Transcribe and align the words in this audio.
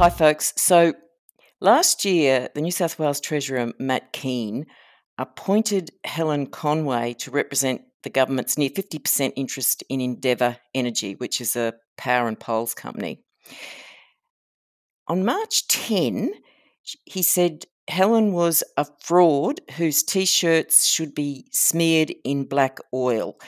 hi, 0.00 0.08
folks. 0.08 0.54
So 0.56 0.94
last 1.60 2.06
year, 2.06 2.48
the 2.54 2.62
New 2.62 2.70
South 2.70 2.98
Wales 2.98 3.20
Treasurer, 3.20 3.74
Matt 3.78 4.14
Kean, 4.14 4.64
appointed 5.18 5.90
Helen 6.04 6.46
Conway 6.46 7.12
to 7.18 7.30
represent 7.30 7.82
the 8.02 8.08
government's 8.08 8.56
near 8.56 8.70
50% 8.70 9.34
interest 9.36 9.84
in 9.90 10.00
Endeavour 10.00 10.56
Energy, 10.74 11.16
which 11.16 11.38
is 11.42 11.54
a 11.54 11.74
power 11.98 12.28
and 12.28 12.40
poles 12.40 12.72
company. 12.72 13.22
On 15.06 15.22
March 15.22 15.68
10, 15.68 16.32
he 17.04 17.22
said 17.22 17.66
Helen 17.86 18.32
was 18.32 18.64
a 18.78 18.86
fraud 19.02 19.60
whose 19.76 20.02
t 20.02 20.24
shirts 20.24 20.86
should 20.86 21.14
be 21.14 21.44
smeared 21.52 22.14
in 22.24 22.44
black 22.44 22.78
oil. 22.94 23.38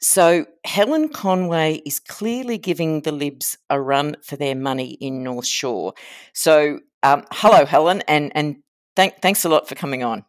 So 0.00 0.46
Helen 0.64 1.08
Conway 1.08 1.80
is 1.86 1.98
clearly 1.98 2.58
giving 2.58 3.02
the 3.02 3.12
Libs 3.12 3.56
a 3.70 3.80
run 3.80 4.16
for 4.22 4.36
their 4.36 4.54
money 4.54 4.92
in 5.00 5.22
North 5.22 5.46
Shore. 5.46 5.94
So 6.34 6.80
um, 7.02 7.24
hello, 7.32 7.64
Helen, 7.64 8.02
and 8.08 8.32
and 8.34 8.56
thank, 8.96 9.20
thanks 9.20 9.44
a 9.44 9.48
lot 9.48 9.68
for 9.68 9.74
coming 9.74 10.02
on. 10.02 10.24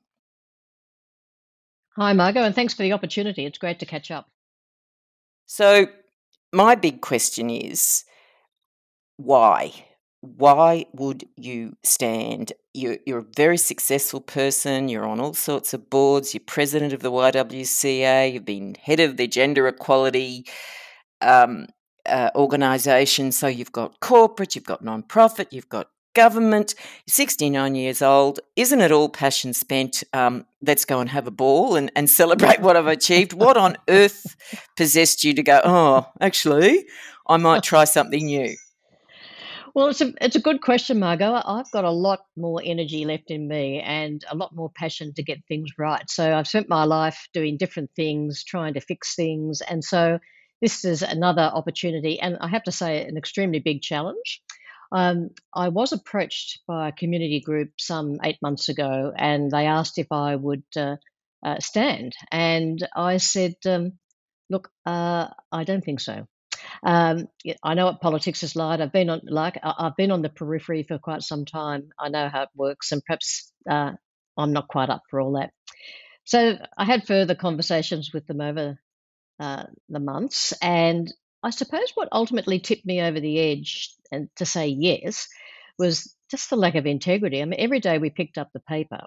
Hi, 1.97 2.11
Margo, 2.13 2.43
and 2.43 2.53
thanks 2.53 2.73
for 2.73 2.83
the 2.83 2.93
opportunity. 2.93 3.45
It's 3.45 3.57
great 3.57 3.79
to 3.79 3.85
catch 3.85 4.11
up. 4.11 4.29
So 5.45 5.87
my 6.51 6.75
big 6.75 7.01
question 7.01 7.49
is 7.49 8.03
why? 9.17 9.71
Why 10.21 10.85
would 10.93 11.25
you 11.37 11.77
stand? 11.83 12.51
You're, 12.75 12.97
you're 13.05 13.19
a 13.19 13.25
very 13.35 13.57
successful 13.57 14.19
person. 14.19 14.89
You're 14.89 15.05
on 15.05 15.19
all 15.19 15.33
sorts 15.33 15.73
of 15.73 15.89
boards. 15.89 16.33
You're 16.33 16.43
president 16.45 16.91
of 16.91 17.01
the 17.01 17.11
YWCA. 17.11 18.33
You've 18.33 18.45
been 18.45 18.75
head 18.81 18.99
of 18.99 19.17
the 19.17 19.27
gender 19.27 19.67
equality 19.67 20.45
um, 21.21 21.67
uh, 22.05 22.31
organisation. 22.35 23.31
So 23.31 23.47
you've 23.47 23.71
got 23.71 23.99
corporate, 24.01 24.55
you've 24.55 24.65
got 24.65 24.83
non-profit, 24.83 25.53
you've 25.53 25.69
got 25.69 25.87
government. 26.13 26.75
You're 27.05 27.13
69 27.13 27.75
years 27.75 28.01
old. 28.01 28.39
Isn't 28.55 28.81
it 28.81 28.91
all 28.91 29.09
passion 29.09 29.53
spent? 29.53 30.03
Um, 30.13 30.45
let's 30.61 30.85
go 30.85 30.99
and 30.99 31.09
have 31.09 31.27
a 31.27 31.31
ball 31.31 31.75
and, 31.75 31.91
and 31.95 32.09
celebrate 32.09 32.59
what 32.61 32.75
I've 32.75 32.87
achieved. 32.87 33.33
What 33.33 33.57
on 33.57 33.77
earth 33.87 34.35
possessed 34.75 35.23
you 35.23 35.33
to 35.33 35.43
go, 35.43 35.61
oh, 35.63 36.07
actually, 36.19 36.85
I 37.27 37.37
might 37.37 37.63
try 37.63 37.85
something 37.85 38.25
new? 38.25 38.55
Well, 39.75 39.89
it's 39.89 40.01
a 40.01 40.13
it's 40.21 40.37
a 40.37 40.41
good 40.41 40.61
question, 40.61 40.99
Margo. 40.99 41.33
I've 41.33 41.71
got 41.71 41.85
a 41.85 41.91
lot 41.91 42.21
more 42.37 42.61
energy 42.65 43.05
left 43.05 43.31
in 43.31 43.47
me 43.47 43.81
and 43.81 44.23
a 44.31 44.35
lot 44.35 44.55
more 44.55 44.71
passion 44.71 45.13
to 45.15 45.23
get 45.23 45.45
things 45.47 45.71
right. 45.79 46.09
So 46.09 46.33
I've 46.35 46.47
spent 46.47 46.69
my 46.69 46.85
life 46.85 47.29
doing 47.33 47.57
different 47.57 47.91
things, 47.95 48.45
trying 48.45 48.75
to 48.75 48.81
fix 48.81 49.15
things, 49.15 49.61
and 49.61 49.83
so 49.83 50.19
this 50.61 50.85
is 50.85 51.03
another 51.03 51.43
opportunity, 51.43 52.19
and 52.21 52.37
I 52.41 52.49
have 52.49 52.63
to 52.65 52.73
say, 52.73 53.05
an 53.05 53.17
extremely 53.17 53.59
big 53.59 53.81
challenge. 53.81 54.41
Um, 54.93 55.31
I 55.55 55.69
was 55.69 55.93
approached 55.93 56.61
by 56.67 56.89
a 56.89 56.93
community 56.93 57.41
group 57.41 57.71
some 57.79 58.19
eight 58.23 58.39
months 58.41 58.69
ago, 58.69 59.13
and 59.17 59.51
they 59.51 59.67
asked 59.67 59.99
if 59.99 60.07
I 60.11 60.37
would 60.37 60.63
uh, 60.77 60.97
uh, 61.45 61.59
stand, 61.59 62.13
and 62.31 62.79
I 62.95 63.17
said, 63.17 63.55
um, 63.67 63.99
"Look, 64.49 64.71
uh, 64.85 65.29
I 65.51 65.65
don't 65.65 65.83
think 65.83 66.01
so." 66.01 66.27
Um, 66.83 67.27
I 67.63 67.73
know 67.73 67.85
what 67.85 68.01
politics 68.01 68.43
is 68.43 68.55
like. 68.55 68.79
I've 68.79 68.91
been 68.91 69.09
on 69.09 69.21
like 69.25 69.57
I've 69.63 69.95
been 69.95 70.11
on 70.11 70.21
the 70.21 70.29
periphery 70.29 70.83
for 70.83 70.97
quite 70.97 71.21
some 71.21 71.45
time. 71.45 71.89
I 71.99 72.09
know 72.09 72.29
how 72.29 72.43
it 72.43 72.49
works, 72.55 72.91
and 72.91 73.03
perhaps 73.05 73.51
uh, 73.69 73.91
I'm 74.37 74.53
not 74.53 74.67
quite 74.67 74.89
up 74.89 75.03
for 75.09 75.19
all 75.19 75.33
that. 75.33 75.51
So 76.23 76.57
I 76.77 76.85
had 76.85 77.07
further 77.07 77.35
conversations 77.35 78.11
with 78.13 78.25
them 78.27 78.41
over 78.41 78.77
uh, 79.39 79.63
the 79.89 79.99
months, 79.99 80.53
and 80.61 81.11
I 81.43 81.51
suppose 81.51 81.91
what 81.93 82.09
ultimately 82.11 82.59
tipped 82.59 82.85
me 82.85 83.01
over 83.01 83.19
the 83.19 83.39
edge 83.39 83.93
and 84.11 84.29
to 84.37 84.45
say 84.45 84.67
yes 84.67 85.27
was 85.77 86.15
just 86.31 86.49
the 86.49 86.55
lack 86.55 86.75
of 86.75 86.85
integrity. 86.85 87.41
I 87.41 87.45
mean, 87.45 87.59
every 87.59 87.79
day 87.79 87.97
we 87.97 88.09
picked 88.09 88.37
up 88.37 88.49
the 88.53 88.61
paper 88.61 89.01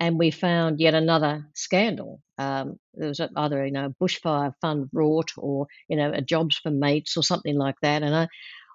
and 0.00 0.18
we 0.18 0.30
found 0.30 0.80
yet 0.80 0.94
another 0.94 1.46
scandal. 1.54 2.20
Um, 2.38 2.78
there 2.94 3.08
was 3.08 3.20
either 3.20 3.66
you 3.66 3.72
know 3.72 3.86
a 3.86 4.04
bushfire 4.04 4.52
fund 4.60 4.88
rort 4.94 5.30
or 5.36 5.66
you 5.88 5.96
know 5.96 6.12
a 6.12 6.20
jobs 6.20 6.58
for 6.58 6.70
mates 6.70 7.16
or 7.16 7.22
something 7.22 7.56
like 7.56 7.76
that. 7.82 8.02
And 8.02 8.14
I, 8.14 8.28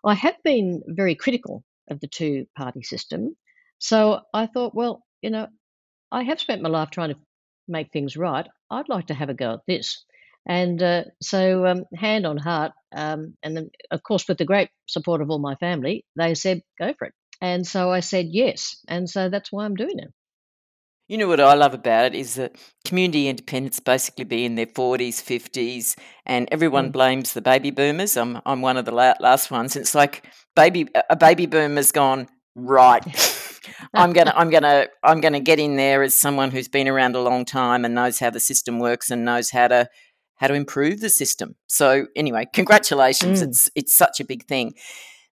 I 0.06 0.14
have 0.16 0.36
been 0.44 0.82
very 0.88 1.16
critical 1.16 1.64
of 1.90 2.00
the 2.00 2.08
two 2.08 2.46
party 2.58 2.84
system. 2.84 3.36
So 3.80 4.22
I 4.34 4.48
thought, 4.48 4.76
well, 4.76 5.04
you 5.22 5.30
know, 5.30 5.48
I 6.12 6.24
have 6.24 6.40
spent 6.40 6.62
my 6.62 6.70
life 6.70 6.90
trying 6.92 7.14
to 7.14 7.20
make 7.68 7.92
things 7.92 8.16
right. 8.18 8.48
I'd 8.70 8.90
like 8.90 9.08
to 9.08 9.14
have 9.14 9.30
a 9.30 9.34
go 9.34 9.54
at 9.54 9.60
this. 9.68 10.06
And 10.46 10.82
uh, 10.84 11.06
so, 11.22 11.66
um, 11.66 11.86
hand 11.96 12.26
on 12.26 12.38
heart, 12.38 12.74
um, 12.94 13.38
and 13.44 13.56
then, 13.56 13.70
of 13.92 14.04
course, 14.04 14.28
with 14.28 14.38
the 14.38 14.46
great 14.46 14.70
support 14.88 15.22
of 15.22 15.30
all 15.30 15.40
my 15.40 15.56
family, 15.56 16.06
they 16.18 16.36
said, 16.36 16.62
go 16.78 16.94
for 16.98 17.08
it. 17.08 17.14
And 17.42 17.66
so 17.66 17.92
I 17.92 18.02
said 18.02 18.28
yes. 18.30 18.78
And 18.88 19.10
so 19.10 19.30
that's 19.30 19.52
why 19.52 19.66
I'm 19.66 19.76
doing 19.76 20.00
it. 20.00 20.14
You 21.08 21.18
know 21.18 21.28
what 21.28 21.40
I 21.40 21.54
love 21.54 21.74
about 21.74 22.06
it 22.06 22.16
is 22.16 22.36
that 22.36 22.56
community 22.86 23.28
independents 23.28 23.80
basically 23.80 24.24
be 24.24 24.46
in 24.46 24.56
their 24.56 24.66
40s, 24.66 25.16
50s, 25.22 25.98
and 26.26 26.48
everyone 26.52 26.90
mm. 26.90 26.94
blames 26.94 27.34
the 27.34 27.42
baby 27.42 27.72
boomers. 27.72 28.16
I'm, 28.16 28.40
I'm 28.46 28.62
one 28.62 28.78
of 28.78 28.86
the 28.86 28.94
last 28.94 29.52
ones. 29.52 29.76
It's 29.76 29.94
like 29.94 30.26
baby 30.56 30.88
a 31.10 31.16
baby 31.16 31.46
boomer's 31.46 31.92
gone, 31.92 32.30
right. 32.56 33.04
I'm 33.94 34.14
gonna 34.14 34.34
I'm 34.36 34.50
gonna 34.50 34.88
I'm 35.04 35.22
gonna 35.22 35.40
get 35.40 35.60
in 35.60 35.76
there 35.76 36.04
as 36.04 36.16
someone 36.16 36.52
who's 36.52 36.68
been 36.68 36.88
around 36.88 37.16
a 37.16 37.22
long 37.22 37.46
time 37.46 37.86
and 37.86 37.96
knows 37.96 38.20
how 38.20 38.30
the 38.30 38.40
system 38.40 38.80
works 38.80 39.10
and 39.12 39.26
knows 39.26 39.50
how 39.52 39.68
to 39.68 39.90
how 40.36 40.48
to 40.48 40.54
improve 40.54 41.00
the 41.00 41.10
system. 41.10 41.56
So 41.68 42.08
anyway, 42.16 42.48
congratulations. 42.54 43.42
Mm. 43.42 43.48
It's 43.48 43.70
it's 43.76 43.96
such 43.96 44.20
a 44.20 44.26
big 44.26 44.46
thing. 44.46 44.74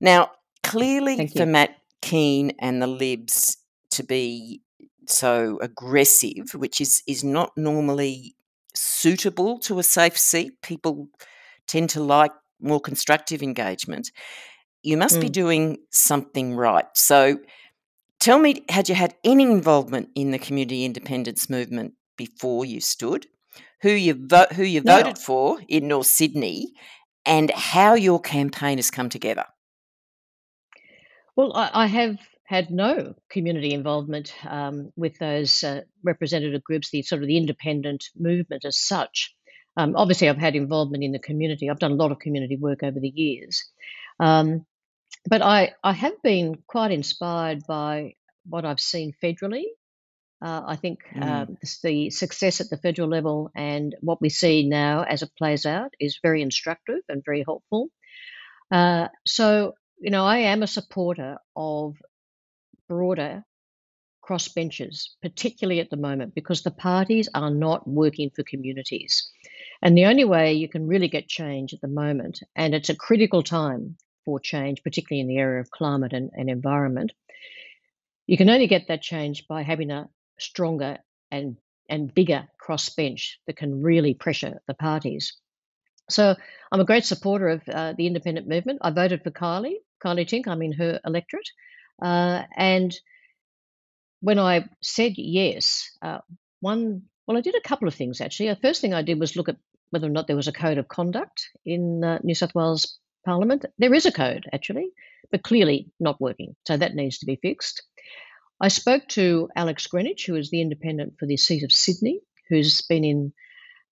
Now, 0.01 0.31
clearly 0.63 1.27
for 1.27 1.45
Matt 1.45 1.71
Kean 2.01 2.51
and 2.59 2.81
the 2.81 2.87
Libs 2.87 3.57
to 3.91 4.03
be 4.03 4.61
so 5.09 5.59
aggressive, 5.61 6.53
which 6.53 6.81
is 6.81 7.03
is 7.07 7.23
not 7.23 7.51
normally 7.57 8.35
suitable 8.73 9.59
to 9.59 9.79
a 9.79 9.83
safe 9.83 10.17
seat. 10.17 10.61
People 10.61 11.09
tend 11.67 11.89
to 11.91 12.01
like 12.01 12.31
more 12.61 12.79
constructive 12.79 13.41
engagement. 13.41 14.11
You 14.83 14.97
must 14.97 15.17
mm. 15.17 15.21
be 15.21 15.29
doing 15.29 15.77
something 15.91 16.55
right. 16.55 16.85
So 16.93 17.39
tell 18.19 18.39
me, 18.39 18.63
had 18.69 18.89
you 18.89 18.95
had 18.95 19.15
any 19.23 19.43
involvement 19.43 20.09
in 20.15 20.31
the 20.31 20.39
community 20.39 20.85
independence 20.85 21.49
movement 21.49 21.93
before 22.17 22.65
you 22.65 22.79
stood? 22.79 23.27
who 23.81 23.89
you 23.89 24.27
vote, 24.27 24.53
who 24.53 24.63
you 24.63 24.81
voted 24.81 25.17
for 25.17 25.59
in 25.67 25.87
North 25.87 26.07
Sydney, 26.07 26.73
and 27.25 27.51
how 27.51 27.93
your 27.93 28.19
campaign 28.19 28.77
has 28.77 28.91
come 28.91 29.09
together. 29.09 29.45
Well, 31.35 31.53
I, 31.55 31.69
I 31.73 31.85
have 31.87 32.17
had 32.49 32.71
no 32.71 33.13
community 33.29 33.73
involvement 33.73 34.33
um, 34.47 34.91
with 34.95 35.17
those 35.19 35.63
uh, 35.63 35.81
representative 36.03 36.63
groups, 36.63 36.89
the 36.89 37.03
sort 37.03 37.21
of 37.21 37.27
the 37.27 37.37
independent 37.37 38.05
movement 38.17 38.65
as 38.65 38.77
such. 38.77 39.33
Um, 39.77 39.95
obviously, 39.95 40.29
I've 40.29 40.37
had 40.37 40.55
involvement 40.55 41.03
in 41.03 41.11
the 41.11 41.19
community. 41.19 41.69
I've 41.69 41.79
done 41.79 41.91
a 41.91 42.01
lot 42.03 42.11
of 42.11 42.19
community 42.19 42.57
work 42.57 42.83
over 42.83 42.99
the 42.99 43.13
years. 43.13 43.63
Um, 44.19 44.65
but 45.29 45.41
I, 45.41 45.73
I 45.83 45.93
have 45.93 46.21
been 46.23 46.55
quite 46.67 46.91
inspired 46.91 47.67
by 47.67 48.15
what 48.45 48.65
I've 48.65 48.79
seen 48.79 49.13
federally 49.23 49.65
uh, 50.41 50.61
I 50.65 50.75
think 50.77 50.99
mm. 51.13 51.23
um, 51.23 51.57
the 51.83 52.09
success 52.09 52.61
at 52.61 52.69
the 52.69 52.77
federal 52.77 53.09
level 53.09 53.51
and 53.55 53.95
what 54.01 54.21
we 54.21 54.29
see 54.29 54.67
now 54.67 55.03
as 55.03 55.21
it 55.21 55.31
plays 55.37 55.65
out 55.65 55.93
is 55.99 56.19
very 56.21 56.41
instructive 56.41 57.01
and 57.09 57.23
very 57.25 57.43
helpful. 57.45 57.89
Uh, 58.71 59.09
so, 59.25 59.73
you 59.99 60.11
know, 60.11 60.25
I 60.25 60.37
am 60.39 60.63
a 60.63 60.67
supporter 60.67 61.37
of 61.55 61.95
broader 62.89 63.45
crossbenches, 64.27 65.09
particularly 65.21 65.79
at 65.79 65.89
the 65.89 65.97
moment, 65.97 66.35
because 66.35 66.61
the 66.63 66.71
parties 66.71 67.29
are 67.33 67.49
not 67.49 67.87
working 67.87 68.29
for 68.29 68.43
communities. 68.43 69.31
And 69.81 69.97
the 69.97 70.05
only 70.05 70.25
way 70.25 70.53
you 70.53 70.67
can 70.67 70.87
really 70.87 71.07
get 71.07 71.29
change 71.29 71.73
at 71.73 71.81
the 71.81 71.87
moment, 71.87 72.41
and 72.55 72.75
it's 72.75 72.89
a 72.89 72.95
critical 72.95 73.43
time 73.43 73.95
for 74.25 74.39
change, 74.39 74.83
particularly 74.83 75.21
in 75.21 75.27
the 75.27 75.37
area 75.37 75.61
of 75.61 75.71
climate 75.71 76.13
and, 76.13 76.29
and 76.33 76.49
environment, 76.49 77.13
you 78.27 78.37
can 78.37 78.49
only 78.49 78.67
get 78.67 78.87
that 78.87 79.01
change 79.01 79.47
by 79.47 79.61
having 79.61 79.89
a 79.91 80.09
stronger 80.37 80.97
and 81.31 81.57
and 81.89 82.13
bigger 82.13 82.47
crossbench 82.63 83.37
that 83.47 83.57
can 83.57 83.81
really 83.81 84.13
pressure 84.13 84.61
the 84.67 84.75
parties. 84.75 85.33
So 86.09 86.35
I'm 86.71 86.79
a 86.79 86.85
great 86.85 87.05
supporter 87.05 87.49
of 87.49 87.67
uh, 87.67 87.93
the 87.97 88.05
independent 88.05 88.47
movement. 88.47 88.79
I 88.83 88.91
voted 88.91 89.23
for 89.23 89.31
Kylea, 89.31 89.73
Kylea 90.03 90.25
Tink. 90.25 90.47
I'm 90.47 90.61
in 90.61 90.73
her 90.73 90.99
electorate, 91.03 91.49
uh, 92.01 92.43
and 92.55 92.97
when 94.21 94.39
I 94.39 94.65
said 94.81 95.13
yes, 95.17 95.89
uh, 96.01 96.19
one 96.59 97.03
well, 97.27 97.37
I 97.37 97.41
did 97.41 97.55
a 97.55 97.67
couple 97.67 97.87
of 97.87 97.93
things 97.93 98.21
actually. 98.21 98.49
The 98.49 98.55
first 98.55 98.81
thing 98.81 98.93
I 98.93 99.03
did 99.03 99.19
was 99.19 99.35
look 99.35 99.49
at 99.49 99.57
whether 99.91 100.07
or 100.07 100.11
not 100.11 100.27
there 100.27 100.35
was 100.35 100.47
a 100.47 100.51
code 100.51 100.77
of 100.77 100.87
conduct 100.87 101.47
in 101.65 102.03
uh, 102.03 102.19
New 102.23 102.35
South 102.35 102.55
Wales 102.55 102.97
Parliament. 103.25 103.65
There 103.77 103.93
is 103.93 104.05
a 104.05 104.11
code 104.11 104.45
actually, 104.51 104.89
but 105.31 105.43
clearly 105.43 105.91
not 105.99 106.19
working. 106.19 106.55
So 106.65 106.77
that 106.77 106.95
needs 106.95 107.19
to 107.19 107.25
be 107.25 107.35
fixed. 107.35 107.83
I 108.61 108.67
spoke 108.67 109.07
to 109.09 109.49
Alex 109.55 109.87
Greenwich, 109.87 110.25
who 110.25 110.35
is 110.35 110.49
the 110.49 110.61
independent 110.61 111.13
for 111.19 111.25
the 111.25 111.37
seat 111.37 111.63
of 111.63 111.71
Sydney, 111.71 112.19
who's 112.49 112.81
been 112.81 113.05
in 113.05 113.31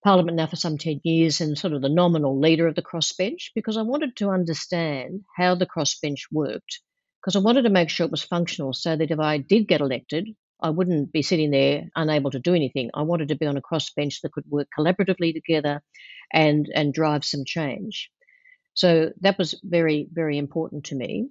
Parliament 0.03 0.37
now 0.37 0.47
for 0.47 0.55
some 0.55 0.77
10 0.77 1.01
years 1.03 1.39
and 1.39 1.57
sort 1.57 1.73
of 1.73 1.81
the 1.81 1.89
nominal 1.89 2.39
leader 2.39 2.67
of 2.67 2.75
the 2.75 2.81
crossbench, 2.81 3.51
because 3.55 3.77
I 3.77 3.83
wanted 3.83 4.15
to 4.17 4.29
understand 4.29 5.21
how 5.35 5.55
the 5.55 5.65
crossbench 5.65 6.23
worked. 6.31 6.81
Because 7.27 7.41
I 7.41 7.43
wanted 7.43 7.63
to 7.63 7.69
make 7.69 7.89
sure 7.89 8.05
it 8.05 8.11
was 8.11 8.23
functional 8.23 8.71
so 8.71 8.95
that 8.95 9.11
if 9.11 9.19
I 9.19 9.37
did 9.37 9.67
get 9.67 9.81
elected, 9.81 10.29
I 10.61 10.69
wouldn't 10.69 11.11
be 11.11 11.21
sitting 11.21 11.51
there 11.51 11.89
unable 11.93 12.31
to 12.31 12.39
do 12.39 12.53
anything. 12.55 12.89
I 12.93 13.01
wanted 13.01 13.27
to 13.27 13.35
be 13.35 13.45
on 13.45 13.57
a 13.57 13.61
crossbench 13.61 14.21
that 14.21 14.31
could 14.31 14.45
work 14.47 14.69
collaboratively 14.79 15.33
together 15.33 15.83
and, 16.31 16.71
and 16.73 16.93
drive 16.93 17.25
some 17.25 17.43
change. 17.45 18.09
So 18.75 19.11
that 19.19 19.37
was 19.37 19.59
very, 19.61 20.07
very 20.09 20.37
important 20.37 20.85
to 20.85 20.95
me. 20.95 21.27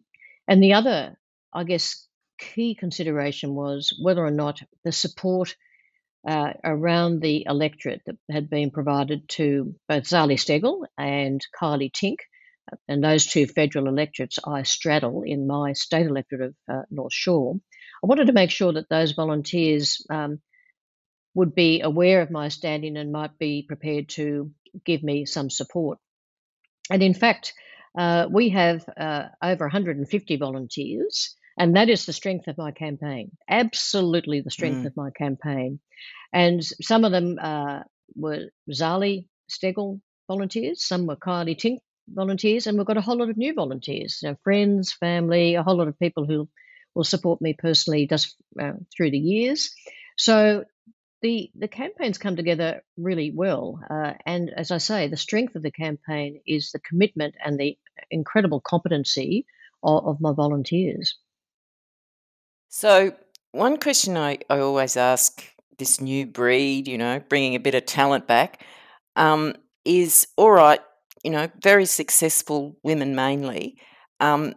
And 0.47 0.63
the 0.63 0.75
other, 0.75 1.17
I 1.55 1.65
guess, 1.65 2.07
key 2.39 2.75
consideration 2.75 3.55
was 3.55 3.99
whether 3.99 4.23
or 4.23 4.31
not 4.31 4.61
the 4.85 4.93
support 4.93 5.57
uh, 6.29 6.53
around 6.63 7.23
the 7.23 7.47
electorate 7.49 8.03
that 8.05 8.19
had 8.31 8.51
been 8.51 8.71
provided 8.71 9.31
to 9.31 9.75
both 9.89 10.03
Zali 10.03 10.37
Steggall 10.37 10.85
and 10.99 11.41
Kylea 11.59 11.91
Tink, 11.91 12.19
and 12.89 13.03
those 13.03 13.27
two 13.27 13.47
federal 13.47 13.89
electorates 13.89 14.39
I 14.45 14.63
straddle 14.63 15.23
in 15.23 15.47
my 15.47 15.73
state 15.73 16.07
electorate 16.07 16.51
of 16.51 16.55
uh, 16.69 16.83
North 16.91 17.13
Shore. 17.13 17.57
I 18.03 18.07
wanted 18.07 18.27
to 18.27 18.33
make 18.33 18.51
sure 18.51 18.73
that 18.73 18.89
those 18.89 19.13
volunteers 19.13 20.05
um, 20.11 20.41
would 21.35 21.55
be 21.55 21.81
aware 21.81 22.23
of 22.23 22.31
my 22.31 22.49
standing 22.49 22.97
and 22.97 23.13
might 23.13 23.39
be 23.39 23.65
prepared 23.67 24.09
to 24.11 24.51
give 24.85 25.03
me 25.03 25.27
some 25.27 25.51
support. 25.51 25.99
And 26.91 27.03
in 27.03 27.15
fact, 27.15 27.53
uh, 27.97 28.27
we 28.31 28.51
have 28.51 28.85
uh, 28.97 29.29
over 29.43 29.65
150 29.65 30.37
volunteers, 30.37 31.35
and 31.59 31.77
that 31.77 31.89
is 31.89 32.07
the 32.07 32.13
strength 32.13 32.47
of 32.49 32.59
my 32.59 32.71
campaign. 32.71 33.31
Absolutely 33.49 34.41
the 34.41 34.51
strength 34.51 34.83
mm. 34.83 34.87
of 34.87 34.97
my 34.97 35.11
campaign. 35.11 35.81
And 36.33 36.63
some 36.83 37.05
of 37.05 37.13
them 37.13 37.39
uh, 37.41 37.81
were 38.15 38.51
Zali 38.71 39.29
Steggall 39.51 40.01
volunteers, 40.29 40.85
some 40.85 41.07
were 41.07 41.17
Kylea 41.17 41.57
Tink 41.57 41.79
volunteers, 42.09 42.67
and 42.67 42.77
we've 42.77 42.87
got 42.87 42.97
a 42.97 43.03
whole 43.03 43.17
lot 43.17 43.31
of 43.31 43.37
new 43.37 43.55
volunteers, 43.55 44.21
you 44.23 44.29
know, 44.29 44.37
friends, 44.43 44.93
family, 44.93 45.55
a 45.55 45.63
whole 45.63 45.77
lot 45.77 45.89
of 45.89 45.99
people 45.99 46.27
who 46.27 46.49
will 46.95 47.05
support 47.05 47.41
me 47.43 47.53
personally 47.53 48.07
just 48.07 48.37
uh, 48.61 48.73
through 48.95 49.11
the 49.11 49.19
years. 49.19 49.75
So 50.17 50.65
the 51.23 51.51
the 51.55 51.69
campaigns 51.69 52.19
come 52.19 52.37
together 52.37 52.83
really 52.97 53.33
well, 53.35 53.81
uh, 53.89 54.15
and 54.25 54.51
as 54.51 54.71
I 54.71 54.79
say, 54.79 55.09
the 55.09 55.17
strength 55.17 55.57
of 55.57 55.63
the 55.63 55.71
campaign 55.71 56.41
is 56.47 56.71
the 56.73 56.81
commitment 56.81 57.35
and 57.45 57.59
the 57.59 57.79
incredible 58.11 58.61
competency 58.61 59.47
of, 59.83 60.07
of 60.07 60.21
my 60.21 60.33
volunteers. 60.33 61.17
So 62.69 63.15
one 63.53 63.79
question 63.79 64.17
I, 64.17 64.39
I 64.51 64.59
always 64.59 64.97
ask 64.97 65.43
this 65.79 66.01
new 66.01 66.27
breed, 66.27 66.89
you 66.89 66.99
know, 66.99 67.21
bringing 67.29 67.55
a 67.55 67.61
bit 67.61 67.75
of 67.75 67.87
talent 67.87 68.27
back, 68.27 68.63
um, 69.15 69.55
is 69.85 70.29
all 70.37 70.51
right 70.51 70.81
you 71.27 71.33
know, 71.33 71.49
very 71.61 71.87
successful 71.87 72.77
women 72.85 73.17
mainly. 73.17 73.77
Um, 74.21 74.55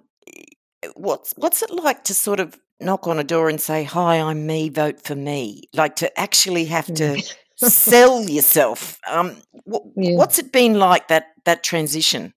what's 0.96 1.34
what's 1.36 1.64
it 1.64 1.72
like 1.72 2.04
to 2.04 2.14
sort 2.14 2.40
of 2.40 2.60
knock 2.80 3.08
on 3.08 3.18
a 3.18 3.24
door 3.24 3.50
and 3.50 3.60
say, 3.60 3.84
"Hi, 3.84 4.22
I'm 4.22 4.46
me. 4.46 4.70
Vote 4.70 5.02
for 5.04 5.16
me." 5.16 5.64
Like 5.74 5.96
to 5.96 6.20
actually 6.20 6.66
have 6.66 6.86
to 6.94 7.24
sell 7.56 8.30
yourself. 8.30 9.00
Um, 9.08 9.42
yeah. 9.96 10.16
What's 10.16 10.38
it 10.38 10.52
been 10.52 10.76
like 10.76 11.08
that 11.08 11.30
that 11.46 11.64
transition? 11.64 12.36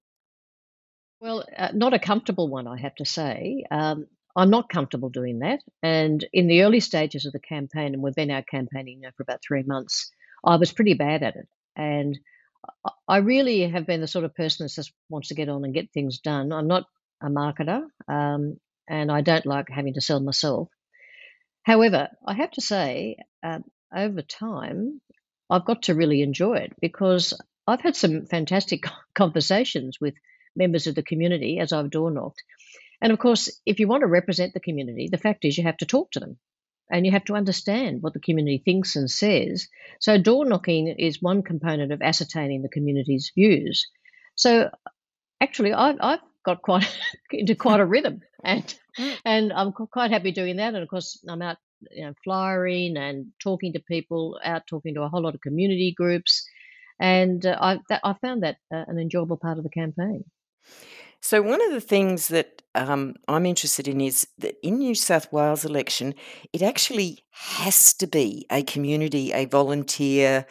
Well, 1.20 1.44
uh, 1.58 1.68
not 1.74 1.92
a 1.92 1.98
comfortable 1.98 2.48
one, 2.48 2.66
I 2.66 2.80
have 2.80 2.94
to 2.96 3.04
say. 3.04 3.64
Um, 3.70 4.06
I'm 4.34 4.48
not 4.48 4.70
comfortable 4.70 5.10
doing 5.10 5.40
that. 5.40 5.60
And 5.82 6.26
in 6.32 6.46
the 6.46 6.62
early 6.62 6.80
stages 6.80 7.26
of 7.26 7.34
the 7.34 7.38
campaign, 7.38 7.92
and 7.92 8.02
we've 8.02 8.14
been 8.14 8.30
out 8.30 8.46
campaigning 8.50 9.00
now 9.00 9.10
for 9.14 9.24
about 9.24 9.42
three 9.46 9.62
months, 9.62 10.10
I 10.42 10.56
was 10.56 10.72
pretty 10.72 10.94
bad 10.94 11.22
at 11.22 11.36
it. 11.36 11.48
And 11.76 12.18
I 13.08 13.18
really 13.18 13.68
have 13.68 13.86
been 13.86 14.00
the 14.00 14.06
sort 14.06 14.24
of 14.24 14.34
person 14.34 14.64
that 14.64 14.72
just 14.72 14.92
wants 15.08 15.28
to 15.28 15.34
get 15.34 15.48
on 15.48 15.64
and 15.64 15.74
get 15.74 15.92
things 15.92 16.18
done. 16.18 16.52
I'm 16.52 16.68
not 16.68 16.86
a 17.22 17.26
marketer, 17.26 17.82
um, 18.08 18.58
and 18.88 19.10
I 19.10 19.20
don't 19.20 19.46
like 19.46 19.68
having 19.68 19.94
to 19.94 20.00
sell 20.00 20.20
myself. 20.20 20.68
However, 21.62 22.08
I 22.26 22.34
have 22.34 22.50
to 22.52 22.60
say, 22.60 23.16
uh, 23.42 23.60
over 23.94 24.22
time, 24.22 25.00
I've 25.50 25.64
got 25.64 25.82
to 25.82 25.94
really 25.94 26.22
enjoy 26.22 26.54
it 26.54 26.72
because 26.80 27.34
I've 27.66 27.80
had 27.80 27.96
some 27.96 28.26
fantastic 28.26 28.84
conversations 29.14 29.98
with 30.00 30.14
members 30.56 30.86
of 30.86 30.94
the 30.94 31.02
community 31.02 31.58
as 31.58 31.72
I've 31.72 31.90
door 31.90 32.10
knocked. 32.10 32.42
And 33.00 33.12
of 33.12 33.18
course, 33.18 33.60
if 33.66 33.80
you 33.80 33.88
want 33.88 34.02
to 34.02 34.06
represent 34.06 34.54
the 34.54 34.60
community, 34.60 35.08
the 35.10 35.18
fact 35.18 35.44
is 35.44 35.56
you 35.58 35.64
have 35.64 35.76
to 35.78 35.86
talk 35.86 36.12
to 36.12 36.20
them 36.20 36.38
and 36.90 37.06
you 37.06 37.12
have 37.12 37.24
to 37.24 37.34
understand 37.34 38.02
what 38.02 38.12
the 38.12 38.20
community 38.20 38.62
thinks 38.64 38.96
and 38.96 39.10
says. 39.10 39.68
So, 40.00 40.18
door 40.18 40.44
knocking 40.44 40.88
is 40.88 41.22
one 41.22 41.42
component 41.42 41.92
of 41.92 42.02
ascertaining 42.02 42.62
the 42.62 42.68
community's 42.68 43.32
views. 43.34 43.86
So, 44.34 44.70
actually, 45.40 45.72
I've, 45.72 45.96
I've 46.00 46.20
got 46.44 46.62
quite 46.62 46.86
into 47.30 47.54
quite 47.54 47.80
a 47.80 47.86
rhythm, 47.86 48.20
and 48.44 48.74
and 49.24 49.52
I'm 49.52 49.72
quite 49.72 50.10
happy 50.10 50.32
doing 50.32 50.56
that. 50.56 50.74
And 50.74 50.82
of 50.82 50.88
course, 50.88 51.22
I'm 51.28 51.42
out, 51.42 51.58
you 51.90 52.04
know, 52.04 52.14
flyering 52.24 52.96
and 52.96 53.26
talking 53.42 53.72
to 53.74 53.80
people, 53.80 54.38
out 54.44 54.66
talking 54.66 54.94
to 54.94 55.02
a 55.02 55.08
whole 55.08 55.22
lot 55.22 55.34
of 55.34 55.40
community 55.40 55.94
groups, 55.96 56.46
and 57.00 57.44
uh, 57.46 57.58
I 57.60 57.78
that, 57.88 58.00
I 58.04 58.14
found 58.20 58.42
that 58.42 58.56
uh, 58.72 58.84
an 58.86 58.98
enjoyable 58.98 59.36
part 59.36 59.58
of 59.58 59.64
the 59.64 59.70
campaign. 59.70 60.24
So, 61.22 61.40
one 61.40 61.64
of 61.64 61.70
the 61.70 61.80
things 61.80 62.28
that 62.28 62.62
um, 62.74 63.14
I'm 63.28 63.46
interested 63.46 63.86
in 63.86 64.00
is 64.00 64.26
that 64.38 64.56
in 64.62 64.78
New 64.78 64.96
South 64.96 65.32
Wales 65.32 65.64
election, 65.64 66.14
it 66.52 66.62
actually 66.62 67.24
has 67.30 67.94
to 67.94 68.08
be 68.08 68.44
a 68.50 68.64
community, 68.64 69.32
a 69.32 69.44
volunteer 69.44 70.46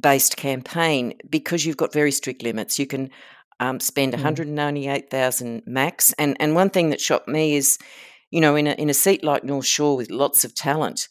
based 0.00 0.38
campaign 0.38 1.14
because 1.28 1.66
you've 1.66 1.76
got 1.76 1.92
very 1.92 2.12
strict 2.12 2.42
limits. 2.42 2.78
You 2.78 2.86
can 2.86 3.10
um, 3.60 3.78
spend 3.78 4.12
mm. 4.12 4.16
198,000 4.16 5.62
max. 5.66 6.14
And, 6.14 6.34
and 6.40 6.54
one 6.54 6.70
thing 6.70 6.88
that 6.90 7.00
shocked 7.00 7.28
me 7.28 7.56
is, 7.56 7.78
you 8.30 8.40
know, 8.40 8.56
in 8.56 8.66
a, 8.66 8.72
in 8.72 8.88
a 8.88 8.94
seat 8.94 9.22
like 9.22 9.44
North 9.44 9.66
Shore 9.66 9.98
with 9.98 10.10
lots 10.10 10.44
of 10.44 10.54
talent, 10.54 11.08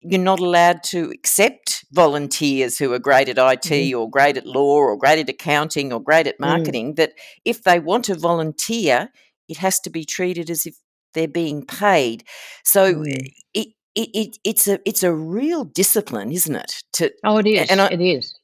you're 0.00 0.20
not 0.20 0.40
allowed 0.40 0.82
to 0.84 1.10
accept 1.10 1.84
volunteers 1.92 2.78
who 2.78 2.92
are 2.92 2.98
great 2.98 3.28
at 3.28 3.38
IT 3.38 3.62
mm-hmm. 3.62 3.98
or 3.98 4.10
great 4.10 4.36
at 4.36 4.46
law 4.46 4.76
or 4.76 4.96
great 4.96 5.18
at 5.18 5.28
accounting 5.28 5.92
or 5.92 6.00
great 6.00 6.26
at 6.26 6.36
mm. 6.36 6.40
marketing. 6.40 6.92
Mm. 6.92 6.96
That 6.96 7.12
if 7.44 7.64
they 7.64 7.80
want 7.80 8.04
to 8.06 8.14
volunteer, 8.14 9.10
it 9.48 9.56
has 9.58 9.80
to 9.80 9.90
be 9.90 10.04
treated 10.04 10.50
as 10.50 10.66
if 10.66 10.76
they're 11.14 11.26
being 11.26 11.64
paid. 11.64 12.24
So 12.64 12.94
mm. 12.94 13.30
it, 13.54 13.68
it, 13.94 14.08
it, 14.14 14.38
it's 14.44 14.68
a 14.68 14.78
it's 14.84 15.02
a 15.02 15.12
real 15.12 15.64
discipline, 15.64 16.30
isn't 16.30 16.54
it? 16.54 16.82
To 16.94 17.10
oh, 17.24 17.38
it 17.38 17.46
is. 17.46 17.70
And 17.70 17.80
I, 17.80 17.88
it 17.88 18.00
is. 18.00 18.38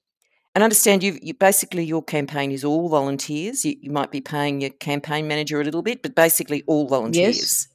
And 0.55 0.63
understand 0.63 1.03
you, 1.03 1.19
you 1.21 1.35
basically 1.35 1.85
your 1.85 2.03
campaign 2.03 2.53
is 2.53 2.65
all 2.65 2.89
volunteers. 2.89 3.65
You, 3.65 3.75
you 3.81 3.91
might 3.91 4.13
be 4.13 4.21
paying 4.21 4.61
your 4.61 4.71
campaign 4.71 5.27
manager 5.27 5.61
a 5.61 5.65
little 5.65 5.83
bit, 5.83 6.03
but 6.03 6.15
basically 6.15 6.63
all 6.67 6.87
volunteers. 6.89 7.39
Yes. 7.39 7.69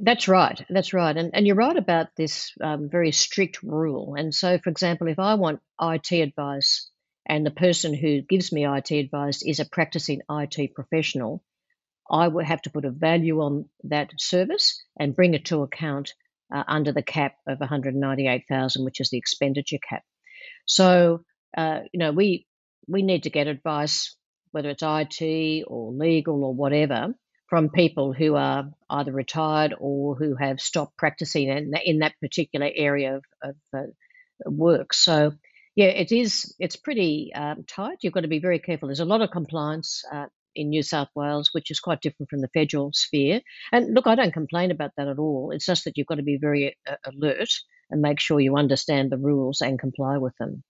That's 0.00 0.28
right. 0.28 0.64
That's 0.68 0.92
right. 0.92 1.16
And, 1.16 1.30
and 1.34 1.46
you're 1.46 1.56
right 1.56 1.76
about 1.76 2.08
this 2.16 2.52
um, 2.62 2.88
very 2.90 3.12
strict 3.12 3.62
rule. 3.62 4.14
And 4.16 4.34
so, 4.34 4.58
for 4.58 4.70
example, 4.70 5.08
if 5.08 5.18
I 5.18 5.34
want 5.34 5.60
IT 5.80 6.12
advice 6.12 6.90
and 7.26 7.44
the 7.44 7.50
person 7.50 7.94
who 7.94 8.22
gives 8.22 8.52
me 8.52 8.66
IT 8.66 8.90
advice 8.92 9.42
is 9.42 9.60
a 9.60 9.64
practicing 9.64 10.20
IT 10.30 10.74
professional, 10.74 11.42
I 12.10 12.28
would 12.28 12.44
have 12.44 12.62
to 12.62 12.70
put 12.70 12.84
a 12.84 12.90
value 12.90 13.40
on 13.40 13.68
that 13.84 14.10
service 14.18 14.82
and 14.98 15.16
bring 15.16 15.34
it 15.34 15.46
to 15.46 15.62
account 15.62 16.12
uh, 16.54 16.64
under 16.68 16.92
the 16.92 17.02
cap 17.02 17.36
of 17.48 17.60
198,000, 17.60 18.84
which 18.84 19.00
is 19.00 19.10
the 19.10 19.18
expenditure 19.18 19.78
cap. 19.88 20.02
So, 20.66 21.24
uh, 21.56 21.80
you 21.92 21.98
know, 21.98 22.12
we 22.12 22.46
we 22.86 23.02
need 23.02 23.22
to 23.22 23.30
get 23.30 23.46
advice, 23.46 24.14
whether 24.50 24.68
it's 24.70 24.82
IT 24.82 25.64
or 25.66 25.92
legal 25.92 26.44
or 26.44 26.54
whatever, 26.54 27.14
from 27.46 27.68
people 27.68 28.12
who 28.12 28.34
are 28.36 28.70
either 28.88 29.12
retired 29.12 29.74
or 29.78 30.14
who 30.14 30.34
have 30.34 30.60
stopped 30.60 30.96
practicing 30.96 31.48
in, 31.48 31.72
in 31.84 31.98
that 31.98 32.18
particular 32.20 32.70
area 32.74 33.16
of, 33.16 33.24
of 33.42 33.56
uh, 33.76 34.50
work. 34.50 34.94
So, 34.94 35.32
yeah, 35.76 35.86
it 35.86 36.12
is. 36.12 36.54
It's 36.58 36.76
pretty 36.76 37.32
um, 37.34 37.64
tight. 37.66 37.98
You've 38.02 38.12
got 38.12 38.22
to 38.22 38.28
be 38.28 38.38
very 38.38 38.58
careful. 38.58 38.88
There's 38.88 39.00
a 39.00 39.04
lot 39.04 39.22
of 39.22 39.30
compliance 39.30 40.02
uh, 40.12 40.26
in 40.54 40.70
New 40.70 40.82
South 40.82 41.08
Wales, 41.14 41.50
which 41.52 41.70
is 41.70 41.80
quite 41.80 42.00
different 42.00 42.30
from 42.30 42.40
the 42.40 42.48
federal 42.48 42.92
sphere. 42.92 43.40
And 43.72 43.94
look, 43.94 44.06
I 44.06 44.14
don't 44.14 44.32
complain 44.32 44.70
about 44.70 44.92
that 44.96 45.08
at 45.08 45.18
all. 45.18 45.50
It's 45.52 45.66
just 45.66 45.84
that 45.84 45.96
you've 45.96 46.06
got 46.06 46.16
to 46.16 46.22
be 46.22 46.38
very 46.40 46.76
uh, 46.88 46.96
alert 47.04 47.50
and 47.90 48.00
make 48.00 48.20
sure 48.20 48.40
you 48.40 48.56
understand 48.56 49.10
the 49.10 49.18
rules 49.18 49.60
and 49.60 49.78
comply 49.78 50.18
with 50.18 50.34
them. 50.38 50.62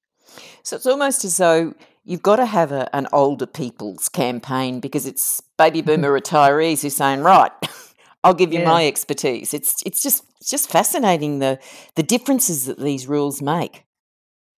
So 0.62 0.76
it's 0.76 0.86
almost 0.86 1.24
as 1.24 1.36
though 1.36 1.74
you've 2.04 2.22
got 2.22 2.36
to 2.36 2.46
have 2.46 2.72
a, 2.72 2.94
an 2.94 3.06
older 3.12 3.46
people's 3.46 4.08
campaign 4.08 4.80
because 4.80 5.06
it's 5.06 5.40
baby 5.58 5.82
boomer 5.82 6.10
retirees 6.20 6.82
who 6.82 6.88
are 6.88 6.90
saying, 6.90 7.20
right, 7.20 7.52
I'll 8.24 8.34
give 8.34 8.52
you 8.52 8.60
yeah. 8.60 8.70
my 8.70 8.86
expertise. 8.86 9.52
It's 9.52 9.82
it's 9.84 10.02
just 10.02 10.24
it's 10.40 10.50
just 10.50 10.70
fascinating 10.70 11.38
the 11.38 11.58
the 11.94 12.02
differences 12.02 12.66
that 12.66 12.78
these 12.78 13.06
rules 13.06 13.42
make. 13.42 13.84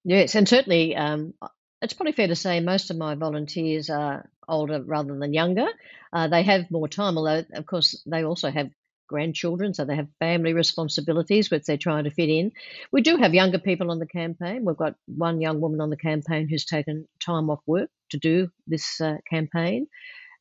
Yes, 0.04 0.36
and 0.36 0.48
certainly 0.48 0.94
um, 0.94 1.34
it's 1.82 1.92
probably 1.92 2.12
fair 2.12 2.28
to 2.28 2.36
say 2.36 2.60
most 2.60 2.90
of 2.90 2.96
my 2.96 3.16
volunteers 3.16 3.90
are 3.90 4.30
older 4.48 4.80
rather 4.82 5.18
than 5.18 5.34
younger. 5.34 5.66
Uh, 6.12 6.28
they 6.28 6.44
have 6.44 6.70
more 6.70 6.86
time, 6.88 7.18
although 7.18 7.44
of 7.54 7.66
course 7.66 8.00
they 8.06 8.24
also 8.24 8.50
have 8.50 8.70
grandchildren, 9.06 9.74
so 9.74 9.84
they 9.84 9.96
have 9.96 10.08
family 10.18 10.52
responsibilities 10.54 11.50
which 11.50 11.64
they're 11.64 11.76
trying 11.76 12.04
to 12.04 12.10
fit 12.10 12.28
in. 12.28 12.52
We 12.92 13.02
do 13.02 13.16
have 13.16 13.34
younger 13.34 13.58
people 13.58 13.90
on 13.90 13.98
the 13.98 14.06
campaign. 14.06 14.64
We've 14.64 14.76
got 14.76 14.96
one 15.06 15.40
young 15.40 15.60
woman 15.60 15.80
on 15.80 15.90
the 15.90 15.96
campaign 15.96 16.48
who's 16.48 16.64
taken 16.64 17.08
time 17.24 17.50
off 17.50 17.60
work 17.66 17.90
to 18.10 18.18
do 18.18 18.50
this 18.66 19.00
uh, 19.00 19.18
campaign, 19.30 19.86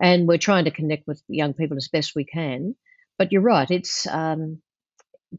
and 0.02 0.28
we're 0.28 0.38
trying 0.38 0.66
to 0.66 0.72
connect 0.72 1.08
with 1.08 1.22
young 1.28 1.54
people 1.54 1.78
as 1.78 1.88
best 1.90 2.16
we 2.16 2.26
can. 2.26 2.76
but 3.18 3.32
you're 3.32 3.42
right. 3.42 3.72
It's 3.72 4.08
um, 4.08 4.62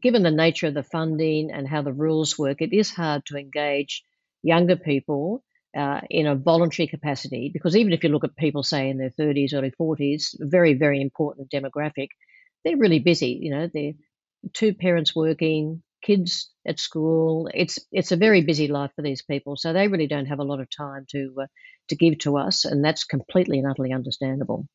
given 0.01 0.23
the 0.23 0.31
nature 0.31 0.67
of 0.67 0.73
the 0.73 0.83
funding 0.83 1.51
and 1.51 1.67
how 1.67 1.81
the 1.81 1.93
rules 1.93 2.37
work, 2.37 2.61
it 2.61 2.73
is 2.73 2.91
hard 2.91 3.25
to 3.27 3.37
engage 3.37 4.03
younger 4.43 4.75
people 4.75 5.43
uh, 5.77 6.01
in 6.09 6.27
a 6.27 6.35
voluntary 6.35 6.87
capacity 6.87 7.49
because 7.53 7.75
even 7.75 7.93
if 7.93 8.03
you 8.03 8.09
look 8.09 8.23
at 8.23 8.35
people, 8.35 8.63
say, 8.63 8.89
in 8.89 8.97
their 8.97 9.11
30s, 9.11 9.53
early 9.53 9.71
40s, 9.79 10.35
very, 10.39 10.73
very 10.73 11.01
important 11.01 11.51
demographic, 11.51 12.09
they're 12.63 12.77
really 12.77 12.99
busy. 12.99 13.39
You 13.41 13.51
know, 13.51 13.69
they're 13.73 13.93
two 14.53 14.73
parents 14.73 15.15
working, 15.15 15.83
kids 16.01 16.51
at 16.65 16.79
school. 16.79 17.49
It's 17.53 17.79
it's 17.91 18.11
a 18.11 18.17
very 18.17 18.41
busy 18.41 18.67
life 18.67 18.91
for 18.95 19.01
these 19.01 19.23
people, 19.23 19.55
so 19.55 19.73
they 19.73 19.87
really 19.87 20.07
don't 20.07 20.27
have 20.27 20.39
a 20.39 20.43
lot 20.43 20.59
of 20.59 20.67
time 20.69 21.05
to 21.11 21.33
uh, 21.43 21.47
to 21.89 21.95
give 21.95 22.19
to 22.19 22.37
us, 22.37 22.65
and 22.65 22.83
that's 22.83 23.03
completely 23.03 23.59
and 23.59 23.69
utterly 23.69 23.93
understandable. 23.93 24.67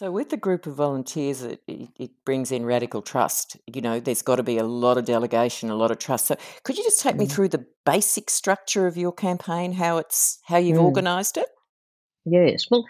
So, 0.00 0.10
with 0.10 0.30
the 0.30 0.38
group 0.38 0.66
of 0.66 0.76
volunteers, 0.76 1.42
it, 1.42 1.60
it, 1.66 2.10
brings 2.24 2.50
in 2.50 2.64
radical 2.64 3.02
trust. 3.02 3.58
You 3.66 3.82
know, 3.82 4.00
there's 4.00 4.22
got 4.22 4.36
to 4.36 4.42
be 4.42 4.56
a 4.56 4.64
lot 4.64 4.96
of 4.96 5.04
delegation, 5.04 5.68
a 5.68 5.74
lot 5.74 5.90
of 5.90 5.98
trust. 5.98 6.24
So, 6.24 6.36
could 6.64 6.78
you 6.78 6.84
just 6.84 7.02
take 7.02 7.18
me 7.18 7.26
Mm. 7.26 7.30
through 7.30 7.48
the 7.50 7.66
basic 7.84 8.30
structure 8.30 8.86
of 8.86 8.96
your 8.96 9.12
campaign, 9.12 9.72
how 9.72 9.98
it's 9.98 10.38
how 10.44 10.56
you've 10.56 10.78
Mm. 10.78 10.86
organised 10.86 11.36
it? 11.36 11.48
Yes. 12.24 12.64
Well, 12.70 12.86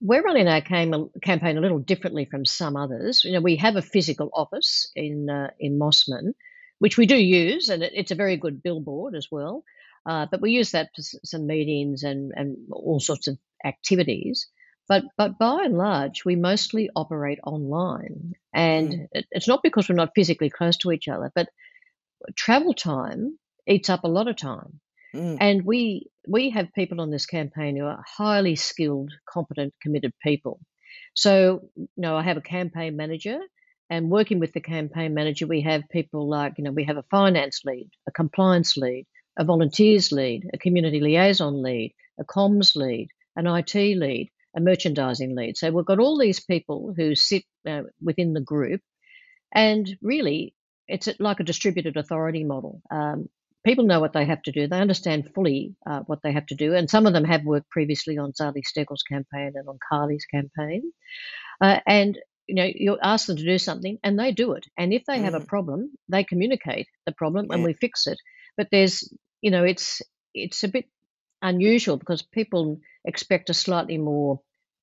we're 0.00 0.22
running 0.22 0.48
our 0.48 0.60
campaign 0.60 1.56
a 1.58 1.60
little 1.60 1.78
differently 1.78 2.26
from 2.26 2.44
some 2.44 2.76
others. 2.76 3.24
You 3.24 3.32
know, 3.32 3.40
we 3.40 3.56
have 3.56 3.76
a 3.76 3.82
physical 3.82 4.30
office 4.34 4.90
in 4.94 5.30
uh, 5.30 5.50
in 5.58 5.78
Mosman, 5.78 6.34
which 6.78 6.96
we 6.98 7.06
do 7.06 7.16
use, 7.16 7.68
and 7.68 7.82
it, 7.82 7.92
it's 7.94 8.10
a 8.10 8.16
very 8.16 8.36
good 8.36 8.62
billboard 8.62 9.14
as 9.14 9.28
well. 9.30 9.64
Uh, 10.06 10.26
but 10.30 10.40
we 10.40 10.52
use 10.52 10.72
that 10.72 10.90
for 10.96 11.02
some 11.02 11.46
meetings 11.46 12.02
and, 12.02 12.32
and 12.34 12.56
all 12.72 13.00
sorts 13.00 13.28
of 13.28 13.38
activities. 13.64 14.48
But 14.88 15.04
but 15.16 15.38
by 15.38 15.64
and 15.64 15.76
large, 15.78 16.24
we 16.24 16.36
mostly 16.36 16.90
operate 16.96 17.38
online, 17.44 18.32
and 18.54 18.94
Mm, 18.94 19.06
it, 19.12 19.26
it's 19.30 19.48
not 19.48 19.62
because 19.62 19.88
we're 19.88 19.94
not 19.94 20.12
physically 20.14 20.50
close 20.50 20.76
to 20.78 20.92
each 20.92 21.08
other, 21.08 21.30
but 21.34 21.48
travel 22.36 22.74
time 22.74 23.38
eats 23.66 23.90
up 23.90 24.04
a 24.04 24.08
lot 24.08 24.28
of 24.28 24.36
time. 24.36 24.80
mm, 25.14 25.40
And 25.40 25.64
we 25.64 26.10
we 26.30 26.50
have 26.50 26.72
people 26.74 27.00
on 27.00 27.10
this 27.10 27.26
campaign 27.26 27.76
who 27.76 27.84
are 27.84 28.02
highly 28.06 28.54
skilled, 28.54 29.12
competent, 29.28 29.74
committed 29.82 30.12
people. 30.22 30.60
So, 31.14 31.68
you 31.76 31.88
know, 31.96 32.16
I 32.16 32.22
have 32.22 32.36
a 32.36 32.42
campaign 32.42 32.96
manager, 32.96 33.38
and 33.90 34.10
working 34.10 34.38
with 34.38 34.52
the 34.52 34.60
campaign 34.60 35.12
manager, 35.12 35.48
we 35.48 35.62
have 35.62 35.82
people 35.90 36.28
like, 36.28 36.54
you 36.56 36.64
know, 36.64 36.70
we 36.70 36.84
have 36.84 36.96
a 36.96 37.04
finance 37.10 37.62
lead, 37.64 37.90
a 38.08 38.12
compliance 38.12 38.76
lead, 38.76 39.06
a 39.36 39.44
volunteers 39.44 40.12
lead, 40.12 40.48
a 40.54 40.58
community 40.58 41.00
liaison 41.00 41.62
lead, 41.62 41.92
a 42.20 42.24
comms 42.24 42.76
lead, 42.76 43.08
an 43.34 43.48
IT 43.48 43.74
lead, 43.74 44.28
a 44.56 44.60
merchandising 44.60 45.34
lead. 45.34 45.56
So 45.56 45.72
we've 45.72 45.84
got 45.84 45.98
all 45.98 46.18
these 46.18 46.38
people 46.38 46.94
who 46.96 47.16
sit 47.16 47.42
uh, 47.68 47.82
within 48.00 48.32
the 48.32 48.40
group 48.40 48.80
and 49.52 49.88
really, 50.00 50.54
it's 50.86 51.08
like 51.18 51.40
a 51.40 51.44
distributed 51.44 51.96
authority 51.96 52.44
model. 52.44 52.82
Um, 52.90 53.28
people 53.64 53.84
know 53.84 54.00
what 54.00 54.12
they 54.12 54.24
have 54.24 54.42
to 54.42 54.52
do. 54.52 54.66
They 54.66 54.80
understand 54.80 55.30
fully 55.34 55.74
uh, 55.86 56.00
what 56.00 56.20
they 56.22 56.32
have 56.32 56.46
to 56.46 56.54
do. 56.54 56.74
And 56.74 56.88
some 56.88 57.06
of 57.06 57.12
them 57.12 57.24
have 57.24 57.44
worked 57.44 57.70
previously 57.70 58.18
on 58.18 58.32
Zali 58.32 58.62
Steggall's 58.64 59.02
campaign 59.02 59.52
and 59.54 59.68
on 59.68 59.78
Carly's 59.90 60.24
campaign. 60.24 60.92
Uh, 61.60 61.80
and 61.86 62.18
you 62.46 62.56
know, 62.56 62.68
you 62.74 62.98
ask 63.00 63.26
them 63.26 63.36
to 63.36 63.44
do 63.44 63.58
something, 63.58 63.98
and 64.02 64.18
they 64.18 64.32
do 64.32 64.52
it. 64.52 64.66
And 64.76 64.92
if 64.92 65.04
they 65.04 65.20
have 65.20 65.34
a 65.34 65.40
mm, 65.40 65.46
problem, 65.46 65.92
they 66.08 66.24
communicate 66.24 66.88
the 67.06 67.12
problem, 67.12 67.46
and 67.50 67.62
we 67.62 67.74
fix 67.74 68.08
it. 68.08 68.18
But 68.56 68.66
there's, 68.72 69.08
you 69.40 69.52
know, 69.52 69.62
it's 69.62 70.02
it's 70.34 70.64
a 70.64 70.68
bit 70.68 70.86
unusual 71.40 71.96
because 71.96 72.22
people 72.22 72.80
expect 73.04 73.50
a 73.50 73.54
slightly 73.54 73.98
more 73.98 74.40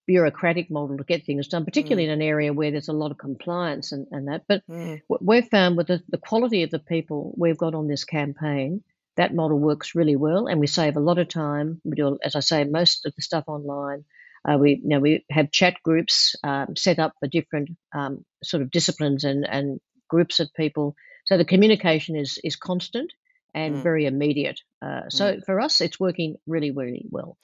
bureaucratic 0.07 0.71
model 0.71 0.97
to 0.97 1.03
get 1.03 1.25
things 1.25 1.47
done, 1.47 1.65
particularly 1.65 2.03
mm, 2.03 2.13
in 2.13 2.13
an 2.13 2.21
area 2.21 2.53
where 2.53 2.71
there's 2.71 2.87
a 2.87 2.93
lot 2.93 3.11
of 3.11 3.17
compliance 3.17 3.91
and, 3.91 4.07
and 4.11 4.29
that. 4.29 4.43
But 4.47 4.63
mm, 4.67 5.01
what 5.07 5.23
we've 5.23 5.47
found 5.47 5.77
with 5.77 5.87
the, 5.87 6.01
the 6.09 6.17
quality 6.17 6.63
of 6.63 6.71
the 6.71 6.79
people 6.79 7.35
we've 7.37 7.57
got 7.57 7.75
on 7.75 7.87
this 7.87 8.05
campaign, 8.05 8.83
that 9.17 9.35
model 9.35 9.59
works 9.59 9.95
really 9.95 10.15
well, 10.15 10.47
and 10.47 10.59
we 10.59 10.67
save 10.67 10.95
a 10.95 11.01
lot 11.01 11.19
of 11.19 11.27
time. 11.27 11.81
We 11.83 11.95
do, 11.95 12.17
as 12.23 12.35
I 12.35 12.39
say, 12.39 12.63
most 12.63 13.05
of 13.05 13.13
the 13.15 13.21
stuff 13.21 13.43
online. 13.47 14.05
Uh, 14.47 14.57
we, 14.57 14.79
you 14.81 14.89
know, 14.89 14.99
we 14.99 15.25
have 15.29 15.51
chat 15.51 15.75
groups 15.83 16.35
um, 16.43 16.75
set 16.75 16.99
up 16.99 17.13
for 17.19 17.27
different 17.27 17.69
um, 17.93 18.23
sort 18.43 18.63
of 18.63 18.71
disciplines 18.71 19.25
and, 19.25 19.45
and 19.47 19.81
groups 20.07 20.39
of 20.39 20.53
people. 20.55 20.95
So 21.25 21.37
the 21.37 21.43
communication 21.43 22.15
is 22.15 22.39
is 22.43 22.55
constant 22.55 23.11
and 23.53 23.75
mm, 23.75 23.83
very 23.83 24.05
immediate. 24.05 24.61
Uh, 24.81 24.85
mm. 24.85 25.11
so 25.11 25.39
for 25.45 25.59
us, 25.59 25.81
it's 25.81 25.99
working 25.99 26.35
really, 26.45 26.71
really 26.71 27.05
well. 27.09 27.37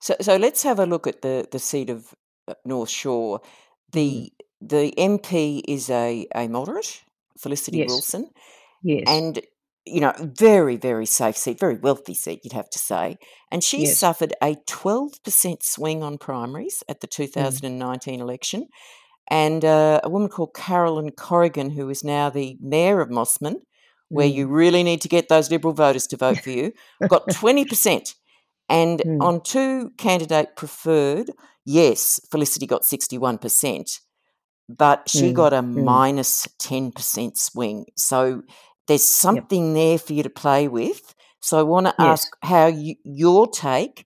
So, 0.00 0.14
so 0.20 0.36
let's 0.36 0.62
have 0.62 0.78
a 0.78 0.86
look 0.86 1.06
at 1.06 1.22
the 1.22 1.46
the 1.50 1.58
seat 1.58 1.90
of 1.90 2.14
uh, 2.48 2.54
North 2.64 2.90
Shore. 2.90 3.40
Mm. 3.40 3.44
The 3.92 4.32
the 4.60 4.94
MP 4.98 5.62
is 5.66 5.90
a 5.90 6.26
a 6.34 6.48
moderate, 6.48 7.02
Felicity 7.38 7.78
Yes, 7.78 7.88
Wilson, 7.88 8.30
yes, 8.82 9.04
and 9.06 9.40
you 9.84 10.00
know, 10.00 10.12
very 10.18 10.76
very 10.76 11.06
safe 11.06 11.36
seat, 11.36 11.60
very 11.60 11.76
wealthy 11.76 12.14
seat, 12.14 12.40
you'd 12.42 12.52
have 12.52 12.70
to 12.70 12.78
say. 12.78 13.16
And 13.50 13.62
she 13.62 13.82
yes. 13.82 13.98
suffered 13.98 14.34
a 14.42 14.56
twelve 14.66 15.22
percent 15.22 15.62
swing 15.62 16.02
on 16.02 16.18
primaries 16.18 16.82
at 16.88 17.00
the 17.00 17.06
two 17.06 17.26
thousand 17.26 17.64
and 17.66 17.78
nineteen 17.78 18.18
Mm. 18.18 18.18
thousand 18.18 18.18
and 18.18 18.18
nineteen 18.18 18.20
election, 18.20 18.68
and 19.30 19.64
uh, 19.64 20.00
a 20.02 20.08
woman 20.08 20.28
called 20.28 20.54
Carolyn 20.54 21.10
Corrigan, 21.12 21.70
who 21.70 21.88
is 21.88 22.02
now 22.04 22.30
the 22.30 22.56
mayor 22.60 23.00
of 23.00 23.08
Mosman, 23.10 23.56
where 24.10 24.26
you 24.26 24.46
Mm. 24.46 24.50
really 24.50 24.82
need 24.82 25.00
to 25.02 25.08
get 25.08 25.28
those 25.28 25.50
Liberal 25.50 25.74
voters 25.74 26.06
to 26.08 26.16
vote 26.16 26.42
for 26.42 26.50
you, 26.50 26.72
got 27.08 27.30
twenty 27.30 27.64
percent. 27.64 28.14
And 28.68 29.04
mm. 29.04 29.20
on 29.20 29.42
two 29.42 29.90
candidate 29.96 30.56
preferred, 30.56 31.30
yes, 31.64 32.20
Felicity 32.30 32.66
got 32.66 32.82
61%, 32.84 34.00
but 34.68 35.08
she 35.08 35.30
Mm. 35.30 35.34
got 35.34 35.52
a 35.52 35.62
Mm. 35.62 35.84
minus 35.84 36.48
10% 36.58 37.38
swing. 37.38 37.86
So 37.96 38.42
there's 38.88 39.04
Yep. 39.30 39.44
something 39.44 39.74
there 39.74 39.98
for 39.98 40.14
you 40.14 40.22
to 40.24 40.30
play 40.30 40.66
with. 40.68 41.14
So 41.40 41.58
I 41.58 41.62
want 41.62 41.86
to 41.86 41.94
Yes. 41.98 42.26
ask 42.26 42.36
how 42.42 42.66
you, 42.66 42.96
your 43.04 43.46
take 43.46 44.04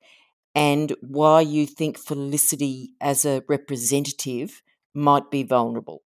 and 0.55 0.93
why 1.01 1.41
you 1.41 1.67
think 1.67 1.97
Felicity 1.99 2.91
as 3.01 3.25
a 3.25 3.43
representative 3.49 4.63
might 4.95 5.31
be 5.31 5.43
vulnerable. 5.43 6.03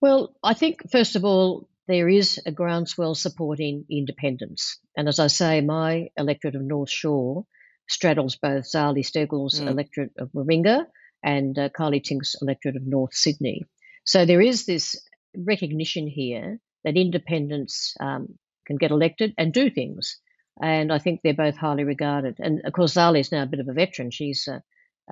Well, 0.00 0.34
I 0.42 0.54
think 0.54 0.90
first 0.90 1.16
of 1.16 1.24
all, 1.24 1.68
there 1.88 2.08
is 2.08 2.38
a 2.46 2.52
groundswell 2.52 3.14
supporting 3.14 3.84
independence. 3.90 4.78
And 4.96 5.08
as 5.08 5.18
I 5.18 5.28
say, 5.28 5.60
my 5.62 6.08
electorate 6.16 6.54
of 6.54 6.62
North 6.62 6.90
Shore 6.90 7.44
straddles 7.88 8.36
both 8.36 8.70
Zali 8.70 9.04
Steggall's 9.04 9.58
Mm, 9.60 9.68
electorate 9.68 10.12
of 10.18 10.30
Warringah 10.32 10.86
and 11.22 11.58
uh, 11.58 11.68
Kylea 11.70 12.02
Tink's 12.04 12.36
electorate 12.42 12.76
of 12.76 12.86
North 12.86 13.14
Sydney. 13.14 13.64
So 14.04 14.26
there 14.26 14.40
is 14.42 14.66
this 14.66 14.96
recognition 15.36 16.06
here 16.06 16.60
that 16.84 16.96
independents 16.96 17.94
um, 18.00 18.38
can 18.66 18.76
get 18.76 18.90
elected 18.90 19.34
and 19.38 19.52
do 19.52 19.70
things. 19.70 20.20
And 20.60 20.92
I 20.92 20.98
think 20.98 21.20
they're 21.22 21.34
both 21.34 21.56
highly 21.56 21.84
regarded. 21.84 22.36
And 22.38 22.60
of 22.64 22.72
course, 22.72 22.94
Zali 22.94 23.20
is 23.20 23.32
now 23.32 23.42
a 23.42 23.46
bit 23.46 23.60
of 23.60 23.68
a 23.68 23.72
veteran. 23.72 24.10
She's 24.10 24.48
uh, 24.48 24.60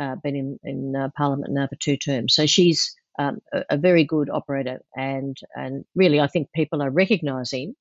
uh, 0.00 0.16
been 0.22 0.36
in, 0.36 0.58
in 0.62 0.94
uh, 0.96 1.08
Parliament 1.16 1.52
now 1.52 1.66
for 1.68 1.76
two 1.76 1.96
terms. 1.96 2.34
So 2.34 2.46
she's 2.46 2.94
um, 3.18 3.38
a, 3.52 3.62
a 3.70 3.76
very 3.78 4.04
good 4.04 4.30
operator. 4.30 4.80
And, 4.94 5.36
and 5.54 5.84
really, 5.94 6.20
I 6.20 6.26
think 6.26 6.52
people 6.54 6.82
are 6.82 6.90
recognising 6.90 7.74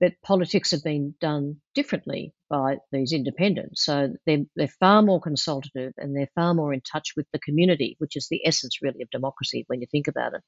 that 0.00 0.20
politics 0.22 0.72
have 0.72 0.82
been 0.82 1.14
done 1.20 1.56
differently 1.74 2.34
by 2.50 2.76
these 2.90 3.12
independents. 3.12 3.84
So 3.84 4.14
they're, 4.26 4.44
they're 4.56 4.68
far 4.68 5.02
more 5.02 5.20
consultative 5.20 5.92
and 5.96 6.16
they're 6.16 6.30
far 6.34 6.52
more 6.52 6.72
in 6.72 6.80
touch 6.80 7.12
with 7.16 7.26
the 7.32 7.38
community, 7.38 7.96
which 7.98 8.16
is 8.16 8.26
the 8.28 8.40
essence 8.44 8.78
really 8.82 9.02
of 9.02 9.10
democracy 9.10 9.64
when 9.68 9.80
you 9.80 9.86
think 9.90 10.08
about 10.08 10.34
it. 10.34 10.42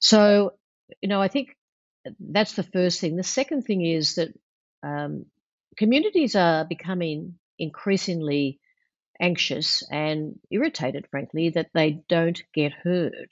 So, 0.00 0.52
you 1.00 1.08
know, 1.08 1.22
I 1.22 1.28
think 1.28 1.56
that's 2.18 2.54
the 2.54 2.62
first 2.62 3.00
thing. 3.00 3.16
The 3.16 3.22
second 3.22 3.62
thing 3.62 3.84
is 3.84 4.16
that 4.16 4.28
um, 4.82 5.26
communities 5.76 6.34
are 6.34 6.64
becoming 6.64 7.38
increasingly 7.58 8.60
anxious 9.20 9.82
and 9.90 10.38
irritated, 10.50 11.06
frankly, 11.10 11.50
that 11.50 11.70
they 11.74 12.02
don't 12.08 12.40
get 12.54 12.72
heard. 12.72 13.28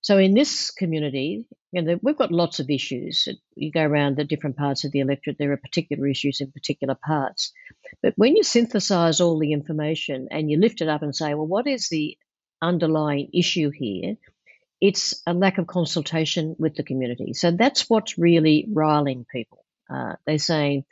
So 0.00 0.18
in 0.18 0.34
this 0.34 0.70
community, 0.70 1.46
you 1.72 1.82
know, 1.82 1.98
we've 2.00 2.16
got 2.16 2.30
lots 2.30 2.60
of 2.60 2.70
issues. 2.70 3.26
You 3.56 3.72
go 3.72 3.82
around 3.82 4.16
the 4.16 4.24
different 4.24 4.56
parts 4.56 4.84
of 4.84 4.92
the 4.92 5.00
electorate, 5.00 5.36
there 5.38 5.50
are 5.52 5.56
particular 5.56 6.06
issues 6.06 6.40
in 6.40 6.52
particular 6.52 6.94
parts. 6.94 7.52
But 8.02 8.14
when 8.16 8.36
you 8.36 8.44
synthesize 8.44 9.20
all 9.20 9.38
the 9.38 9.52
information 9.52 10.28
and 10.30 10.48
you 10.48 10.60
lift 10.60 10.80
it 10.80 10.88
up 10.88 11.02
and 11.02 11.14
say, 11.14 11.34
well, 11.34 11.46
what 11.46 11.66
is 11.66 11.88
the 11.88 12.16
underlying 12.62 13.30
issue 13.34 13.70
here? 13.70 14.14
It's 14.80 15.20
a 15.26 15.34
lack 15.34 15.58
of 15.58 15.66
consultation 15.66 16.54
with 16.58 16.76
the 16.76 16.84
community. 16.84 17.32
So 17.32 17.50
that's 17.50 17.90
what's 17.90 18.16
really 18.16 18.68
riling 18.72 19.26
people. 19.30 19.64
Uh, 19.92 20.14
they're 20.24 20.38
saying 20.38 20.84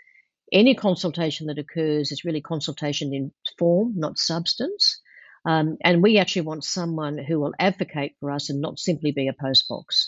any 0.54 0.74
consultation 0.74 1.48
that 1.48 1.58
occurs 1.58 2.12
is 2.12 2.24
really 2.24 2.40
consultation 2.40 3.12
in 3.12 3.32
form, 3.58 3.94
not 3.96 4.18
substance. 4.18 5.00
Um, 5.44 5.76
and 5.82 6.02
we 6.02 6.18
actually 6.18 6.42
want 6.42 6.64
someone 6.64 7.18
who 7.18 7.40
will 7.40 7.52
advocate 7.58 8.14
for 8.20 8.30
us 8.30 8.48
and 8.48 8.60
not 8.60 8.78
simply 8.78 9.12
be 9.12 9.28
a 9.28 9.34
postbox. 9.34 10.06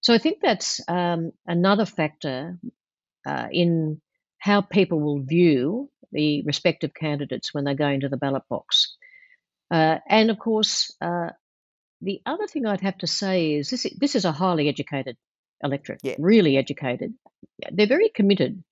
So 0.00 0.12
I 0.12 0.18
think 0.18 0.38
that's 0.42 0.80
um, 0.88 1.30
another 1.46 1.86
factor 1.86 2.58
uh, 3.26 3.46
in 3.52 4.00
how 4.38 4.62
people 4.62 5.00
will 5.00 5.22
view 5.22 5.90
the 6.12 6.42
respective 6.44 6.92
candidates 6.94 7.54
when 7.54 7.64
they 7.64 7.74
go 7.74 7.88
into 7.88 8.08
the 8.08 8.16
ballot 8.16 8.42
box. 8.50 8.96
Uh, 9.70 9.98
and 10.08 10.30
of 10.30 10.38
course, 10.38 10.94
uh, 11.00 11.30
the 12.00 12.20
other 12.26 12.46
thing 12.46 12.66
I'd 12.66 12.80
have 12.82 12.98
to 12.98 13.06
say 13.06 13.54
is 13.54 13.70
this: 13.70 13.86
this 13.98 14.14
is 14.14 14.24
a 14.24 14.32
highly 14.32 14.68
educated 14.68 15.16
electorate, 15.62 16.00
Yeah. 16.02 16.16
really 16.18 16.56
educated. 16.58 17.14
They're 17.72 17.86
very 17.86 18.10
committed 18.10 18.62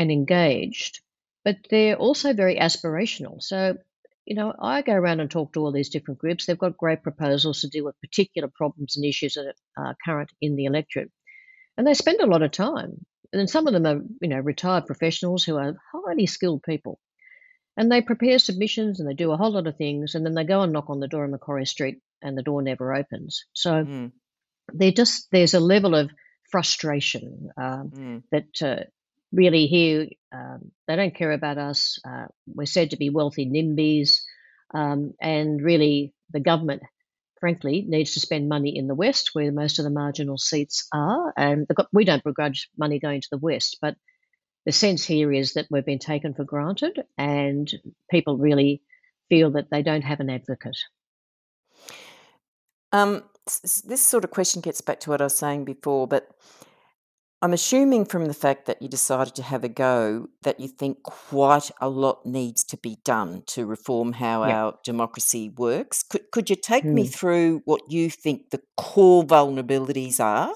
and 0.00 0.10
engaged, 0.10 1.02
but 1.44 1.56
they're 1.68 1.96
also 1.96 2.32
very 2.32 2.56
aspirational. 2.56 3.42
So, 3.42 3.76
you 4.24 4.34
know, 4.34 4.54
I 4.58 4.80
go 4.80 4.94
around 4.94 5.20
and 5.20 5.30
talk 5.30 5.52
to 5.52 5.60
all 5.60 5.72
these 5.72 5.90
different 5.90 6.20
groups. 6.20 6.46
They've 6.46 6.58
got 6.58 6.78
great 6.78 7.02
proposals 7.02 7.60
to 7.60 7.68
deal 7.68 7.84
with 7.84 8.00
particular 8.00 8.48
problems 8.48 8.96
and 8.96 9.04
issues 9.04 9.34
that 9.34 9.54
are 9.76 9.96
current 10.02 10.30
in 10.40 10.56
the 10.56 10.64
electorate, 10.64 11.10
and 11.76 11.86
they 11.86 11.92
spend 11.92 12.20
a 12.20 12.26
lot 12.26 12.42
of 12.42 12.50
time. 12.50 13.04
And 13.34 13.48
some 13.50 13.66
of 13.66 13.74
them 13.74 13.86
are, 13.86 14.00
you 14.22 14.28
know, 14.28 14.38
retired 14.40 14.86
professionals 14.86 15.44
who 15.44 15.56
are 15.58 15.76
highly 15.92 16.26
skilled 16.26 16.62
people. 16.62 16.98
And 17.76 17.92
they 17.92 18.00
prepare 18.00 18.38
submissions 18.38 19.00
and 19.00 19.08
they 19.08 19.14
do 19.14 19.32
a 19.32 19.36
whole 19.36 19.52
lot 19.52 19.66
of 19.66 19.76
things, 19.76 20.14
and 20.14 20.24
then 20.24 20.34
they 20.34 20.44
go 20.44 20.62
and 20.62 20.72
knock 20.72 20.88
on 20.88 21.00
the 21.00 21.08
door 21.08 21.26
in 21.26 21.30
Macquarie 21.30 21.66
Street, 21.66 21.98
and 22.22 22.38
the 22.38 22.42
door 22.42 22.62
never 22.62 22.94
opens. 22.94 23.44
So 23.52 23.84
Mm, 23.84 24.12
they 24.72 24.92
just 24.92 25.28
there's 25.30 25.54
a 25.54 25.60
level 25.60 25.94
of 25.94 26.10
frustration 26.50 27.50
um, 27.56 27.92
mm, 27.94 28.22
that 28.32 28.62
uh, 28.62 28.84
really 29.32 29.66
here 29.66 30.08
um, 30.32 30.70
they 30.86 30.96
don't 30.96 31.14
care 31.14 31.32
about 31.32 31.58
us. 31.58 31.98
Uh, 32.06 32.26
we're 32.46 32.66
said 32.66 32.90
to 32.90 32.96
be 32.96 33.10
wealthy 33.10 33.46
NIMBYs, 33.46 34.20
um, 34.72 35.14
and 35.20 35.60
really 35.62 36.14
the 36.32 36.40
government, 36.40 36.82
frankly, 37.40 37.84
needs 37.88 38.14
to 38.14 38.20
spend 38.20 38.48
money 38.48 38.76
in 38.76 38.86
the 38.86 38.94
west 38.94 39.30
where 39.32 39.50
most 39.50 39.78
of 39.78 39.84
the 39.84 39.90
marginal 39.90 40.38
seats 40.38 40.86
are. 40.92 41.32
And 41.36 41.66
we 41.92 42.04
don't 42.04 42.22
begrudge 42.22 42.68
money 42.78 42.98
going 43.00 43.20
to 43.22 43.28
the 43.30 43.38
west, 43.38 43.78
but 43.80 43.96
the 44.66 44.72
sense 44.72 45.04
here 45.04 45.32
is 45.32 45.54
that 45.54 45.66
we've 45.70 45.86
been 45.86 45.98
taken 45.98 46.34
for 46.34 46.44
granted, 46.44 47.02
and 47.18 47.72
people 48.10 48.36
really 48.36 48.82
feel 49.28 49.52
that 49.52 49.70
they 49.70 49.82
don't 49.82 50.02
have 50.02 50.20
an 50.20 50.30
advocate. 50.30 50.76
Um, 52.92 53.24
this 53.84 54.00
sort 54.00 54.24
of 54.24 54.30
question 54.30 54.60
gets 54.60 54.80
back 54.80 55.00
to 55.00 55.10
what 55.10 55.20
I 55.20 55.24
was 55.24 55.36
saying 55.36 55.64
before, 55.64 56.06
but 56.06 56.28
I'm 57.42 57.54
assuming 57.54 58.04
from 58.04 58.26
the 58.26 58.34
fact 58.34 58.66
that 58.66 58.82
you 58.82 58.88
decided 58.88 59.34
to 59.36 59.42
have 59.42 59.64
a 59.64 59.68
go 59.68 60.28
that 60.42 60.60
you 60.60 60.68
think 60.68 61.02
quite 61.04 61.70
a 61.80 61.88
lot 61.88 62.26
needs 62.26 62.62
to 62.64 62.76
be 62.76 62.98
done 63.02 63.44
to 63.46 63.64
reform 63.64 64.12
how 64.12 64.44
Yeah. 64.44 64.64
our 64.64 64.78
democracy 64.84 65.48
works. 65.48 66.02
Could, 66.02 66.30
could 66.32 66.50
you 66.50 66.56
take 66.56 66.84
me 66.84 67.06
Mm. 67.06 67.14
through 67.14 67.62
what 67.64 67.90
you 67.90 68.10
think 68.10 68.50
the 68.50 68.62
core 68.76 69.24
vulnerabilities 69.24 70.20
are 70.20 70.54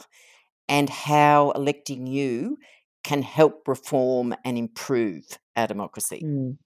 and 0.68 0.90
how 0.90 1.52
electing 1.52 2.06
you 2.06 2.58
can 3.02 3.22
help 3.22 3.66
reform 3.66 4.34
and 4.44 4.58
improve 4.58 5.38
our 5.56 5.66
democracy? 5.66 6.20
Mm. 6.22 6.58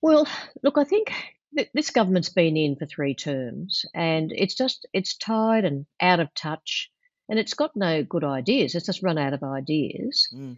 Well, 0.00 0.26
look, 0.62 0.78
I 0.78 0.84
think 0.84 1.12
th- 1.56 1.70
this 1.74 1.90
government's 1.90 2.28
been 2.30 2.56
in 2.56 2.76
for 2.76 2.86
three 2.86 3.14
terms, 3.14 3.84
and 3.94 4.32
it's 4.34 4.54
just 4.54 4.86
it's 4.94 5.14
tired 5.16 5.64
and 5.66 5.84
out 6.00 6.20
of 6.20 6.32
touch, 6.34 6.90
and 7.28 7.38
it's 7.38 7.54
got 7.54 7.76
no 7.76 8.02
good 8.02 8.24
ideas. 8.24 8.74
It's 8.74 8.86
just 8.86 9.02
run 9.02 9.18
out 9.18 9.34
of 9.34 9.42
ideas. 9.42 10.28
Mm, 10.34 10.56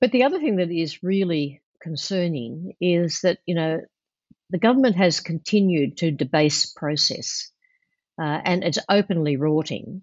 But 0.00 0.12
the 0.12 0.24
other 0.24 0.38
thing 0.38 0.56
that 0.56 0.70
is 0.70 1.02
really 1.02 1.62
concerning 1.80 2.74
is 2.80 3.20
that 3.22 3.38
you 3.46 3.54
know 3.54 3.80
the 4.50 4.58
government 4.58 4.96
has 4.96 5.20
continued 5.20 5.98
to 5.98 6.10
debase 6.10 6.66
process, 6.66 7.50
uh, 8.20 8.40
and 8.44 8.64
it's 8.64 8.78
openly 8.88 9.36
rorting, 9.36 10.02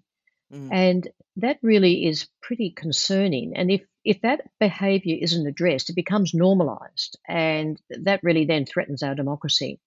mm, 0.52 0.68
and 0.72 1.08
that 1.36 1.58
really 1.62 2.06
is 2.06 2.28
pretty 2.42 2.70
concerning. 2.70 3.56
And 3.56 3.70
if 3.70 3.82
if 4.04 4.20
that 4.22 4.40
behaviour 4.58 5.16
isn't 5.20 5.46
addressed, 5.46 5.90
it 5.90 5.96
becomes 5.96 6.32
normalised, 6.34 7.18
and 7.28 7.80
that 7.90 8.22
really 8.22 8.46
then 8.46 8.64
threatens 8.64 9.02
our 9.02 9.14
democracy. 9.14 9.80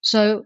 So, 0.00 0.44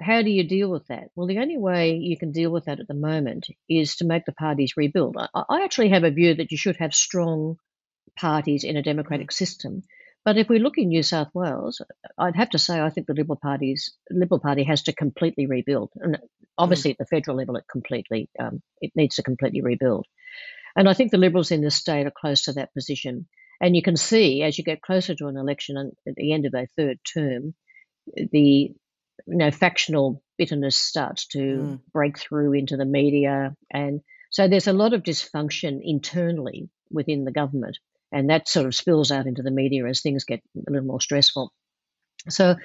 how 0.00 0.22
do 0.22 0.30
you 0.30 0.44
deal 0.44 0.70
with 0.70 0.86
that? 0.88 1.08
Well, 1.14 1.26
the 1.26 1.38
only 1.38 1.58
way 1.58 1.96
you 1.96 2.16
can 2.16 2.32
deal 2.32 2.50
with 2.50 2.64
that 2.66 2.80
at 2.80 2.88
the 2.88 2.94
moment 2.94 3.46
is 3.68 3.96
to 3.96 4.04
make 4.04 4.24
the 4.24 4.32
parties 4.32 4.76
rebuild. 4.76 5.16
I, 5.16 5.42
I 5.48 5.64
actually 5.64 5.90
have 5.90 6.04
a 6.04 6.10
view 6.10 6.34
that 6.34 6.50
you 6.50 6.56
should 6.56 6.76
have 6.76 6.94
strong 6.94 7.56
parties 8.18 8.64
in 8.64 8.76
a 8.76 8.80
mm, 8.80 8.84
democratic 8.84 9.32
system. 9.32 9.82
But 10.24 10.38
if 10.38 10.48
we 10.48 10.58
look 10.60 10.78
in 10.78 10.88
New 10.88 11.02
South 11.02 11.28
Wales, 11.34 11.82
I'd 12.16 12.36
have 12.36 12.50
to 12.50 12.58
say 12.58 12.80
I 12.80 12.90
think 12.90 13.06
the 13.06 13.14
Liberal 13.14 13.38
Party's 13.42 13.92
Liberal 14.10 14.40
Party 14.40 14.62
has 14.64 14.82
to 14.84 14.92
completely 14.92 15.46
rebuild, 15.46 15.90
and 15.96 16.16
mm, 16.16 16.20
obviously 16.56 16.92
at 16.92 16.98
the 16.98 17.06
federal 17.06 17.36
level, 17.36 17.56
it 17.56 17.64
completely 17.70 18.28
um, 18.38 18.62
it 18.80 18.92
needs 18.94 19.16
to 19.16 19.22
completely 19.22 19.62
rebuild. 19.62 20.06
And 20.76 20.88
I 20.88 20.94
think 20.94 21.10
the 21.10 21.18
Liberals 21.18 21.50
in 21.50 21.60
the 21.60 21.70
state 21.70 22.06
are 22.06 22.12
close 22.12 22.42
to 22.42 22.52
that 22.54 22.72
position. 22.72 23.26
And 23.60 23.76
you 23.76 23.82
can 23.82 23.96
see 23.96 24.42
as 24.42 24.58
you 24.58 24.64
get 24.64 24.82
closer 24.82 25.14
to 25.14 25.28
an 25.28 25.36
election 25.36 25.76
and 25.76 25.92
at 26.06 26.14
the 26.16 26.32
end 26.32 26.46
of 26.46 26.54
a 26.54 26.66
third 26.66 26.98
term, 27.14 27.54
the 28.16 28.74
you 29.26 29.36
know 29.36 29.50
factional 29.50 30.22
bitterness 30.38 30.76
starts 30.76 31.26
to 31.28 31.38
mm. 31.38 31.80
break 31.92 32.18
through 32.18 32.52
into 32.52 32.76
the 32.76 32.84
media. 32.84 33.54
And 33.72 34.00
so 34.30 34.48
there's 34.48 34.66
a 34.66 34.72
lot 34.72 34.94
of 34.94 35.02
dysfunction 35.02 35.80
internally 35.82 36.70
within 36.90 37.24
the 37.24 37.32
government 37.32 37.78
and 38.10 38.28
that 38.28 38.48
sort 38.48 38.66
of 38.66 38.74
spills 38.74 39.10
out 39.10 39.26
into 39.26 39.42
the 39.42 39.50
media 39.50 39.86
as 39.86 40.00
things 40.00 40.24
get 40.24 40.42
a 40.56 40.70
little 40.70 40.86
more 40.86 41.00
stressful. 41.00 41.52
So 42.28 42.56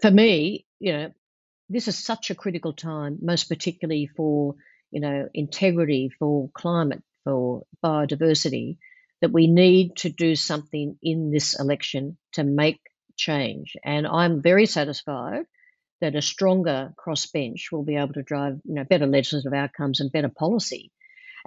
for 0.00 0.10
me 0.10 0.66
you 0.78 0.92
know 0.92 1.12
this 1.68 1.88
is 1.88 1.96
such 1.96 2.30
a 2.30 2.34
critical 2.34 2.72
time 2.72 3.18
most 3.22 3.44
particularly 3.44 4.08
for 4.16 4.54
you 4.90 5.00
know 5.00 5.28
integrity 5.32 6.10
for 6.18 6.50
climate 6.54 7.02
for 7.24 7.62
biodiversity 7.84 8.78
that 9.20 9.32
we 9.32 9.46
need 9.46 9.96
to 9.96 10.10
do 10.10 10.34
something 10.34 10.98
in 11.02 11.30
this 11.30 11.58
election 11.58 12.18
to 12.32 12.42
make 12.42 12.80
change. 13.16 13.76
And 13.84 14.06
i'm 14.06 14.42
very 14.42 14.66
satisfied 14.66 15.44
that 16.02 16.14
a 16.14 16.20
stronger 16.20 16.92
crossbench 16.98 17.72
will 17.72 17.84
be 17.84 17.96
able 17.96 18.12
to 18.12 18.22
drive 18.22 18.60
you 18.64 18.74
know, 18.74 18.84
better 18.84 19.06
legislative 19.06 19.54
outcomes 19.54 20.00
and 20.00 20.12
better 20.12 20.28
policy. 20.28 20.90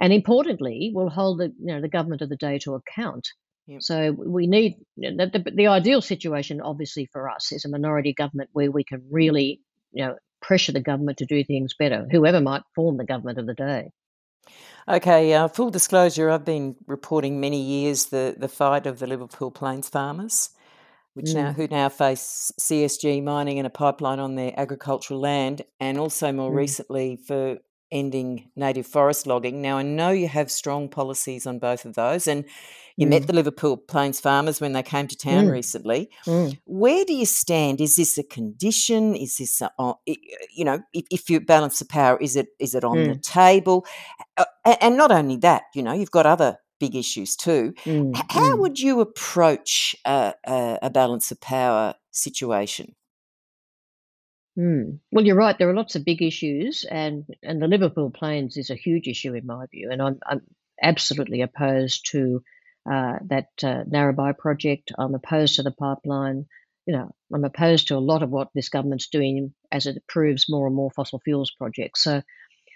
And 0.00 0.12
importantly, 0.12 0.90
will 0.92 1.10
hold 1.10 1.38
the, 1.38 1.52
you 1.58 1.74
know, 1.74 1.80
the 1.80 1.88
government 1.88 2.22
of 2.22 2.28
the 2.28 2.36
day 2.36 2.58
to 2.60 2.74
account. 2.74 3.28
Yep. 3.66 3.82
So 3.82 4.12
we 4.12 4.46
need 4.46 4.76
the, 4.96 5.30
the, 5.32 5.50
the 5.50 5.66
ideal 5.68 6.00
situation, 6.00 6.60
obviously, 6.60 7.08
for 7.12 7.28
us 7.28 7.52
is 7.52 7.64
a 7.64 7.68
minority 7.68 8.12
government 8.12 8.50
where 8.52 8.70
we 8.70 8.82
can 8.82 9.04
really, 9.10 9.60
you 9.92 10.04
know, 10.04 10.16
pressure 10.40 10.72
the 10.72 10.80
government 10.80 11.18
to 11.18 11.26
do 11.26 11.44
things 11.44 11.74
better, 11.78 12.06
whoever 12.10 12.40
might 12.40 12.62
form 12.74 12.96
the 12.96 13.04
government 13.04 13.38
of 13.38 13.46
the 13.46 13.54
day. 13.54 13.90
Okay, 14.88 15.34
uh, 15.34 15.48
full 15.48 15.70
disclosure, 15.70 16.30
I've 16.30 16.44
been 16.44 16.76
reporting 16.86 17.40
many 17.40 17.60
years 17.60 18.06
the, 18.06 18.36
the 18.38 18.48
fight 18.48 18.86
of 18.86 19.00
the 19.00 19.06
Liverpool 19.06 19.50
Plains 19.50 19.88
farmers, 19.88 20.50
which 21.16 21.34
now 21.34 21.50
Mm, 21.50 21.54
who 21.54 21.66
now 21.68 21.88
face 21.88 22.52
CSG 22.60 23.22
mining 23.22 23.58
and 23.58 23.66
a 23.66 23.70
pipeline 23.70 24.18
on 24.20 24.34
their 24.34 24.52
agricultural 24.60 25.18
land, 25.18 25.62
and 25.80 25.98
also 25.98 26.30
more 26.30 26.52
mm, 26.52 26.54
recently 26.54 27.16
for 27.16 27.56
ending 27.90 28.50
native 28.54 28.86
forest 28.86 29.26
logging. 29.26 29.62
Now 29.62 29.78
I 29.78 29.82
know 29.82 30.10
you 30.10 30.28
have 30.28 30.50
strong 30.50 30.90
policies 30.90 31.46
on 31.46 31.58
both 31.58 31.86
of 31.86 31.94
those, 31.94 32.26
and 32.26 32.44
you 32.98 33.06
met 33.06 33.22
mm, 33.22 33.26
the 33.26 33.32
Liverpool 33.32 33.78
Plains 33.78 34.20
farmers 34.20 34.60
when 34.60 34.74
they 34.74 34.82
came 34.82 35.08
to 35.08 35.16
town 35.16 35.46
mm, 35.46 35.48
recently. 35.48 36.10
mm, 36.26 36.58
Where 36.66 37.04
do 37.06 37.14
you 37.14 37.26
stand? 37.26 37.80
Is 37.80 37.96
this 37.96 38.18
a 38.18 38.24
condition? 38.24 39.14
Is 39.14 39.38
this, 39.38 39.62
a, 39.62 39.70
uh, 39.78 39.94
you 40.54 40.64
know, 40.64 40.80
if, 40.92 41.06
if 41.10 41.30
you 41.30 41.40
balance 41.40 41.78
the 41.78 41.86
power, 41.86 42.18
is 42.18 42.36
it 42.36 42.48
is 42.58 42.74
it 42.74 42.84
on 42.84 43.04
the 43.04 43.14
mm, 43.14 43.22
table? 43.22 43.86
And 44.64 44.96
not 44.96 45.12
only 45.12 45.36
that, 45.38 45.64
you 45.74 45.82
know, 45.82 45.92
you've 45.92 46.10
got 46.10 46.26
other 46.26 46.58
big 46.78 46.94
issues 46.94 47.36
too. 47.36 47.72
mm, 47.84 48.14
how 48.30 48.56
mm. 48.56 48.58
would 48.58 48.78
you 48.78 49.00
approach 49.00 49.96
a, 50.04 50.34
a, 50.46 50.78
a 50.82 50.90
balance 50.90 51.30
of 51.30 51.40
power 51.40 51.94
situation? 52.10 52.94
Mm. 54.58 55.00
Well, 55.12 55.26
you're 55.26 55.36
right. 55.36 55.56
There 55.58 55.68
are 55.68 55.74
lots 55.74 55.96
of 55.96 56.04
big 56.04 56.22
issues, 56.22 56.84
and 56.90 57.24
and 57.42 57.60
the 57.60 57.68
Liverpool 57.68 58.10
Plains 58.10 58.56
is 58.56 58.70
a 58.70 58.74
huge 58.74 59.06
issue 59.06 59.34
in 59.34 59.46
my 59.46 59.66
view. 59.70 59.90
And 59.90 60.00
I'm 60.00 60.18
I'm 60.26 60.40
absolutely 60.82 61.42
opposed 61.42 62.10
to 62.12 62.42
uh, 62.90 63.18
that 63.26 63.48
uh, 63.62 63.84
Narrabri 63.84 64.36
project. 64.38 64.92
I'm 64.98 65.14
opposed 65.14 65.56
to 65.56 65.62
the 65.62 65.72
pipeline. 65.72 66.46
You 66.86 66.96
know, 66.96 67.14
I'm 67.34 67.44
opposed 67.44 67.88
to 67.88 67.96
a 67.96 67.98
lot 67.98 68.22
of 68.22 68.30
what 68.30 68.48
this 68.54 68.68
government's 68.70 69.08
doing 69.08 69.52
as 69.72 69.86
it 69.86 69.96
approves 69.96 70.46
more 70.48 70.66
and 70.66 70.76
more 70.76 70.90
fossil 70.90 71.20
fuels 71.22 71.50
projects. 71.50 72.02
So 72.02 72.22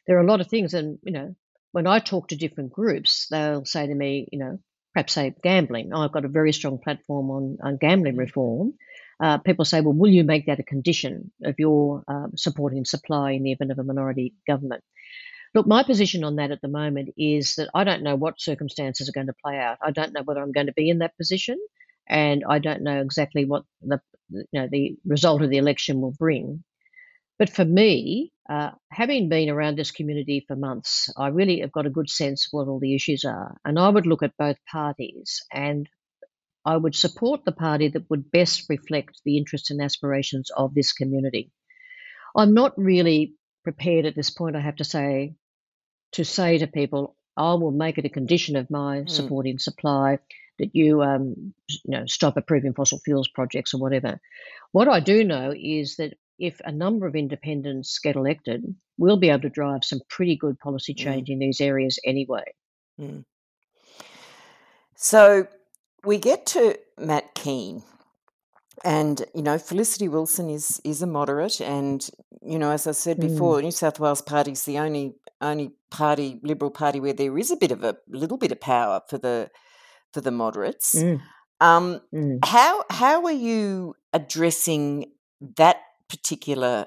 there 0.07 0.19
are 0.19 0.23
a 0.23 0.27
lot 0.27 0.41
of 0.41 0.49
things, 0.49 0.75
and 0.75 0.99
you 1.03 1.13
know, 1.13 1.35
when 1.73 1.87
I 1.87 1.99
talk 2.01 2.29
to 2.29 2.37
different 2.37 2.73
groups, 2.73 3.27
they'll 3.31 3.65
say 3.65 3.87
to 3.87 3.95
me, 3.95 4.29
you 4.33 4.39
know, 4.39 4.59
perhaps 4.95 5.13
say 5.15 5.35
gambling. 5.43 5.93
Oh, 5.93 6.03
I've 6.03 6.13
got 6.13 6.25
a 6.25 6.29
very 6.29 6.53
strong 6.53 6.79
platform 6.79 7.31
on, 7.31 7.59
on 7.63 7.77
gambling 7.77 8.17
Mm. 8.17 8.19
reform. 8.19 8.75
Uh, 9.23 9.39
people 9.39 9.65
say, 9.65 9.81
well, 9.81 9.93
will 9.93 10.11
you 10.11 10.25
make 10.25 10.47
that 10.47 10.61
a 10.61 10.65
condition 10.65 11.31
of 11.45 11.57
your 11.59 12.03
um, 12.09 12.33
supporting 12.37 12.85
supply 12.85 13.33
in 13.33 13.43
the 13.43 13.53
event 13.53 13.71
of 13.71 13.79
a 13.79 13.85
minority 13.85 14.35
government? 14.47 14.83
Look, 15.55 15.67
my 15.67 15.83
position 15.83 16.25
on 16.25 16.37
that 16.37 16.53
at 16.53 16.61
the 16.63 16.69
moment 16.69 17.11
is 17.19 17.57
that 17.57 17.71
I 17.75 17.85
don't 17.85 18.03
know 18.03 18.17
what 18.17 18.41
circumstances 18.41 19.09
are 19.09 19.13
going 19.13 19.27
to 19.27 19.35
play 19.45 19.59
out. 19.59 19.79
I 19.83 19.91
don't 19.91 20.13
know 20.13 20.23
whether 20.23 20.41
I'm 20.43 20.53
going 20.53 20.69
to 20.69 20.73
be 20.73 20.89
in 20.89 20.99
that 21.01 21.17
position, 21.17 21.59
and 22.09 22.45
I 22.49 22.61
don't 22.61 22.83
know 22.83 23.01
exactly 23.01 23.45
what 23.45 23.65
the 23.83 24.01
you 24.31 24.45
know 24.53 24.69
the 24.71 24.97
result 25.05 25.43
of 25.43 25.51
the 25.51 25.59
election 25.59 26.01
will 26.01 26.13
bring. 26.13 26.63
But 27.41 27.49
for 27.49 27.65
me, 27.65 28.33
uh, 28.51 28.73
having 28.93 29.31
been 29.31 29.49
around 29.49 29.79
this 29.79 29.93
community 29.93 30.45
for 30.47 30.57
months, 30.57 31.11
I 31.17 31.29
really 31.29 31.61
have 31.61 31.73
got 31.73 31.87
a 31.87 31.91
good 31.99 32.11
sense 32.11 32.45
of 32.45 32.51
what 32.53 32.69
all 32.69 32.79
the 32.79 32.95
issues 32.95 33.25
are. 33.25 33.57
And 33.65 33.79
I 33.79 33.89
would 33.89 34.07
look 34.07 34.23
at 34.23 34.37
both 34.39 34.59
parties 34.71 35.43
and 35.51 35.89
I 36.67 36.77
would 36.77 36.95
support 36.95 37.47
the 37.47 37.53
party 37.53 37.89
that 37.89 38.11
would 38.11 38.31
best 38.31 38.67
reflect 38.69 39.23
the 39.25 39.39
interests 39.39 39.71
and 39.71 39.81
aspirations 39.81 40.51
of 40.55 40.75
this 40.75 40.93
community. 40.93 41.51
I'm 42.37 42.53
not 42.53 42.77
really 42.77 43.37
prepared 43.65 44.05
at 44.05 44.15
this 44.15 44.29
point, 44.29 44.55
I 44.55 44.61
have 44.61 44.77
to 44.77 44.85
say, 44.85 45.35
to 46.13 46.27
say 46.27 46.59
to 46.59 46.67
people, 46.67 47.17
I 47.39 47.55
will 47.55 47.71
make 47.71 47.97
it 47.97 48.05
a 48.05 48.11
condition 48.11 48.57
of 48.57 48.71
my 48.71 48.99
Mm. 49.01 49.09
supporting 49.09 49.59
supply 49.59 50.19
that 50.59 50.75
you, 50.75 51.03
um, 51.03 51.55
you 51.69 51.79
know, 51.87 52.05
stop 52.05 52.37
approving 52.37 52.75
fossil 52.75 52.99
fuels 52.99 53.29
projects 53.29 53.73
or 53.73 53.79
whatever. 53.79 54.21
What 54.73 54.89
I 54.89 55.01
do 55.01 55.25
know 55.25 55.55
is 55.57 55.97
that 55.97 56.19
if 56.41 56.61
a 56.65 56.73
number 56.73 57.07
of 57.07 57.15
independents 57.15 57.99
get 57.99 58.17
elected, 58.17 58.65
we'll 58.99 59.19
be 59.19 59.29
able 59.31 59.43
to 59.43 59.49
drive 59.51 59.85
some 59.85 60.01
pretty 60.09 60.37
good 60.37 60.59
policy 60.59 60.95
Mm. 60.95 60.99
change 61.05 61.29
in 61.31 61.39
these 61.39 61.61
areas 61.61 61.99
anyway. 62.05 62.45
Mm. 62.99 63.25
So 64.97 65.47
we 66.05 66.19
get 66.19 66.47
to 66.47 66.79
Matt 66.99 67.35
Kean, 67.35 67.83
and 68.85 69.23
you 69.35 69.43
know 69.43 69.59
Felicity 69.59 70.09
Wilson 70.09 70.51
is 70.51 70.81
is 70.85 71.03
a 71.03 71.07
moderate, 71.07 71.61
and 71.61 72.09
you 72.43 72.59
know 72.59 72.71
as 72.71 72.87
I 72.87 72.93
said 72.93 73.19
Mm, 73.19 73.29
before, 73.29 73.57
the 73.57 73.63
New 73.63 73.71
South 73.71 74.01
Wales 74.01 74.23
Party 74.23 74.53
is 74.53 74.65
the 74.65 74.79
only 74.79 75.15
only 75.41 75.73
party, 75.91 76.41
Liberal 76.43 76.71
Party, 76.71 77.01
where 77.01 77.13
there 77.15 77.37
is 77.39 77.51
a 77.51 77.57
bit 77.57 77.73
of 77.73 77.83
a 77.85 77.97
little 78.09 78.37
bit 78.39 78.53
of 78.53 78.61
power 78.61 79.01
for 79.09 79.19
the 79.19 79.51
for 80.13 80.21
the 80.21 80.31
moderates. 80.31 80.95
mm, 80.97 81.21
Um, 81.61 82.01
mm. 82.15 82.39
how 82.45 82.85
how 82.91 83.25
are 83.25 83.33
you 83.33 83.95
addressing 84.13 85.13
that 85.57 85.79
particular 86.11 86.87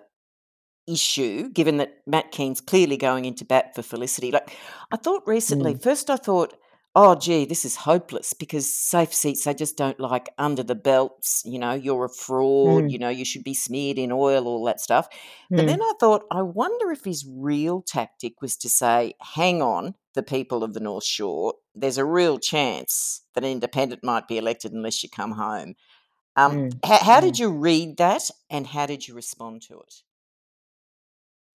issue, 0.87 1.49
given 1.49 1.77
that 1.77 1.97
Matt 2.05 2.31
Kean's 2.31 2.61
clearly 2.61 2.97
going 2.97 3.25
into 3.25 3.45
bat 3.45 3.73
for 3.75 3.81
Felicity? 3.81 4.31
Like, 4.31 4.55
I 4.91 4.97
thought 4.97 5.23
recently, 5.25 5.73
Mm. 5.73 5.81
first 5.81 6.09
I 6.09 6.17
thought, 6.17 6.53
oh, 6.95 7.15
gee, 7.15 7.45
this 7.45 7.65
is 7.65 7.75
hopeless 7.75 8.33
because 8.33 8.71
safe 8.71 9.13
seats, 9.13 9.45
they 9.45 9.53
just 9.53 9.77
don't 9.77 9.99
like 9.99 10.29
under 10.37 10.61
the 10.61 10.75
belts, 10.75 11.41
you 11.45 11.57
know, 11.57 11.73
you're 11.73 12.05
a 12.05 12.09
fraud, 12.09 12.85
Mm, 12.85 12.89
you 12.89 12.99
know, 12.99 13.09
you 13.09 13.25
should 13.25 13.43
be 13.43 13.53
smeared 13.55 13.97
in 13.97 14.11
oil, 14.11 14.47
all 14.47 14.63
that 14.65 14.79
stuff. 14.79 15.07
But 15.55 15.65
then 15.65 15.79
mm, 15.79 15.81
I 15.81 15.93
thought, 15.99 16.25
I 16.31 16.41
wonder 16.43 16.91
if 16.91 17.03
his 17.05 17.25
real 17.27 17.81
tactic 17.81 18.41
was 18.41 18.55
to 18.57 18.69
say, 18.69 19.13
hang 19.21 19.61
on, 19.61 19.95
the 20.13 20.23
people 20.23 20.63
of 20.63 20.73
the 20.73 20.79
North 20.79 21.05
Shore, 21.05 21.55
there's 21.73 21.97
a 21.97 22.05
real 22.05 22.37
chance 22.37 23.25
that 23.33 23.43
an 23.43 23.49
independent 23.51 24.03
might 24.03 24.27
be 24.27 24.37
elected 24.37 24.73
unless 24.73 25.01
you 25.01 25.09
come 25.09 25.31
home. 25.31 25.73
Um, 26.35 26.69
mm, 26.69 26.85
how, 26.85 26.97
how 26.97 27.19
did 27.19 27.37
you 27.37 27.49
read 27.49 27.97
that 27.97 28.29
and 28.49 28.65
how 28.65 28.85
did 28.85 29.07
you 29.07 29.13
respond 29.13 29.61
to 29.63 29.79
it? 29.79 29.95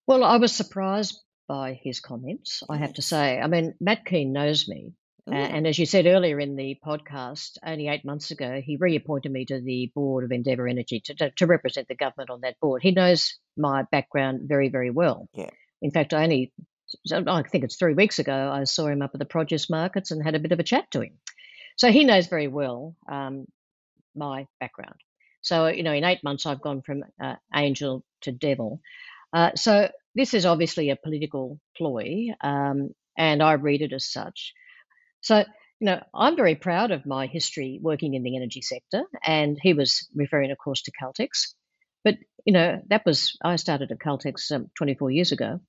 Well, 0.07 0.25
I 0.25 0.37
was 0.37 0.53
surprised 0.53 1.21
by 1.49 1.79
his 1.83 2.01
comments, 2.01 2.63
I 2.69 2.77
have 2.77 2.95
to 2.95 3.03
say. 3.03 3.41
I 3.41 3.47
mean, 3.47 3.75
Matt 3.81 4.05
Kean 4.05 4.33
knows 4.33 4.69
me. 4.69 4.93
Uh, 5.31 5.35
and 5.35 5.67
as 5.67 5.79
you 5.79 5.85
said 5.85 6.07
earlier 6.07 6.41
in 6.41 6.57
the 6.57 6.79
podcast, 6.83 7.59
only 7.63 7.89
eight 7.89 8.05
months 8.05 8.31
ago, 8.31 8.63
he 8.65 8.77
reappointed 8.77 9.31
me 9.31 9.45
to 9.45 9.61
the 9.61 9.93
board 9.95 10.25
of 10.25 10.33
Endeavour 10.33 10.67
Energy 10.67 11.01
to, 11.01 11.15
to, 11.17 11.31
to 11.33 11.47
represent 11.47 11.87
the 11.89 11.95
government 11.95 12.31
on 12.31 12.41
that 12.41 12.59
board. 12.61 12.83
He 12.83 12.93
knows 12.93 13.37
my 13.55 13.83
background 13.91 14.43
very, 14.45 14.71
very 14.71 14.91
well. 14.91 15.29
Yeah. 15.35 15.51
In 15.83 15.91
fact, 15.91 16.15
I 16.15 16.23
only, 16.23 16.53
I 17.13 17.43
think 17.43 17.65
it's 17.65 17.77
three 17.77 17.93
weeks 17.93 18.19
ago, 18.19 18.51
I 18.51 18.65
saw 18.65 18.87
him 18.87 19.03
up 19.03 19.11
at 19.13 19.19
the 19.19 19.27
produce 19.27 19.69
markets 19.69 20.11
and 20.11 20.25
had 20.25 20.35
a 20.35 20.39
bit 20.41 20.53
of 20.53 20.61
a 20.61 20.65
chat 20.65 20.91
to 20.93 21.03
him. 21.03 21.19
So 21.77 21.93
he 21.93 22.05
knows 22.05 22.27
very 22.27 22.49
well 22.49 22.97
um, 23.11 23.47
my 24.19 24.47
background. 24.61 24.97
So, 25.41 25.69
you 25.69 25.83
know, 25.83 25.93
in 25.93 26.05
eight 26.05 26.25
months, 26.25 26.47
I've 26.47 26.61
gone 26.61 26.83
from 26.83 27.05
uh, 27.23 27.37
angel 27.55 28.05
to 28.23 28.33
devil. 28.33 28.81
Uh, 29.33 29.51
so 29.55 29.91
this 30.15 30.35
is 30.35 30.47
obviously 30.47 30.91
a 30.91 30.97
political 30.97 31.61
ploy, 31.77 32.29
um, 32.41 32.91
and 33.17 33.43
I 33.43 33.53
read 33.53 33.83
it 33.83 33.93
as 33.93 34.11
such. 34.11 34.53
So, 35.21 35.39
you 35.39 35.85
know, 35.87 36.03
I'm 36.15 36.37
very 36.37 36.57
proud 36.57 36.91
of 36.91 37.07
my 37.07 37.27
history 37.27 37.79
working 37.81 38.15
in 38.15 38.23
the 38.23 38.37
energy 38.37 38.63
sector, 38.63 39.05
and 39.25 39.59
he 39.61 39.75
was 39.75 40.09
referring, 40.15 40.51
of 40.51 40.59
course, 40.59 40.83
to 40.83 40.93
Caltex. 40.93 41.55
But 42.05 42.17
you 42.45 42.53
know, 42.53 42.81
that 42.89 43.05
was 43.05 43.37
I 43.43 43.57
started 43.57 43.93
at 43.93 43.99
Caltex 43.99 44.51
um, 44.51 44.71
24 44.77 45.11
years 45.11 45.33
ago, 45.33 45.61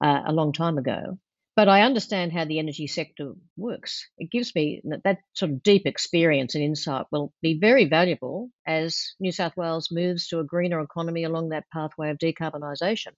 uh, 0.00 0.22
a 0.26 0.32
long 0.32 0.52
time 0.52 0.78
ago. 0.78 1.18
But 1.56 1.68
I 1.68 1.82
understand 1.82 2.32
how 2.32 2.44
the 2.44 2.58
energy 2.60 2.86
sector 2.86 3.32
works. 3.56 4.06
It 4.18 4.30
gives 4.30 4.54
me 4.54 4.82
that, 4.84 5.02
that 5.04 5.18
sort 5.34 5.52
of 5.52 5.62
deep 5.62 5.86
experience 5.86 6.54
and 6.54 6.62
insight 6.62 7.06
will 7.10 7.32
be 7.42 7.58
very 7.58 7.86
valuable 7.86 8.50
as 8.66 9.14
New 9.20 9.32
South 9.32 9.56
Wales 9.56 9.90
moves 9.90 10.28
to 10.28 10.40
a 10.40 10.44
greener 10.44 10.80
economy 10.80 11.24
along 11.24 11.48
that 11.48 11.68
pathway 11.72 12.10
of 12.10 12.18
decarbonisation. 12.18 13.14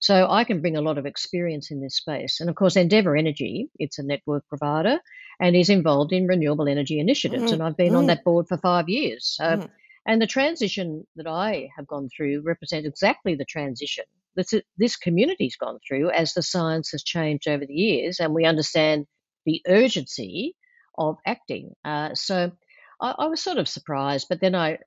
So 0.00 0.28
I 0.30 0.44
can 0.44 0.60
bring 0.60 0.76
a 0.76 0.82
lot 0.82 0.98
of 0.98 1.06
experience 1.06 1.70
in 1.70 1.80
this 1.80 1.96
space. 1.96 2.40
And 2.40 2.50
of 2.50 2.56
course, 2.56 2.76
Endeavour 2.76 3.16
Energy, 3.16 3.70
it's 3.78 3.98
a 3.98 4.02
network 4.02 4.46
provider 4.48 5.00
and 5.40 5.56
is 5.56 5.70
involved 5.70 6.12
in 6.12 6.26
renewable 6.26 6.68
energy 6.68 6.98
initiatives. 7.00 7.52
Mm, 7.52 7.52
And 7.52 7.62
I've 7.62 7.76
been 7.76 7.94
on 7.94 8.06
mm, 8.06 8.08
that 8.08 8.24
board 8.24 8.48
for 8.48 8.58
five 8.58 8.88
years. 8.88 9.26
So, 9.26 9.60
mm, 9.60 9.68
and 10.06 10.20
the 10.20 10.26
transition 10.26 11.06
that 11.16 11.26
I 11.26 11.70
have 11.76 11.86
gone 11.86 12.08
through 12.14 12.42
represents 12.42 12.86
exactly 12.88 13.34
the 13.36 13.44
transition 13.44 14.04
that 14.36 14.64
this 14.76 14.96
community's 14.96 15.56
gone 15.56 15.78
through 15.86 16.10
as 16.10 16.34
the 16.34 16.42
science 16.42 16.90
has 16.92 17.02
changed 17.02 17.48
over 17.48 17.66
the 17.66 17.74
years 17.74 18.20
and 18.20 18.34
we 18.34 18.44
understand 18.44 19.06
the 19.44 19.62
urgency 19.66 20.54
of 20.98 21.16
acting. 21.26 21.74
Uh, 21.84 22.10
so 22.14 22.52
I, 23.00 23.14
I 23.18 23.26
was 23.26 23.42
sort 23.42 23.58
of 23.58 23.68
surprised, 23.68 24.26
but 24.28 24.40
then 24.40 24.54
I, 24.54 24.78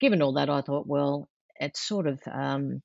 given 0.00 0.22
all 0.22 0.34
that, 0.34 0.50
I 0.50 0.60
thought, 0.62 0.86
well, 0.86 1.28
it's 1.58 1.80
sort 1.80 2.06
of 2.06 2.20
um, 2.30 2.82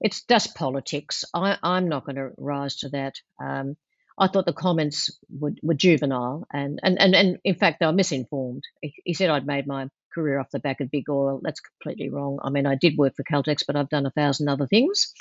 it's 0.00 0.24
just 0.24 0.54
politics. 0.56 1.24
I, 1.32 1.56
I'm 1.62 1.88
not 1.88 2.04
going 2.04 2.16
to 2.16 2.30
rise 2.36 2.76
to 2.78 2.88
that. 2.90 3.14
Um, 3.42 3.76
I 4.18 4.26
thought 4.26 4.46
the 4.46 4.52
comments 4.52 5.16
were, 5.30 5.52
were 5.62 5.74
juvenile, 5.74 6.46
and, 6.52 6.80
and, 6.82 7.00
and, 7.00 7.14
and 7.14 7.38
in 7.44 7.54
fact, 7.54 7.80
they 7.80 7.86
were 7.86 7.92
misinformed. 7.92 8.62
He, 8.80 8.94
he 9.04 9.14
said 9.14 9.30
I'd 9.30 9.46
made 9.46 9.66
my 9.66 9.88
career 10.14 10.38
off 10.38 10.50
the 10.50 10.58
back 10.58 10.80
of 10.80 10.90
big 10.90 11.08
oil. 11.08 11.40
That's 11.42 11.60
completely 11.60 12.10
wrong. 12.10 12.38
I 12.42 12.50
mean, 12.50 12.66
I 12.66 12.74
did 12.74 12.98
work 12.98 13.14
for 13.16 13.24
Caltex, 13.24 13.62
but 13.66 13.76
I've 13.76 13.88
done 13.88 14.04
a 14.04 14.10
thousand 14.10 14.48
other 14.48 14.66
things. 14.66 15.14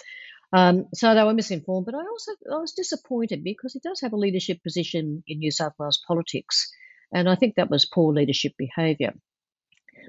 Um, 0.54 0.86
so 0.94 1.16
they 1.16 1.24
were 1.24 1.34
misinformed, 1.34 1.86
but 1.86 1.96
I 1.96 2.00
also 2.00 2.32
I 2.52 2.58
was 2.58 2.74
disappointed 2.74 3.44
because 3.44 3.74
he 3.74 3.80
does 3.80 4.02
have 4.02 4.14
a 4.14 4.18
leadership 4.18 4.62
position 4.64 5.24
in 5.28 5.40
New 5.40 5.52
South 5.52 5.74
Wales 5.80 6.02
politics, 6.08 6.70
and 7.14 7.30
I 7.30 7.36
think 7.36 7.56
that 7.56 7.70
was 7.70 7.86
poor 7.86 8.14
leadership 8.14 8.54
behaviour. 8.58 9.14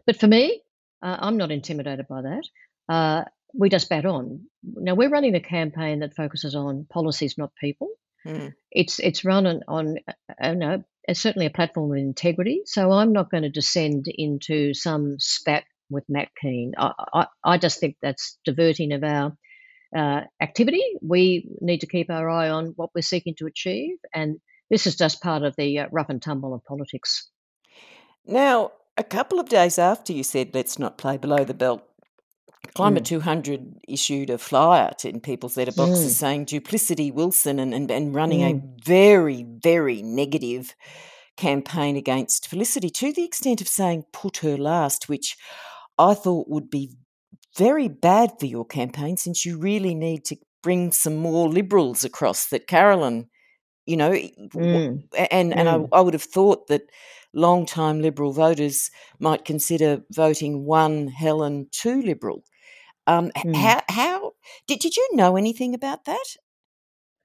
But 0.07 0.17
for 0.19 0.27
me, 0.27 0.63
uh, 1.03 1.17
I'm 1.21 1.37
not 1.37 1.51
intimidated 1.53 2.07
by 2.09 2.23
that. 2.23 2.45
Uh, 2.89 3.25
we 3.55 3.69
just 3.69 3.89
bat 3.89 4.05
on. 4.07 4.47
Now 4.65 4.95
we're 4.95 5.11
running 5.11 5.35
a 5.35 5.41
campaign 5.41 6.01
that 6.01 6.17
focuses 6.17 6.55
on 6.55 6.87
policies, 6.91 7.37
not 7.39 7.53
people. 7.61 7.89
mm, 8.27 8.53
It's 8.71 8.99
it's 8.99 9.25
run 9.25 9.47
on, 9.47 9.61
on 9.69 9.99
uh, 10.43 10.55
no, 10.55 10.83
it's 11.05 11.21
certainly 11.21 11.47
a 11.47 11.51
platform 11.51 11.93
of 11.93 11.99
integrity. 11.99 12.63
So 12.65 12.91
I'm 12.91 13.13
not 13.13 13.31
going 13.31 13.43
to 13.45 13.51
descend 13.51 14.07
into 14.09 14.75
some 14.75 15.17
spat 15.19 15.65
with 15.91 16.05
Matt 16.09 16.29
Kean. 16.41 16.73
I, 16.79 16.93
I, 17.13 17.27
I 17.45 17.59
just 17.59 17.79
think 17.81 17.97
that's 18.03 18.39
diverting 18.45 18.93
of 18.93 19.05
our 19.05 19.37
uh, 19.97 20.23
activity. 20.41 20.83
We 21.01 21.49
need 21.61 21.81
to 21.81 21.87
keep 21.87 22.11
our 22.11 22.29
eye 22.29 22.51
on 22.51 22.73
what 22.77 22.91
we're 22.95 23.03
seeking 23.03 23.35
to 23.39 23.47
achieve, 23.47 23.97
and 24.15 24.41
this 24.71 24.87
is 24.87 24.97
just 24.97 25.23
part 25.23 25.43
of 25.43 25.55
the 25.57 25.81
uh, 25.81 25.87
rough 25.93 26.09
and 26.09 26.21
tumble 26.21 26.55
of 26.55 26.65
politics. 26.65 27.29
Now, 28.25 28.73
a 28.97 29.05
couple 29.05 29.41
of 29.41 29.49
days 29.49 29.79
after 29.79 30.13
you 30.13 30.23
said 30.23 30.55
let's 30.55 30.79
not 30.79 30.99
play 30.99 31.17
below 31.17 31.45
the 31.45 31.55
belt, 31.55 31.83
Climate 32.75 33.03
Mm, 33.03 33.07
200 33.07 33.81
issued 33.89 34.31
a 34.31 34.39
flyer 34.39 34.93
in 35.05 35.21
people's 35.21 35.57
letterboxes 35.57 36.07
mm, 36.07 36.11
saying 36.11 36.45
duplicity 36.47 37.11
Wilson 37.11 37.59
and, 37.59 37.75
and, 37.75 37.91
and 37.91 38.15
running 38.15 38.41
a 38.43 38.55
mm, 38.55 38.85
very, 38.85 39.43
very 39.43 40.01
negative 40.01 40.75
campaign 41.37 41.97
against 41.97 42.49
Felicity 42.49 42.89
to 42.89 43.13
the 43.13 43.25
extent 43.25 43.61
of 43.61 43.69
saying 43.69 44.05
put 44.13 44.39
her 44.39 44.57
last, 44.57 45.09
which 45.09 45.37
I 45.99 46.15
thought 46.15 46.49
would 46.49 46.71
be 46.71 46.97
very 47.57 47.89
bad 47.89 48.33
for 48.39 48.47
your 48.47 48.65
campaign 48.65 49.17
since 49.17 49.45
you 49.45 49.59
really 49.59 49.95
need 49.95 50.25
to 50.27 50.37
bring 50.63 50.93
some 50.93 51.17
more 51.17 51.49
liberals 51.49 52.05
across 52.05 52.47
that 52.47 52.67
Carolyn, 52.67 53.29
you 53.87 53.97
know, 53.97 54.13
mm, 54.13 55.03
and, 55.31 55.53
and 55.53 55.69
I, 55.69 55.75
mm, 55.75 55.89
I 55.93 56.01
would 56.01 56.15
have 56.15 56.23
thought 56.23 56.69
that 56.69 56.91
long-time 57.35 58.01
Liberal 58.01 58.33
voters 58.33 58.91
might 59.19 59.45
consider 59.45 60.03
voting 60.11 60.65
one 60.65 61.09
Helen, 61.09 61.69
two 61.73 62.03
Liberal. 62.03 62.45
Um, 63.07 63.33
mm. 63.37 63.57
how 63.57 63.83
how 63.89 64.33
did 64.67 64.79
did 64.79 64.97
you 64.97 65.09
know 65.13 65.37
anything 65.37 65.75
about 65.75 66.05
that? 66.05 66.25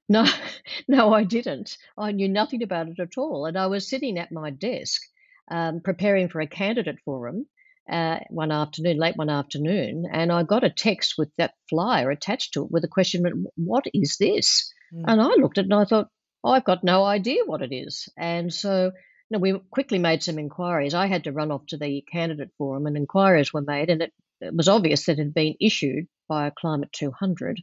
No, 0.08 0.26
no, 0.88 1.12
I 1.12 1.24
didn't. 1.24 1.76
I 1.96 2.12
knew 2.12 2.28
nothing 2.28 2.62
about 2.62 2.88
it 2.88 2.98
at 2.98 3.16
all. 3.16 3.46
And 3.46 3.56
I 3.56 3.66
was 3.66 3.88
sitting 3.88 4.18
at 4.18 4.32
my 4.32 4.50
desk 4.50 5.02
um, 5.50 5.80
preparing 5.80 6.28
for 6.28 6.40
a 6.40 6.46
candidate 6.46 6.98
forum 7.04 7.46
uh, 7.90 8.18
one 8.30 8.52
afternoon, 8.52 8.98
late 8.98 9.16
one 9.16 9.30
afternoon, 9.30 10.04
and 10.10 10.30
I 10.30 10.42
got 10.42 10.64
a 10.64 10.70
text 10.70 11.14
with 11.16 11.30
that 11.38 11.54
flyer 11.68 12.10
attached 12.10 12.54
to 12.54 12.64
it 12.64 12.70
with 12.70 12.84
a 12.84 12.88
question, 12.88 13.46
What 13.56 13.84
is 13.94 14.16
this? 14.18 14.72
Mm. 14.92 15.04
And 15.06 15.20
I 15.20 15.34
looked 15.36 15.58
at 15.58 15.64
it 15.64 15.70
and 15.70 15.80
I 15.80 15.84
thought, 15.84 16.08
I've 16.44 16.64
got 16.64 16.84
no 16.84 17.04
idea 17.04 17.44
what 17.44 17.62
it 17.62 17.74
is. 17.74 18.08
And 18.16 18.52
so 18.52 18.92
you 19.30 19.36
know, 19.36 19.40
we 19.40 19.60
quickly 19.70 19.98
made 19.98 20.22
some 20.22 20.38
inquiries. 20.38 20.94
I 20.94 21.06
had 21.06 21.24
to 21.24 21.32
run 21.32 21.50
off 21.50 21.66
to 21.68 21.76
the 21.76 22.02
candidate 22.10 22.50
forum, 22.56 22.86
and 22.86 22.96
inquiries 22.96 23.52
were 23.52 23.62
made, 23.62 23.90
and 23.90 24.02
it, 24.02 24.12
it 24.40 24.54
was 24.54 24.68
obvious 24.68 25.06
that 25.06 25.12
it 25.12 25.18
had 25.18 25.34
been 25.34 25.54
issued 25.60 26.06
by 26.28 26.50
Climate 26.50 26.90
200. 26.92 27.60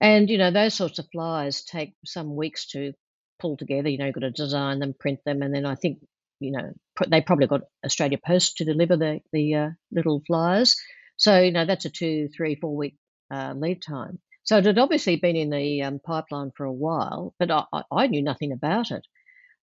And, 0.00 0.28
you 0.28 0.38
know, 0.38 0.50
those 0.50 0.74
sorts 0.74 0.98
of 0.98 1.06
flyers 1.12 1.62
take 1.62 1.94
some 2.04 2.34
weeks 2.34 2.66
to 2.68 2.92
pull 3.38 3.56
together. 3.56 3.88
You 3.88 3.98
know, 3.98 4.06
you've 4.06 4.14
got 4.14 4.20
to 4.20 4.30
design 4.30 4.78
them, 4.80 4.94
print 4.98 5.20
them, 5.24 5.42
and 5.42 5.54
then 5.54 5.64
I 5.66 5.74
think, 5.74 5.98
you 6.40 6.52
know, 6.52 6.72
they 7.08 7.20
probably 7.20 7.46
got 7.46 7.62
Australia 7.84 8.18
Post 8.24 8.58
to 8.58 8.64
deliver 8.64 8.96
the, 8.96 9.20
the 9.32 9.54
uh, 9.54 9.70
little 9.90 10.22
flyers. 10.26 10.76
So, 11.16 11.40
you 11.40 11.52
know, 11.52 11.64
that's 11.64 11.84
a 11.84 11.90
two, 11.90 12.28
three, 12.28 12.56
four 12.56 12.76
week 12.76 12.96
uh, 13.30 13.54
lead 13.56 13.82
time. 13.82 14.18
So 14.44 14.58
it 14.58 14.66
had 14.66 14.78
obviously 14.78 15.16
been 15.16 15.34
in 15.36 15.50
the 15.50 15.82
um, 15.82 15.98
pipeline 15.98 16.52
for 16.56 16.64
a 16.64 16.72
while, 16.72 17.34
but 17.38 17.50
I, 17.50 17.82
I 17.90 18.06
knew 18.06 18.22
nothing 18.22 18.52
about 18.52 18.90
it. 18.90 19.04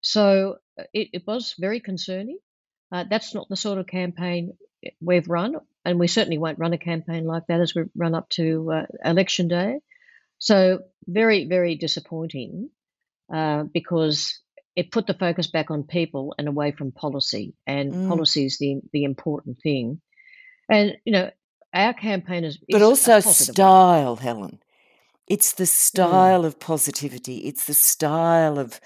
So 0.01 0.57
uh, 0.79 0.83
it, 0.93 1.09
it 1.13 1.23
was 1.25 1.55
very 1.57 1.79
concerning. 1.79 2.37
Uh, 2.91 3.05
that's 3.09 3.33
not 3.33 3.47
the 3.49 3.55
sort 3.55 3.79
of 3.79 3.87
campaign 3.87 4.53
we've 5.01 5.29
run, 5.29 5.55
and 5.85 5.99
we 5.99 6.07
certainly 6.07 6.37
won't 6.37 6.59
run 6.59 6.73
a 6.73 6.77
campaign 6.77 7.25
like 7.25 7.43
that 7.47 7.61
as 7.61 7.73
we 7.73 7.83
run 7.95 8.13
up 8.13 8.29
to 8.29 8.71
uh, 8.71 8.85
election 9.03 9.47
day. 9.47 9.79
So 10.39 10.79
very, 11.07 11.45
very 11.45 11.75
disappointing 11.75 12.69
uh, 13.33 13.63
because 13.63 14.41
it 14.75 14.91
put 14.91 15.07
the 15.07 15.13
focus 15.13 15.47
back 15.47 15.69
on 15.69 15.83
people 15.83 16.33
and 16.37 16.47
away 16.47 16.71
from 16.71 16.91
policy, 16.91 17.53
and 17.67 17.93
mm. 17.93 18.07
policy 18.07 18.45
is 18.45 18.57
the 18.57 18.81
the 18.91 19.03
important 19.03 19.59
thing. 19.61 20.01
And 20.69 20.97
you 21.05 21.13
know, 21.13 21.31
our 21.73 21.93
campaign 21.93 22.43
is, 22.43 22.57
but 22.69 22.81
also 22.81 23.19
style, 23.19 24.15
one. 24.15 24.23
Helen. 24.23 24.59
It's 25.27 25.53
the 25.53 25.63
mm. 25.63 25.67
style 25.67 26.43
mm. 26.43 26.45
of 26.45 26.59
positivity. 26.59 27.37
It's 27.39 27.65
the 27.65 27.73
style 27.73 28.59
of 28.59 28.79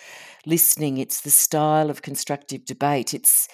listening. 0.46 0.98
It's 0.98 1.22
the 1.22 1.32
style 1.32 1.90
of 1.90 2.02
constructive 2.02 2.66
debate. 2.66 3.14
It's 3.14 3.48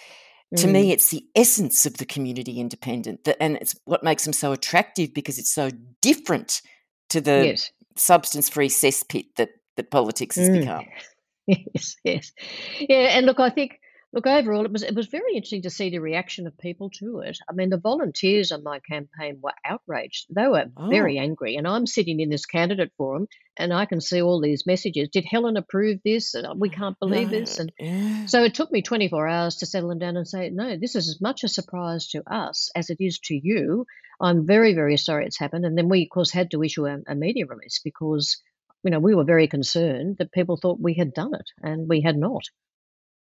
to 0.57 0.67
mm. 0.67 0.71
me, 0.71 0.91
it's 0.91 1.09
the 1.09 1.25
essence 1.35 1.85
of 1.85 1.97
the 1.97 2.05
community 2.05 2.59
independent, 2.59 3.23
that, 3.23 3.37
and 3.41 3.57
it's 3.57 3.75
what 3.85 4.03
makes 4.03 4.23
them 4.23 4.33
so 4.33 4.51
attractive 4.51 5.13
because 5.13 5.39
it's 5.39 5.51
so 5.51 5.71
different 6.01 6.61
to 7.09 7.21
the 7.21 7.47
yes. 7.47 7.71
substance-free 7.95 8.69
cesspit 8.69 9.25
that 9.37 9.49
that 9.77 9.89
politics 9.89 10.35
has 10.35 10.49
mm. 10.49 10.59
become. 10.59 10.85
Yes, 11.45 11.97
yes, 12.03 12.31
yeah. 12.79 13.17
And 13.17 13.25
look, 13.25 13.39
I 13.39 13.49
think 13.49 13.79
Look, 14.13 14.27
overall, 14.27 14.63
it 14.63 14.71
was 14.71 14.83
it 14.83 14.93
was 14.93 15.07
very 15.07 15.33
interesting 15.33 15.63
to 15.63 15.71
see 15.71 15.89
the 15.89 15.97
reaction 15.97 16.45
of 16.45 16.55
people 16.59 16.91
to 16.99 17.21
it. 17.21 17.39
I 17.49 17.53
mean, 17.53 17.71
the 17.71 17.79
volunteers 17.79 18.51
on 18.51 18.61
my 18.61 18.79
campaign 18.79 19.39
were 19.41 19.55
outraged; 19.65 20.27
they 20.29 20.47
were 20.47 20.65
oh. 20.77 20.87
very 20.87 21.17
angry. 21.17 21.55
And 21.55 21.67
I'm 21.67 21.87
sitting 21.87 22.19
in 22.19 22.29
this 22.29 22.45
candidate 22.45 22.91
forum, 22.95 23.27
and 23.57 23.73
I 23.73 23.87
can 23.87 24.01
see 24.01 24.21
all 24.21 24.39
these 24.39 24.67
messages. 24.67 25.09
Did 25.09 25.25
Helen 25.25 25.57
approve 25.57 25.99
this? 26.05 26.35
And 26.35 26.45
uh, 26.45 26.53
we 26.55 26.69
can't 26.69 26.99
believe 26.99 27.31
no. 27.31 27.39
this. 27.39 27.57
And 27.57 27.71
yeah. 27.79 28.27
so 28.27 28.43
it 28.43 28.53
took 28.53 28.71
me 28.71 28.83
24 28.83 29.27
hours 29.27 29.55
to 29.57 29.65
settle 29.65 29.89
them 29.89 29.97
down 29.97 30.15
and 30.15 30.27
say, 30.27 30.51
no, 30.51 30.77
this 30.77 30.95
is 30.95 31.09
as 31.09 31.19
much 31.19 31.43
a 31.43 31.47
surprise 31.47 32.07
to 32.09 32.21
us 32.31 32.69
as 32.75 32.91
it 32.91 32.97
is 32.99 33.17
to 33.25 33.33
you. 33.33 33.87
I'm 34.21 34.45
very, 34.45 34.75
very 34.75 34.97
sorry 34.97 35.25
it's 35.25 35.39
happened. 35.39 35.65
And 35.65 35.75
then 35.75 35.89
we, 35.89 36.03
of 36.03 36.09
course, 36.09 36.31
had 36.31 36.51
to 36.51 36.61
issue 36.61 36.85
a, 36.85 36.99
a 37.07 37.15
media 37.15 37.47
release 37.47 37.81
because 37.83 38.39
you 38.83 38.91
know 38.91 38.99
we 38.99 39.15
were 39.15 39.23
very 39.23 39.47
concerned 39.47 40.17
that 40.19 40.31
people 40.31 40.57
thought 40.57 40.79
we 40.81 40.93
had 40.93 41.13
done 41.13 41.33
it, 41.33 41.49
and 41.61 41.87
we 41.89 42.01
had 42.01 42.17
not. 42.17 42.43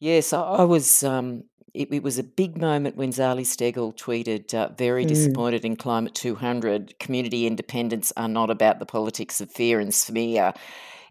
Yes, 0.01 0.33
I, 0.33 0.65
was. 0.65 1.03
Um, 1.05 1.45
it, 1.75 1.93
it 1.93 2.03
was 2.03 2.19
a 2.19 2.25
big 2.25 2.57
moment 2.59 2.97
when 2.97 3.11
Zali 3.11 3.43
Steggall 3.43 3.95
tweeted, 3.97 4.55
uh, 4.55 4.71
"Very 4.77 5.05
Mm. 5.05 5.09
disappointed 5.09 5.65
in 5.65 5.77
Climate 5.77 6.15
200. 6.15 6.99
Community 6.99 7.47
independents 7.47 8.13
are 8.17 8.29
not 8.29 8.51
about 8.51 8.79
the 8.79 8.87
politics 8.87 9.41
of 9.41 9.51
fear 9.51 9.79
and 9.81 9.93
smear." 9.95 10.53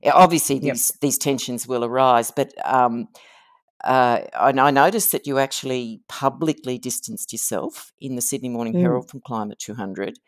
Obviously, 0.06 0.56
Yep. 0.56 0.64
these 0.74 0.92
these 1.02 1.18
tensions 1.18 1.68
will 1.68 1.84
arise, 1.86 2.32
but 2.32 2.54
um, 2.66 3.08
uh, 3.84 4.22
I, 4.34 4.50
I 4.50 4.72
noticed 4.72 5.12
that 5.12 5.28
you 5.28 5.38
actually 5.40 6.02
publicly 6.10 6.78
distanced 6.78 7.32
yourself 7.32 7.92
in 8.00 8.16
the 8.16 8.22
Sydney 8.22 8.50
Morning 8.50 8.74
Mm. 8.74 8.82
Herald 8.82 9.10
from 9.10 9.22
Climate 9.22 9.60
200. 9.60 10.20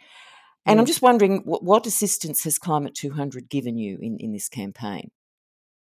And 0.66 0.80
I'm 0.80 0.86
just 0.86 1.02
wondering, 1.02 1.42
what, 1.44 1.64
what 1.64 1.88
assistance 1.88 2.44
has 2.44 2.60
Climate 2.60 2.94
200 2.94 3.50
given 3.50 3.78
you 3.78 3.98
in, 4.02 4.18
in 4.20 4.32
this 4.32 4.48
campaign? 4.48 5.10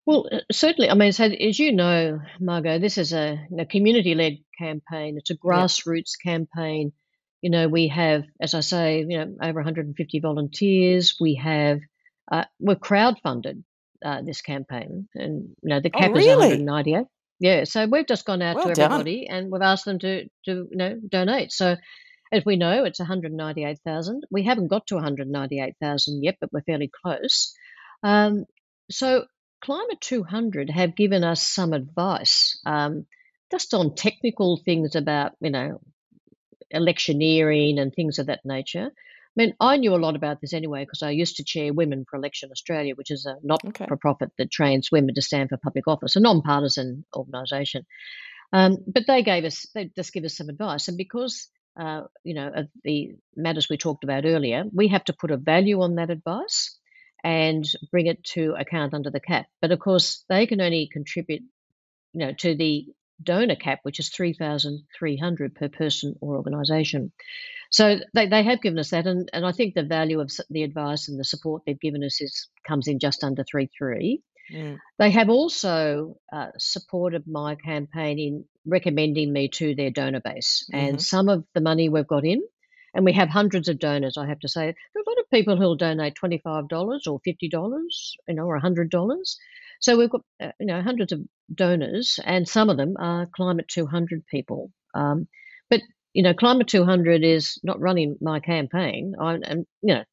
Well, 0.05 0.27
uh, 0.31 0.39
certainly. 0.51 0.89
I 0.89 0.93
mean, 0.93 1.11
so 1.11 1.25
as 1.25 1.59
you 1.59 1.73
know, 1.73 2.21
Margo, 2.39 2.79
this 2.79 2.97
is 2.97 3.13
a, 3.13 3.45
a 3.57 3.65
community-led 3.65 4.39
campaign. 4.57 5.17
It's 5.17 5.29
a 5.29 5.37
grassroots 5.37 6.13
yep. 6.23 6.33
campaign. 6.33 6.93
You 7.41 7.49
know, 7.49 7.67
we 7.67 7.89
have, 7.89 8.23
as 8.41 8.53
I 8.53 8.61
say, 8.61 9.05
you 9.07 9.17
know, 9.17 9.35
over 9.41 9.59
150 9.59 10.19
volunteers. 10.19 11.15
We 11.19 11.35
have, 11.35 11.79
uh, 12.31 12.45
we're 12.59 12.75
crowd-funded 12.75 13.63
uh, 14.03 14.21
this 14.21 14.41
campaign, 14.41 15.07
and 15.15 15.49
you 15.61 15.69
know, 15.69 15.79
the 15.79 15.91
oh, 15.93 15.99
cap 15.99 16.11
oh, 16.11 16.13
really? 16.13 16.47
is 16.47 16.59
198. 16.59 17.05
Yeah, 17.39 17.63
so 17.65 17.85
we've 17.85 18.07
just 18.07 18.25
gone 18.25 18.41
out 18.41 18.55
well 18.55 18.73
to 18.73 18.81
everybody 18.81 19.27
done. 19.27 19.37
and 19.37 19.51
we've 19.51 19.61
asked 19.61 19.85
them 19.85 19.99
to 19.99 20.23
to 20.45 20.67
you 20.71 20.77
know 20.77 20.99
donate. 21.07 21.51
So 21.51 21.75
as 22.31 22.43
we 22.45 22.55
know, 22.55 22.83
it's 22.83 22.99
198,000. 22.99 24.23
We 24.29 24.43
haven't 24.43 24.67
got 24.67 24.87
to 24.87 24.95
198,000 24.95 26.23
yet, 26.23 26.37
but 26.39 26.51
we're 26.51 26.61
fairly 26.61 26.91
close. 27.03 27.53
Um, 28.03 28.45
so 28.89 29.25
Climate 29.61 30.01
200 30.01 30.69
have 30.69 30.95
given 30.95 31.23
us 31.23 31.41
some 31.41 31.73
advice 31.73 32.59
um, 32.65 33.05
just 33.51 33.73
on 33.73 33.95
technical 33.95 34.57
things 34.63 34.95
about, 34.95 35.33
you 35.39 35.49
know, 35.49 35.81
electioneering 36.69 37.79
and 37.79 37.93
things 37.93 38.19
of 38.19 38.27
that 38.27 38.41
nature. 38.43 38.91
I 38.91 39.43
mean, 39.43 39.53
I 39.59 39.77
knew 39.77 39.93
a 39.93 39.97
lot 39.97 40.15
about 40.15 40.41
this 40.41 40.53
anyway 40.53 40.83
because 40.83 41.03
I 41.03 41.11
used 41.11 41.37
to 41.37 41.43
chair 41.43 41.71
Women 41.71 42.05
for 42.09 42.17
Election 42.17 42.49
Australia, 42.51 42.95
which 42.95 43.11
is 43.11 43.25
a 43.25 43.35
not 43.43 43.61
for 43.77 43.95
profit 43.95 44.31
that 44.37 44.51
trains 44.51 44.91
women 44.91 45.13
to 45.15 45.21
stand 45.21 45.49
for 45.49 45.57
public 45.57 45.87
office, 45.87 46.15
a 46.15 46.19
non 46.19 46.41
partisan 46.41 47.05
organisation. 47.15 47.85
Um, 48.51 48.77
but 48.87 49.03
they 49.07 49.23
gave 49.23 49.43
us, 49.43 49.67
they 49.75 49.91
just 49.95 50.13
give 50.13 50.23
us 50.23 50.37
some 50.37 50.49
advice. 50.49 50.87
And 50.87 50.97
because, 50.97 51.49
uh, 51.77 52.03
you 52.23 52.33
know, 52.33 52.51
of 52.53 52.67
the 52.83 53.15
matters 53.35 53.69
we 53.69 53.77
talked 53.77 54.03
about 54.03 54.25
earlier, 54.25 54.63
we 54.73 54.87
have 54.89 55.03
to 55.05 55.13
put 55.13 55.31
a 55.31 55.37
value 55.37 55.81
on 55.81 55.95
that 55.95 56.09
advice 56.09 56.77
and 57.23 57.65
bring 57.91 58.07
it 58.07 58.23
to 58.23 58.55
account 58.57 58.93
under 58.93 59.09
the 59.09 59.19
cap. 59.19 59.47
But 59.61 59.71
of 59.71 59.79
course, 59.79 60.23
they 60.29 60.47
can 60.47 60.61
only 60.61 60.89
contribute, 60.91 61.43
you 62.13 62.25
know, 62.25 62.33
to 62.33 62.55
the 62.55 62.85
donor 63.21 63.55
cap, 63.55 63.79
which 63.83 63.99
is 63.99 64.09
three 64.09 64.33
thousand 64.33 64.83
three 64.97 65.17
hundred 65.17 65.55
per 65.55 65.69
person 65.69 66.15
or 66.21 66.35
organisation. 66.37 67.11
So 67.69 67.99
they, 68.13 68.27
they 68.27 68.43
have 68.43 68.61
given 68.61 68.79
us 68.79 68.91
that, 68.91 69.07
and, 69.07 69.29
and 69.33 69.45
I 69.45 69.51
think 69.51 69.73
the 69.73 69.83
value 69.83 70.21
of 70.21 70.31
the 70.49 70.63
advice 70.63 71.09
and 71.09 71.19
the 71.19 71.25
support 71.25 71.63
they've 71.65 71.79
given 71.79 72.03
us 72.03 72.21
is 72.21 72.47
comes 72.67 72.87
in 72.87 72.99
just 72.99 73.23
under 73.23 73.43
three 73.43 73.69
three. 73.77 74.21
Mm. 74.53 74.77
They 74.99 75.11
have 75.11 75.29
also 75.29 76.17
uh, 76.31 76.47
supported 76.57 77.27
my 77.27 77.55
campaign 77.55 78.19
in 78.19 78.45
recommending 78.65 79.31
me 79.31 79.49
to 79.49 79.75
their 79.75 79.91
donor 79.91 80.21
base, 80.21 80.67
mm-hmm. 80.71 80.85
and 80.85 81.01
some 81.01 81.29
of 81.29 81.43
the 81.53 81.61
money 81.61 81.89
we've 81.89 82.07
got 82.07 82.25
in 82.25 82.41
and 82.97 83.05
we 83.05 83.13
have 83.13 83.29
hundreds 83.29 83.67
of 83.67 83.77
donors. 83.77 84.17
I 84.17 84.27
have 84.27 84.39
to 84.39 84.49
say, 84.49 84.61
there 84.65 85.01
are 85.01 85.05
a 85.05 85.09
lot 85.09 85.19
of 85.19 85.29
people 85.29 85.55
who'll 85.55 85.75
donate 85.75 86.15
twenty 86.15 86.39
five 86.39 86.67
dollars 86.67 87.05
or 87.05 87.19
fifty 87.23 87.47
dollars, 87.47 88.15
you 88.27 88.33
know, 88.33 88.45
or 88.45 88.57
hundred 88.57 88.89
dollars. 88.89 89.37
So 89.79 89.97
we've 89.97 90.09
got 90.09 90.21
uh, 90.41 90.51
you 90.59 90.65
know 90.65 90.81
hundreds 90.81 91.11
of 91.11 91.21
donors, 91.53 92.19
and 92.25 92.47
some 92.47 92.69
of 92.69 92.77
them 92.77 92.95
are 92.97 93.27
Climate 93.27 93.67
Two 93.67 93.85
Hundred 93.85 94.25
people. 94.25 94.71
Um, 94.95 95.27
but 95.69 95.81
you 96.13 96.23
know, 96.23 96.33
Climate 96.33 96.67
Two 96.67 96.85
Hundred 96.85 97.23
is 97.23 97.59
not 97.63 97.79
running 97.79 98.17
my 98.19 98.39
campaign. 98.39 99.13
I, 99.19 99.33
and 99.43 99.67
you 99.83 99.93
know, 99.93 100.03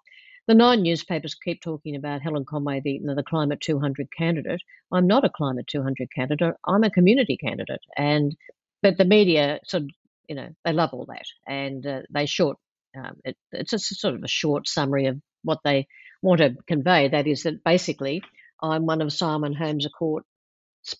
the 0.47 0.55
nine 0.55 0.83
newspapers 0.83 1.35
keep 1.35 1.63
talking 1.63 1.97
about 1.97 2.23
Helen 2.23 2.45
Conway, 2.45 2.81
the, 2.81 3.01
the 3.15 3.23
Climate 3.23 3.61
200 3.61 4.09
candidate. 4.17 4.61
I'm 4.93 5.07
not 5.07 5.25
a 5.25 5.31
Climate 5.31 5.67
200 5.67 6.09
candidate. 6.15 6.55
I'm 6.67 6.85
a 6.85 6.91
community 6.91 7.37
candidate, 7.37 7.81
and 7.97 8.37
but 8.83 8.99
the 8.99 9.05
media 9.05 9.61
sort 9.65 9.85
of, 9.85 9.91
you 10.29 10.35
know, 10.35 10.49
they 10.65 10.73
love 10.73 10.91
all 10.93 11.07
that, 11.07 11.27
and 11.47 11.87
uh, 11.87 12.03
they 12.11 12.27
short 12.27 12.59
um, 12.97 13.17
it, 13.25 13.37
it's 13.53 13.73
a 13.73 13.79
sort 13.79 14.15
of 14.15 14.23
a 14.23 14.29
short 14.29 14.69
summary 14.69 15.07
of 15.07 15.21
what 15.43 15.61
they 15.65 15.87
want 16.23 16.41
to 16.41 16.57
convey. 16.67 17.09
That 17.09 17.27
is 17.27 17.43
that 17.45 17.65
basically 17.65 18.23
I'm 18.63 18.87
one 18.87 19.01
of 19.01 19.13
Simon 19.13 19.55
Holmes 19.55 19.87
Court's 19.99 20.27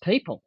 people, 0.03 0.43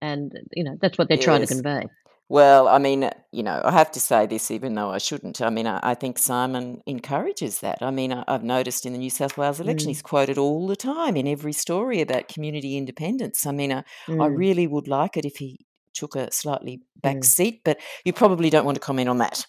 and 0.00 0.32
you 0.52 0.64
know 0.64 0.76
that's 0.80 0.98
what 0.98 1.08
they're 1.08 1.16
yes. 1.16 1.24
trying 1.24 1.46
to 1.46 1.46
convey. 1.46 1.86
Well, 2.28 2.66
I 2.66 2.78
mean, 2.78 3.10
you 3.30 3.42
know, 3.42 3.60
I 3.62 3.72
have 3.72 3.90
to 3.92 4.00
say 4.00 4.26
this, 4.26 4.50
even 4.50 4.74
though 4.74 4.90
I 4.90 4.98
shouldn't. 4.98 5.42
I 5.42 5.50
mean, 5.50 5.66
I, 5.66 5.80
I 5.82 5.94
think 5.94 6.18
Simon 6.18 6.80
encourages 6.86 7.60
that. 7.60 7.78
I 7.82 7.90
mean, 7.90 8.12
I, 8.12 8.24
have 8.26 8.42
noticed 8.42 8.86
in 8.86 8.92
the 8.92 8.98
New 8.98 9.10
South 9.10 9.36
Wales 9.36 9.60
election, 9.60 9.88
mm. 9.88 9.90
he's 9.90 10.02
quoted 10.02 10.38
all 10.38 10.66
the 10.66 10.76
time 10.76 11.16
in 11.16 11.28
every 11.28 11.52
story 11.52 12.00
about 12.00 12.28
community 12.28 12.76
independents. 12.76 13.46
I 13.46 13.52
mean, 13.52 13.72
I, 13.72 13.84
mm. 14.08 14.22
I 14.22 14.26
really 14.28 14.66
would 14.66 14.88
like 14.88 15.16
it 15.18 15.26
if 15.26 15.36
he 15.36 15.66
took 15.94 16.16
a 16.16 16.32
slightly 16.32 16.82
back 16.96 17.18
mm. 17.18 17.24
seat, 17.24 17.60
but 17.64 17.78
you 18.04 18.12
probably 18.12 18.50
don't 18.50 18.64
want 18.64 18.76
to 18.76 18.80
comment 18.80 19.08
on 19.08 19.18
that. 19.18 19.44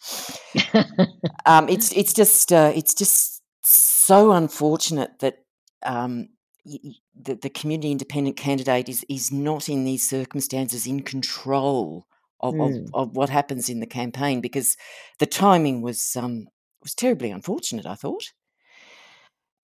um, 1.46 1.70
it's 1.70 1.92
it's 1.94 2.14
just 2.14 2.52
uh, 2.52 2.72
it's 2.76 2.94
just 2.94 3.42
so 3.64 4.34
unfortunate 4.34 5.20
that 5.20 5.38
um, 5.86 6.30
the, 6.66 7.36
the 7.36 7.50
community 7.50 7.92
independent 7.92 8.38
candidate 8.38 8.90
is 8.90 9.06
is 9.10 9.32
not 9.32 9.70
in 9.70 9.84
these 9.86 10.08
circumstances 10.08 10.86
in 10.86 11.02
control 11.02 12.08
of, 12.44 12.54
mm. 12.54 12.84
of, 12.84 12.90
of, 12.94 13.16
what 13.16 13.30
happens 13.30 13.70
in 13.70 13.80
the 13.80 13.88
campaign 13.88 14.42
because 14.42 14.78
the 15.20 15.26
timing 15.26 15.82
was 15.82 16.16
um, 16.16 16.48
was 16.82 16.94
terribly 16.94 17.32
unfortunate. 17.32 17.86
I 17.86 17.96
thought, 17.96 18.32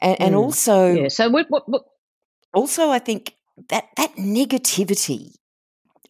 and, 0.02 0.18
mm. 0.18 0.26
and 0.26 0.36
also 0.36 0.94
yeah. 0.94 1.08
So 1.10 1.30
what, 1.30 1.48
what, 1.50 1.68
what 1.70 1.84
also 2.54 2.90
I 2.90 3.00
think 3.00 3.36
that 3.70 3.90
that 3.98 4.16
negativity 4.16 5.34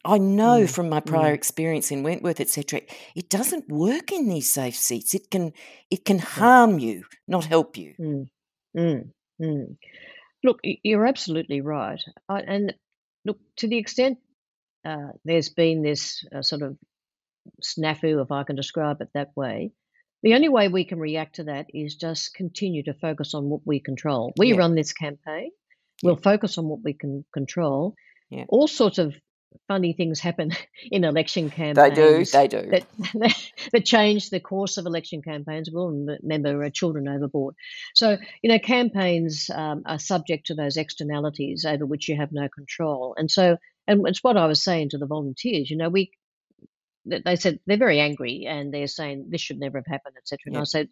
I 0.05 0.17
know 0.17 0.61
mm, 0.61 0.69
from 0.69 0.89
my 0.89 1.01
prior 1.01 1.31
mm. 1.31 1.35
experience 1.35 1.91
in 1.91 2.03
Wentworth, 2.03 2.39
etc., 2.39 2.81
it 3.15 3.29
doesn't 3.29 3.67
work 3.67 4.13
in 4.13 4.29
these 4.29 4.49
safe 4.51 4.75
seats. 4.75 5.13
It 5.13 5.29
can 5.29 5.51
it 5.91 6.05
can 6.05 6.19
harm 6.19 6.79
you, 6.79 7.03
not 7.27 7.45
help 7.45 7.75
you. 7.77 7.93
Mm, 8.77 9.09
mm. 9.41 9.75
Look, 10.43 10.59
you're 10.63 11.05
absolutely 11.05 11.59
right, 11.59 12.01
I, 12.29 12.39
and 12.39 12.73
look 13.25 13.39
to 13.57 13.67
the 13.67 13.77
extent 13.77 14.19
uh, 14.85 15.09
there's 15.25 15.49
been 15.49 15.81
this 15.81 16.23
uh, 16.35 16.41
sort 16.41 16.61
of 16.61 16.77
snafu, 17.63 18.21
if 18.21 18.31
I 18.31 18.43
can 18.43 18.55
describe 18.55 19.01
it 19.01 19.09
that 19.13 19.29
way. 19.35 19.71
the 20.21 20.33
only 20.35 20.49
way 20.49 20.67
we 20.67 20.83
can 20.83 20.99
react 20.99 21.35
to 21.35 21.45
that 21.45 21.67
is 21.73 21.95
just 21.95 22.33
continue 22.33 22.83
to 22.83 22.93
focus 22.93 23.33
on 23.33 23.45
what 23.49 23.61
we 23.65 23.79
control. 23.79 24.33
We 24.37 24.49
Yeah. 24.49 24.57
run 24.57 24.75
this 24.75 24.91
campaign. 24.91 25.51
We'll 26.03 26.17
focus 26.17 26.57
on 26.57 26.67
what 26.67 26.83
we 26.83 26.93
can 26.93 27.23
control. 27.33 27.95
Yeah. 28.29 28.43
All 28.49 28.67
sorts 28.67 28.97
of 28.97 29.15
funny 29.67 29.93
things 29.93 30.19
happen 30.19 30.51
in 30.91 31.03
election 31.05 31.49
campaigns. 31.49 31.77
They 31.77 31.95
do. 31.95 32.25
They 32.25 32.47
do. 32.49 32.69
that 32.71 33.51
that 33.71 33.85
change 33.85 34.29
the 34.29 34.39
course 34.41 34.77
of 34.77 34.85
election 34.85 35.21
campaigns. 35.21 35.69
We'll 35.71 35.89
remember 36.21 36.63
uh, 36.65 36.69
children 36.69 37.07
overboard. 37.07 37.55
So 37.95 38.17
you 38.43 38.49
know, 38.51 38.59
campaigns 38.59 39.49
um, 39.53 39.83
are 39.85 39.99
subject 39.99 40.47
to 40.47 40.53
those 40.55 40.75
externalities 40.77 41.63
over 41.65 41.85
which 41.85 42.09
you 42.09 42.17
have 42.17 42.31
no 42.33 42.47
control. 42.49 43.15
And 43.17 43.31
so, 43.31 43.55
and 43.89 44.07
it's 44.07 44.23
what 44.23 44.37
I 44.37 44.45
was 44.45 44.63
saying 44.63 44.89
to 44.91 44.97
the 44.97 45.07
volunteers. 45.07 45.69
You 45.69 45.77
know, 45.77 45.89
we 45.89 46.11
they 47.05 47.35
said 47.35 47.59
they're 47.65 47.77
very 47.77 47.99
angry 47.99 48.45
and 48.47 48.73
they're 48.73 48.87
saying 48.87 49.27
this 49.29 49.41
should 49.41 49.59
never 49.59 49.79
have 49.79 49.87
happened, 49.87 50.15
etc. 50.17 50.37
And 50.45 50.55
Yeah. 50.55 50.61
I 50.61 50.65
said, 50.65 50.89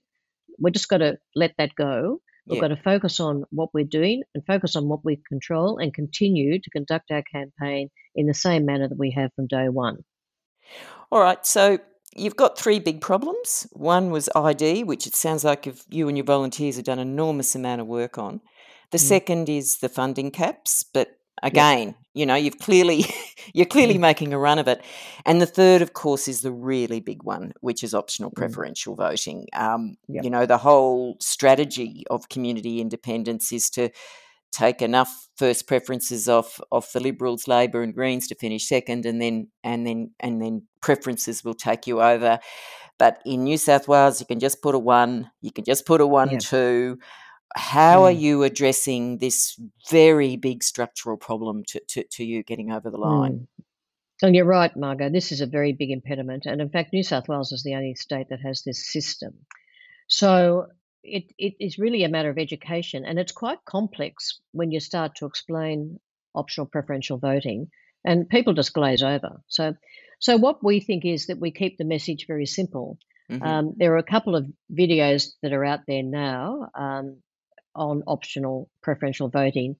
we're 0.57 0.71
just 0.71 0.89
got 0.89 0.97
to 0.99 1.17
let 1.35 1.53
that 1.57 1.75
go. 1.75 2.21
We've 2.47 2.55
Yeah. 2.55 2.61
got 2.61 2.75
to 2.75 2.81
focus 2.81 3.19
on 3.19 3.43
what 3.51 3.69
we're 3.73 3.83
doing 3.99 4.23
and 4.33 4.43
focus 4.45 4.75
on 4.75 4.87
what 4.87 5.05
we 5.05 5.21
control 5.27 5.77
and 5.77 5.93
continue 5.93 6.59
to 6.59 6.69
conduct 6.71 7.11
our 7.11 7.23
campaign 7.23 7.89
in 8.15 8.25
the 8.25 8.33
same 8.33 8.65
manner 8.65 8.87
that 8.87 8.97
we 8.97 9.11
have 9.11 9.31
from 9.35 9.47
day 9.47 9.69
one. 9.69 9.97
All 11.11 11.19
right. 11.19 11.45
So 11.45 11.77
you've 12.15 12.35
got 12.35 12.57
three 12.57 12.79
big 12.79 13.01
problems. 13.01 13.67
One 13.73 14.09
was 14.11 14.29
ID, 14.35 14.83
which 14.85 15.05
it 15.07 15.15
sounds 15.15 15.43
like 15.43 15.67
if 15.67 15.83
you 15.89 16.07
and 16.07 16.17
your 16.17 16.25
volunteers 16.25 16.77
have 16.77 16.85
done 16.85 16.99
an 16.99 17.07
enormous 17.07 17.53
amount 17.53 17.81
of 17.81 17.87
work 17.87 18.17
on. 18.17 18.41
The 18.91 18.97
Mm. 18.97 19.01
second 19.01 19.49
is 19.49 19.77
the 19.79 19.89
funding 19.89 20.31
caps, 20.31 20.83
but 20.83 21.09
Yep. 21.43 21.51
again, 21.51 21.95
you 22.13 22.25
know, 22.25 22.35
you've 22.35 22.57
clearly 22.59 23.05
you're 23.53 23.65
clearly 23.65 23.95
Mm. 23.95 23.99
making 24.01 24.33
a 24.33 24.39
run 24.39 24.59
of 24.59 24.67
it. 24.67 24.81
And 25.25 25.41
the 25.41 25.45
third, 25.45 25.81
of 25.81 25.93
course, 25.93 26.27
is 26.27 26.41
the 26.41 26.51
really 26.51 26.99
big 26.99 27.23
one, 27.23 27.53
which 27.61 27.83
is 27.83 27.93
optional 27.93 28.31
Mm. 28.31 28.35
preferential 28.35 28.95
voting. 28.95 29.45
Um, 29.53 29.97
Yep. 30.07 30.23
you 30.23 30.29
know, 30.29 30.45
the 30.45 30.57
whole 30.57 31.17
strategy 31.19 32.03
of 32.09 32.29
community 32.29 32.81
independents 32.81 33.51
is 33.51 33.69
to 33.71 33.89
take 34.51 34.81
enough 34.81 35.27
first 35.35 35.67
preferences 35.67 36.27
off 36.29 36.59
off 36.71 36.91
the 36.93 36.99
Liberals, 37.01 37.47
Labor, 37.47 37.81
and 37.83 37.93
Greens 37.93 38.27
to 38.27 38.35
finish 38.35 38.67
second, 38.67 39.05
and 39.05 39.21
then 39.21 39.49
and 39.63 39.85
then 39.85 40.11
and 40.19 40.41
then 40.41 40.63
preferences 40.81 41.43
will 41.43 41.53
take 41.53 41.85
you 41.87 42.01
over. 42.01 42.39
But 42.97 43.21
in 43.25 43.43
New 43.43 43.57
South 43.57 43.87
Wales, 43.87 44.19
you 44.19 44.25
can 44.25 44.39
just 44.39 44.61
put 44.63 44.73
a 44.73 44.79
one, 44.79 45.29
you 45.41 45.51
can 45.51 45.63
just 45.65 45.85
put 45.85 46.01
a 46.01 46.07
one 46.07 46.31
Yeah. 46.31 46.39
two. 46.39 46.97
How 47.57 48.03
are 48.03 48.13
Mm. 48.13 48.19
you 48.19 48.43
addressing 48.43 49.17
this 49.17 49.59
very 49.89 50.37
big 50.37 50.63
structural 50.63 51.17
problem 51.17 51.63
to, 51.69 51.81
to, 51.89 52.03
to 52.11 52.23
you 52.23 52.43
getting 52.43 52.71
over 52.71 52.89
the 52.91 52.97
line? 52.97 53.33
Mm. 53.33 53.63
And 54.21 54.35
you're 54.35 54.45
right, 54.45 54.75
Margo. 54.75 55.09
This 55.09 55.31
is 55.31 55.41
a 55.41 55.45
very 55.47 55.73
big 55.73 55.91
impediment. 55.91 56.45
And 56.45 56.61
in 56.61 56.69
fact, 56.69 56.93
New 56.93 57.03
South 57.03 57.27
Wales 57.27 57.51
is 57.51 57.63
the 57.63 57.75
only 57.75 57.95
state 57.95 58.27
that 58.29 58.39
has 58.41 58.63
this 58.63 58.91
system. 58.91 59.33
So 60.07 60.67
it, 61.03 61.25
it 61.37 61.55
is 61.59 61.77
really 61.77 62.03
a 62.03 62.09
matter 62.09 62.29
of 62.29 62.37
education. 62.37 63.05
And 63.05 63.19
it's 63.19 63.31
quite 63.31 63.59
complex 63.65 64.39
when 64.53 64.71
you 64.71 64.79
start 64.79 65.15
to 65.15 65.25
explain 65.25 65.99
optional 66.33 66.67
preferential 66.67 67.17
voting, 67.17 67.67
and 68.05 68.29
people 68.29 68.53
just 68.53 68.73
glaze 68.73 69.03
over. 69.03 69.41
So, 69.47 69.75
so 70.19 70.37
what 70.37 70.63
we 70.63 70.79
think 70.79 71.05
is 71.05 71.27
that 71.27 71.39
we 71.39 71.51
keep 71.51 71.77
the 71.77 71.85
message 71.85 72.25
very 72.27 72.45
simple. 72.45 72.97
hmm 73.29 73.43
Um, 73.43 73.73
there 73.77 73.93
are 73.93 73.97
a 73.97 74.11
couple 74.13 74.35
of 74.35 74.45
videos 74.71 75.29
that 75.41 75.53
are 75.53 75.65
out 75.65 75.81
there 75.87 76.03
now 76.03 76.69
um, 76.73 77.17
on 77.77 78.03
optional 78.07 78.69
preferential 78.81 79.29
voting 79.29 79.75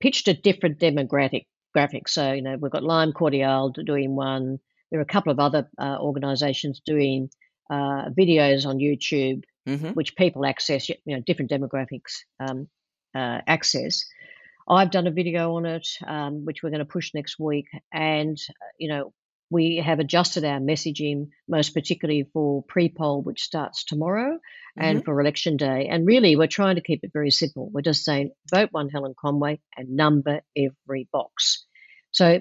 pitched 0.00 0.28
a 0.28 0.34
different 0.34 0.78
demographic 0.78 1.46
graphic. 1.72 2.08
So, 2.08 2.32
you 2.32 2.42
know, 2.42 2.56
we've 2.58 2.72
got 2.72 2.82
Lime 2.82 3.12
Cordiale 3.12 3.70
doing 3.70 4.14
one. 4.16 4.58
There 4.90 5.00
are 5.00 5.02
a 5.02 5.06
couple 5.06 5.32
of 5.32 5.38
other 5.38 5.68
uh, 5.78 5.98
organisations 6.00 6.80
doing 6.84 7.28
uh, 7.70 8.10
videos 8.18 8.66
on 8.66 8.78
YouTube, 8.78 9.42
hmm 9.66 9.90
which 9.94 10.14
people 10.16 10.46
access, 10.46 10.88
you 10.88 10.96
know, 11.06 11.20
different 11.26 11.50
demographics 11.50 12.12
um, 12.38 12.68
uh, 13.14 13.40
access. 13.46 14.04
I've 14.68 14.90
done 14.90 15.06
a 15.06 15.10
video 15.10 15.56
on 15.56 15.66
it, 15.66 15.86
um, 16.06 16.44
which 16.44 16.62
we're 16.62 16.70
going 16.70 16.80
to 16.80 16.84
push 16.84 17.12
next 17.14 17.38
week, 17.38 17.66
and 17.92 18.36
uh, 18.48 18.72
you 18.78 18.88
know, 18.88 19.12
we 19.50 19.76
have 19.76 20.00
adjusted 20.00 20.44
our 20.44 20.58
messaging, 20.58 21.28
most 21.48 21.74
particularly 21.74 22.28
for 22.32 22.64
pre-poll, 22.64 23.22
which 23.22 23.42
starts 23.42 23.84
tomorrow, 23.84 24.32
hmm 24.32 24.40
and 24.78 25.04
for 25.04 25.18
election 25.18 25.56
day. 25.56 25.88
And 25.90 26.06
really, 26.06 26.36
we're 26.36 26.48
trying 26.48 26.74
to 26.74 26.82
keep 26.82 27.00
it 27.02 27.10
very 27.12 27.30
simple. 27.30 27.70
We're 27.72 27.80
just 27.80 28.04
saying 28.04 28.32
vote 28.50 28.68
one 28.72 28.90
Helen 28.90 29.14
Conway 29.18 29.60
and 29.76 29.96
number 29.96 30.42
every 30.56 31.08
box. 31.12 31.64
So, 32.10 32.40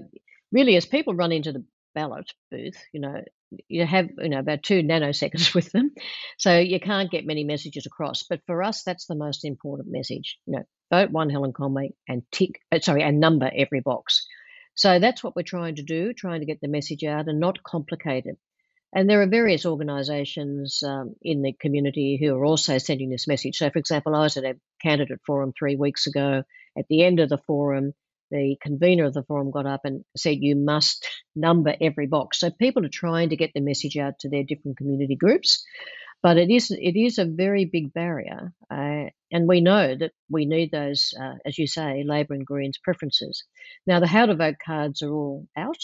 really, 0.51 0.75
as 0.75 0.85
people 0.85 1.15
run 1.15 1.31
into 1.31 1.53
the 1.53 1.63
ballot 1.93 2.29
booth, 2.51 2.77
you 2.93 2.99
know, 2.99 3.21
you 3.69 3.85
have 3.85 4.09
you 4.17 4.29
know 4.29 4.39
about 4.39 4.63
two 4.63 4.81
nanoseconds 4.81 5.55
with 5.55 5.71
them, 5.71 5.91
so 6.37 6.57
you 6.59 6.79
can't 6.79 7.11
get 7.11 7.25
many 7.25 7.43
messages 7.43 7.85
across. 7.85 8.23
But 8.23 8.41
for 8.45 8.63
us, 8.63 8.83
that's 8.83 9.05
the 9.05 9.15
most 9.15 9.45
important 9.45 9.89
message. 9.91 10.37
You 10.45 10.57
know, 10.57 10.63
vote 10.91 11.11
one 11.11 11.29
Helen 11.29 11.53
Conway 11.53 11.93
and 12.07 12.23
tick, 12.31 12.59
uh, 12.71 12.79
sorry, 12.81 13.03
and 13.03 13.19
number 13.19 13.49
every 13.55 13.81
box. 13.81 14.25
So 14.75 14.99
that's 14.99 15.23
what 15.23 15.35
we're 15.35 15.43
trying 15.43 15.75
to 15.75 15.83
do, 15.83 16.13
trying 16.13 16.41
to 16.41 16.45
get 16.45 16.59
the 16.61 16.67
message 16.67 17.03
out 17.03 17.27
and 17.27 17.39
not 17.39 17.63
complicate 17.63 18.25
it. 18.25 18.37
And 18.93 19.09
there 19.09 19.21
are 19.21 19.27
various 19.27 19.65
organisations 19.65 20.81
um, 20.81 21.15
in 21.21 21.41
the 21.41 21.53
community 21.53 22.17
who 22.21 22.33
are 22.33 22.45
also 22.45 22.77
sending 22.77 23.09
this 23.09 23.27
message. 23.27 23.57
So, 23.57 23.69
for 23.69 23.79
example, 23.79 24.15
I 24.15 24.21
was 24.21 24.37
at 24.37 24.45
a 24.45 24.57
candidate 24.81 25.19
forum 25.25 25.53
three 25.57 25.75
weeks 25.75 26.07
ago. 26.07 26.43
At 26.77 26.85
the 26.89 27.03
end 27.03 27.19
of 27.19 27.27
the 27.27 27.37
forum, 27.37 27.93
the 28.31 28.55
convener 28.61 29.03
of 29.03 29.13
the 29.13 29.23
forum 29.23 29.51
got 29.51 29.65
up 29.65 29.81
and 29.83 30.05
said, 30.15 30.37
You 30.39 30.55
must 30.55 31.09
number 31.35 31.75
every 31.81 32.07
box. 32.07 32.39
So, 32.39 32.51
people 32.51 32.85
are 32.85 32.89
trying 32.89 33.29
to 33.29 33.35
get 33.35 33.51
the 33.53 33.59
message 33.59 33.97
out 33.97 34.19
to 34.19 34.29
their 34.29 34.43
different 34.43 34.77
community 34.77 35.17
groups. 35.17 35.65
But 36.23 36.37
it 36.37 36.49
is 36.49 36.71
it 36.71 36.97
is 36.97 37.19
a 37.19 37.25
very 37.25 37.65
big 37.65 37.93
barrier, 37.93 38.51
uh, 38.71 39.09
and 39.31 39.47
we 39.47 39.61
know 39.61 39.95
that 39.95 40.11
we 40.29 40.45
need 40.45 40.71
those, 40.71 41.13
uh, 41.19 41.35
as 41.45 41.57
you 41.57 41.67
say, 41.67 42.03
Labor 42.03 42.33
and 42.33 42.45
Greens 42.45 42.79
preferences. 42.83 43.43
Now, 43.85 43.99
the 43.99 44.07
how 44.07 44.25
to 44.25 44.35
vote 44.35 44.55
cards 44.65 45.03
are 45.03 45.13
all 45.13 45.47
out 45.55 45.77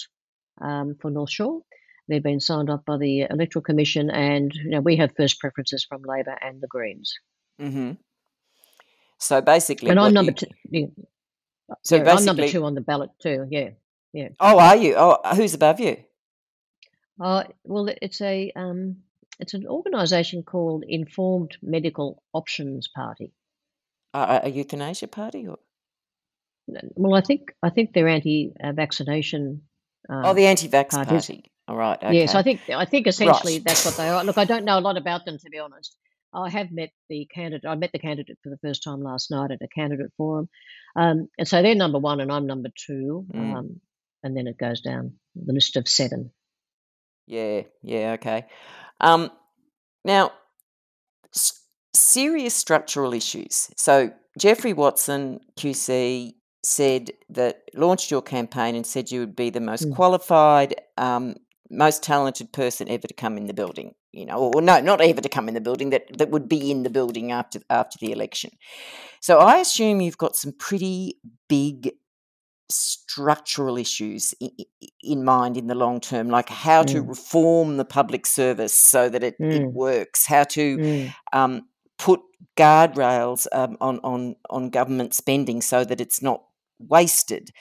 um, 0.60 0.96
for 1.00 1.12
North 1.12 1.32
Shore. 1.32 1.62
They've 2.08 2.24
been 2.24 2.40
signed 2.40 2.70
off 2.70 2.84
by 2.86 2.98
the 2.98 3.28
Electoral 3.30 3.62
Commission, 3.62 4.10
and 4.10 4.52
you 4.54 4.72
know, 4.72 4.82
we 4.82 4.98
have 4.98 5.16
first 5.16 5.40
preferences 5.40 5.86
from 5.88 6.02
Labor 6.04 6.36
and 6.42 6.60
the 6.60 6.68
Greens. 6.68 7.14
Mm-hmm. 7.62 7.92
So 9.20 9.42
basically, 9.42 9.92
And 9.92 10.00
I'm 10.00 10.14
number 10.14 10.32
you 10.32 10.36
two. 10.36 10.48
Yeah, 10.70 10.86
so 11.84 11.98
yeah, 11.98 12.16
I'm 12.16 12.26
number 12.26 12.48
two 12.48 12.66
on 12.66 12.74
the 12.74 12.82
ballot 12.82 13.12
too. 13.22 13.46
Yeah, 13.50 13.70
yeah. 14.14 14.30
oh, 14.40 14.58
are 14.60 14.76
you? 14.76 14.96
Oh, 14.98 15.20
who's 15.36 15.54
above 15.54 15.80
you? 15.80 15.98
Uh, 17.20 17.44
well, 17.64 17.88
it's 18.02 18.20
a 18.22 18.52
um, 18.56 18.98
it's 19.42 19.54
an 19.54 19.66
organisation 19.68 20.44
called 20.44 20.84
Informed 20.88 21.58
Medical 21.62 22.22
Options 22.34 22.88
Party. 22.88 23.34
Uh, 24.14 24.40
a 24.44 24.50
euthanasia 24.50 25.08
party? 25.08 25.48
Or? 25.48 25.58
Well, 26.96 27.16
I 27.16 27.22
think 27.22 27.54
I 27.64 27.70
think 27.70 27.94
they're 27.94 28.08
anti-vaccination 28.08 29.62
Oh, 30.10 30.16
uh, 30.16 30.34
the 30.34 30.46
anti-vax 30.48 30.90
parties. 30.92 31.28
party. 31.28 31.52
All 31.68 31.78
right. 31.78 31.98
Yes, 32.12 32.34
I 32.36 32.44
think 32.44 32.62
I 32.70 32.86
think 32.86 33.08
essentially 33.08 33.54
Right. 33.56 33.64
that's 33.66 33.86
what 33.86 33.96
they 33.98 34.10
are. 34.10 34.24
Look, 34.24 34.38
I 34.38 34.46
don't 34.46 34.66
know 34.66 34.78
a 34.80 34.82
lot 34.82 34.98
about 34.98 35.26
them 35.26 35.38
to 35.38 35.50
be 35.50 35.60
honest. 35.60 35.96
I 36.34 36.50
have 36.50 36.72
met 36.72 36.92
the 37.10 37.26
candidate. 37.34 37.68
I 37.70 37.76
met 37.76 37.92
the 37.92 38.00
candidate 38.00 38.38
for 38.42 38.50
the 38.50 38.58
first 38.60 38.84
time 38.84 39.02
last 39.04 39.32
night 39.32 39.52
at 39.52 39.62
a 39.62 39.68
candidate 39.68 40.12
forum, 40.18 40.48
um, 40.96 41.28
and 41.38 41.48
so 41.48 41.62
they're 41.62 41.76
number 41.76 42.00
one, 42.00 42.20
and 42.22 42.32
I'm 42.32 42.48
number 42.48 42.70
two, 42.88 43.26
Mm. 43.34 43.56
um, 43.56 43.82
and 44.24 44.36
then 44.36 44.48
it 44.48 44.58
goes 44.58 44.82
down 44.82 45.20
the 45.36 45.54
list 45.54 45.76
of 45.76 45.88
seven. 45.88 46.32
Yeah. 47.28 47.64
Yeah. 47.84 48.14
Okay. 48.14 48.46
Um, 49.00 49.30
now, 50.04 50.32
s- 51.36 51.66
serious 51.96 52.54
structural 52.56 53.14
issues. 53.14 53.70
So 53.78 54.12
Geoffrey 54.38 54.74
Watson 54.74 55.40
QC 55.58 56.34
said 56.64 57.12
that 57.30 57.64
launched 57.74 58.12
your 58.12 58.22
campaign 58.22 58.76
and 58.76 58.86
said 58.86 59.12
you 59.12 59.20
would 59.20 59.36
be 59.36 59.50
the 59.50 59.60
most 59.60 59.88
Mm. 59.90 59.96
qualified, 59.96 60.76
um, 60.98 61.36
most 61.70 62.04
talented 62.04 62.52
person 62.54 62.90
ever 62.90 63.08
to 63.08 63.14
come 63.14 63.38
in 63.38 63.46
the 63.48 63.54
building. 63.54 63.96
You 64.14 64.26
know, 64.26 64.52
or 64.54 64.62
no, 64.62 64.82
not 64.82 65.00
ever 65.00 65.22
to 65.22 65.30
come 65.30 65.48
in 65.48 65.54
the 65.54 65.62
building. 65.62 65.90
That 65.92 66.04
that 66.18 66.30
would 66.32 66.50
be 66.50 66.70
in 66.70 66.84
the 66.84 66.90
building 66.90 67.32
after 67.32 67.62
after 67.70 67.98
the 68.00 68.12
election. 68.12 68.52
So 69.22 69.40
I 69.40 69.58
assume 69.60 70.02
you've 70.02 70.18
got 70.18 70.36
some 70.36 70.52
pretty 70.52 71.16
big 71.48 71.92
structural 72.76 73.78
issues 73.78 74.34
in 75.04 75.24
mind 75.24 75.58
in 75.58 75.68
the 75.68 75.76
long 75.76 76.00
term, 76.00 76.30
like 76.30 76.50
how 76.50 76.84
to 76.84 77.02
Mm. 77.04 77.10
reform 77.10 77.78
the 77.78 77.86
public 77.86 78.26
service 78.26 78.76
so 78.76 79.10
that 79.10 79.24
it, 79.24 79.36
it 79.40 79.62
Mm. 79.62 79.74
works, 79.74 80.26
how 80.26 80.44
to 80.46 80.78
Mm. 80.78 81.14
um, 81.34 81.68
put 81.98 82.20
guardrails 82.58 83.48
um, 83.52 83.78
on, 83.80 84.00
on, 84.04 84.36
on 84.50 84.70
government 84.70 85.14
spending 85.14 85.62
so 85.62 85.84
that 85.84 86.02
it's 86.02 86.22
not 86.22 86.44
wasted, 86.80 87.52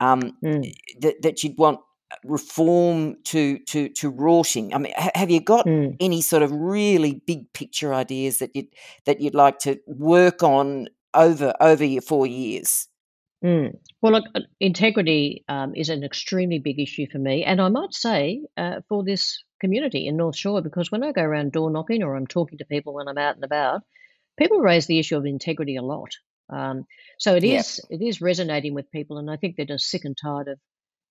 um, 0.00 0.36
Mm. 0.42 0.72
that, 1.00 1.20
that 1.22 1.42
you'd 1.44 1.58
want 1.58 1.80
reform 2.24 3.16
to, 3.24 3.58
to, 3.66 3.88
to 3.90 4.10
rorting. 4.10 4.74
I 4.74 4.78
mean, 4.78 4.92
ha- 4.96 5.10
have 5.14 5.30
you 5.30 5.40
got 5.40 5.66
Mm. 5.66 5.96
any 6.00 6.20
sort 6.22 6.42
of 6.42 6.50
really 6.52 7.22
big 7.26 7.52
picture 7.52 7.94
ideas 7.94 8.38
that 8.38 8.50
you'd, 8.56 8.68
that 9.04 9.20
you'd 9.20 9.34
like 9.34 9.58
to 9.60 9.78
work 9.86 10.42
on 10.42 10.88
over, 11.14 11.54
over 11.60 11.84
your 11.84 12.02
four 12.02 12.26
years? 12.26 12.88
Mm. 13.44 13.78
Well, 14.02 14.12
look, 14.12 14.24
uh, 14.34 14.40
integrity 14.60 15.44
um, 15.48 15.74
is 15.74 15.88
an 15.88 16.04
extremely 16.04 16.58
big 16.58 16.78
issue 16.78 17.06
for 17.10 17.18
me, 17.18 17.44
and 17.44 17.60
I 17.60 17.68
might 17.68 17.94
say 17.94 18.42
uh, 18.56 18.80
for 18.88 19.02
this 19.02 19.42
community 19.60 20.06
in 20.06 20.16
North 20.16 20.36
Shore 20.36 20.60
because 20.62 20.90
when 20.90 21.02
I 21.02 21.12
go 21.12 21.22
around 21.22 21.52
door 21.52 21.70
knocking 21.70 22.02
or 22.02 22.16
I'm 22.16 22.26
talking 22.26 22.58
to 22.58 22.64
people 22.66 22.94
when 22.94 23.08
I'm 23.08 23.18
out 23.18 23.36
and 23.36 23.44
about, 23.44 23.82
people 24.38 24.60
raise 24.60 24.86
the 24.86 24.98
issue 24.98 25.16
of 25.16 25.26
integrity 25.26 25.76
a 25.76 25.82
lot. 25.82 26.10
Um, 26.50 26.86
so 27.18 27.36
it 27.36 27.44
Yeah. 27.44 27.60
is 27.60 27.80
it 27.90 28.02
is 28.02 28.20
resonating 28.20 28.74
with 28.74 28.90
people, 28.90 29.18
and 29.18 29.30
I 29.30 29.36
think 29.36 29.56
they're 29.56 29.66
just 29.66 29.88
sick 29.90 30.04
and 30.04 30.16
tired 30.16 30.48
of 30.48 30.58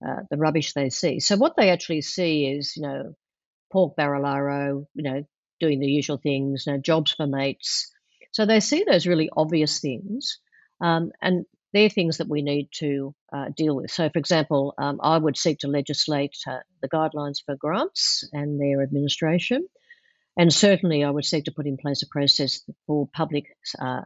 uh, 0.07 0.23
the 0.29 0.37
rubbish 0.37 0.73
they 0.73 0.89
see. 0.89 1.19
So 1.19 1.37
what 1.37 1.55
they 1.57 1.69
actually 1.71 2.01
see 2.01 2.45
is, 2.47 2.75
you 2.77 2.83
know, 2.83 3.15
pork 3.71 3.95
barrelaro, 3.97 4.85
you 4.95 5.03
know, 5.03 5.23
doing 5.59 5.79
the 5.79 5.87
usual 5.87 6.17
things, 6.17 6.65
you 6.67 6.73
know, 6.73 6.79
jobs 6.79 7.13
for 7.13 7.27
mates. 7.27 7.91
So 8.31 8.45
they 8.45 8.59
see 8.59 8.83
those 8.85 9.07
really 9.07 9.29
obvious 9.35 9.79
things, 9.79 10.39
um, 10.81 11.11
and 11.21 11.45
they're 11.73 11.89
things 11.89 12.17
that 12.17 12.27
we 12.27 12.41
need 12.41 12.69
to 12.73 13.13
uh, 13.31 13.49
deal 13.55 13.75
with. 13.75 13.91
So, 13.91 14.09
for 14.09 14.19
example, 14.19 14.73
um, 14.77 14.99
I 15.03 15.17
would 15.17 15.37
seek 15.37 15.59
to 15.59 15.67
legislate 15.67 16.35
uh, 16.47 16.59
the 16.81 16.89
guidelines 16.89 17.43
for 17.45 17.55
grants 17.55 18.27
and 18.33 18.59
their 18.59 18.81
administration. 18.81 19.67
And 20.37 20.53
certainly, 20.53 21.03
I 21.03 21.09
would 21.09 21.25
seek 21.25 21.45
to 21.45 21.51
put 21.51 21.67
in 21.67 21.77
place 21.77 22.01
a 22.01 22.07
process 22.07 22.61
for 22.87 23.07
public 23.13 23.45
uh, 23.79 24.01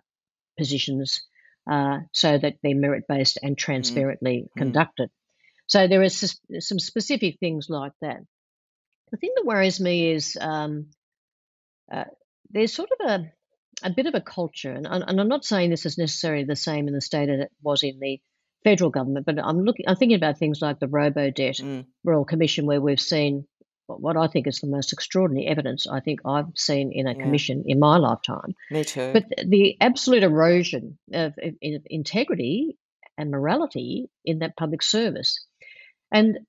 positions 0.57 1.21
uh, 1.69 1.99
so 2.11 2.37
that 2.37 2.55
they're 2.61 2.75
merit 2.75 3.05
based 3.07 3.39
and 3.41 3.57
transparently 3.57 4.43
Mm. 4.43 4.57
conducted. 4.57 5.09
So, 5.67 5.87
there 5.87 6.01
are 6.01 6.09
some 6.09 6.79
specific 6.79 7.39
things 7.39 7.67
like 7.69 7.93
that. 8.01 8.19
The 9.11 9.17
thing 9.17 9.31
that 9.35 9.45
worries 9.45 9.79
me 9.79 10.11
is 10.11 10.37
um, 10.41 10.87
uh, 11.91 12.05
there's 12.49 12.73
sort 12.73 12.89
of 12.99 13.09
a, 13.09 13.31
a 13.81 13.89
bit 13.89 14.05
of 14.05 14.15
a 14.15 14.21
culture, 14.21 14.71
and, 14.71 14.85
and 14.87 15.19
I'm 15.19 15.27
not 15.27 15.45
saying 15.45 15.69
this 15.69 15.85
is 15.85 15.97
necessarily 15.97 16.43
the 16.43 16.55
same 16.55 16.87
in 16.87 16.93
the 16.93 17.01
state 17.01 17.29
as 17.29 17.39
it 17.41 17.51
was 17.61 17.83
in 17.83 17.99
the 17.99 18.19
federal 18.63 18.89
government, 18.89 19.25
but 19.25 19.39
I'm 19.43 19.59
looking, 19.59 19.85
I'm 19.87 19.95
thinking 19.95 20.15
about 20.15 20.37
things 20.37 20.61
like 20.61 20.79
the 20.79 20.87
Robodebt 20.87 21.61
Mm. 21.61 21.85
Royal 22.03 22.25
Commission, 22.25 22.65
where 22.65 22.81
we've 22.81 22.99
seen 22.99 23.45
what 23.87 24.15
I 24.17 24.27
think 24.27 24.47
is 24.47 24.59
the 24.59 24.67
most 24.67 24.93
extraordinary 24.93 25.47
evidence 25.47 25.87
I 25.87 25.99
think 25.99 26.21
I've 26.25 26.51
seen 26.55 26.91
in 26.93 27.07
a 27.07 27.13
Yeah. 27.13 27.21
commission 27.21 27.63
in 27.65 27.79
my 27.79 27.97
lifetime. 27.97 28.55
Me 28.71 28.83
too. 28.83 29.11
But 29.13 29.25
the 29.45 29.75
absolute 29.81 30.23
erosion 30.23 30.97
of, 31.11 31.33
of, 31.37 31.55
of 31.61 31.81
integrity 31.85 32.77
and 33.17 33.29
morality 33.31 34.09
in 34.25 34.39
that 34.39 34.55
public 34.55 34.81
service, 34.81 35.45
and 36.11 36.39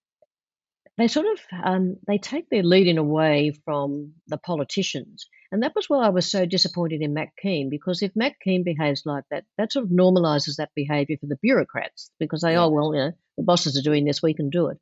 they 0.97 1.09
sort 1.09 1.27
of 1.27 1.41
um, 1.65 1.97
they 2.07 2.19
take 2.19 2.49
their 2.49 2.63
leading 2.63 2.99
away 2.99 3.53
from 3.65 4.15
the 4.29 4.39
politicians, 4.39 5.27
and 5.55 5.63
that 5.63 5.77
was 5.77 5.89
why 5.89 6.05
I 6.05 6.09
was 6.09 6.29
so 6.29 6.47
disappointed 6.47 7.01
in 7.01 7.15
Matt 7.15 7.29
Kean 7.41 7.71
because 7.71 8.03
if 8.03 8.11
Matt 8.17 8.41
Kean 8.43 8.65
behaves 8.65 9.03
like 9.07 9.23
that, 9.31 9.45
that 9.57 9.73
sort 9.73 9.85
of 9.85 9.93
normalises 9.93 10.57
that 10.57 10.71
behaviour 10.75 11.17
for 11.21 11.27
the 11.27 11.39
bureaucrats 11.41 12.11
because 12.19 12.41
they 12.41 12.55
Yeah. 12.55 12.65
oh 12.65 12.71
well 12.71 12.93
you 12.93 13.01
know 13.01 13.13
the 13.37 13.45
bosses 13.45 13.79
are 13.79 13.89
doing 13.89 14.05
this 14.05 14.21
we 14.21 14.35
can 14.35 14.51
do 14.51 14.67
it. 14.67 14.79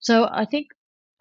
So 0.00 0.26
I 0.26 0.46
think, 0.46 0.68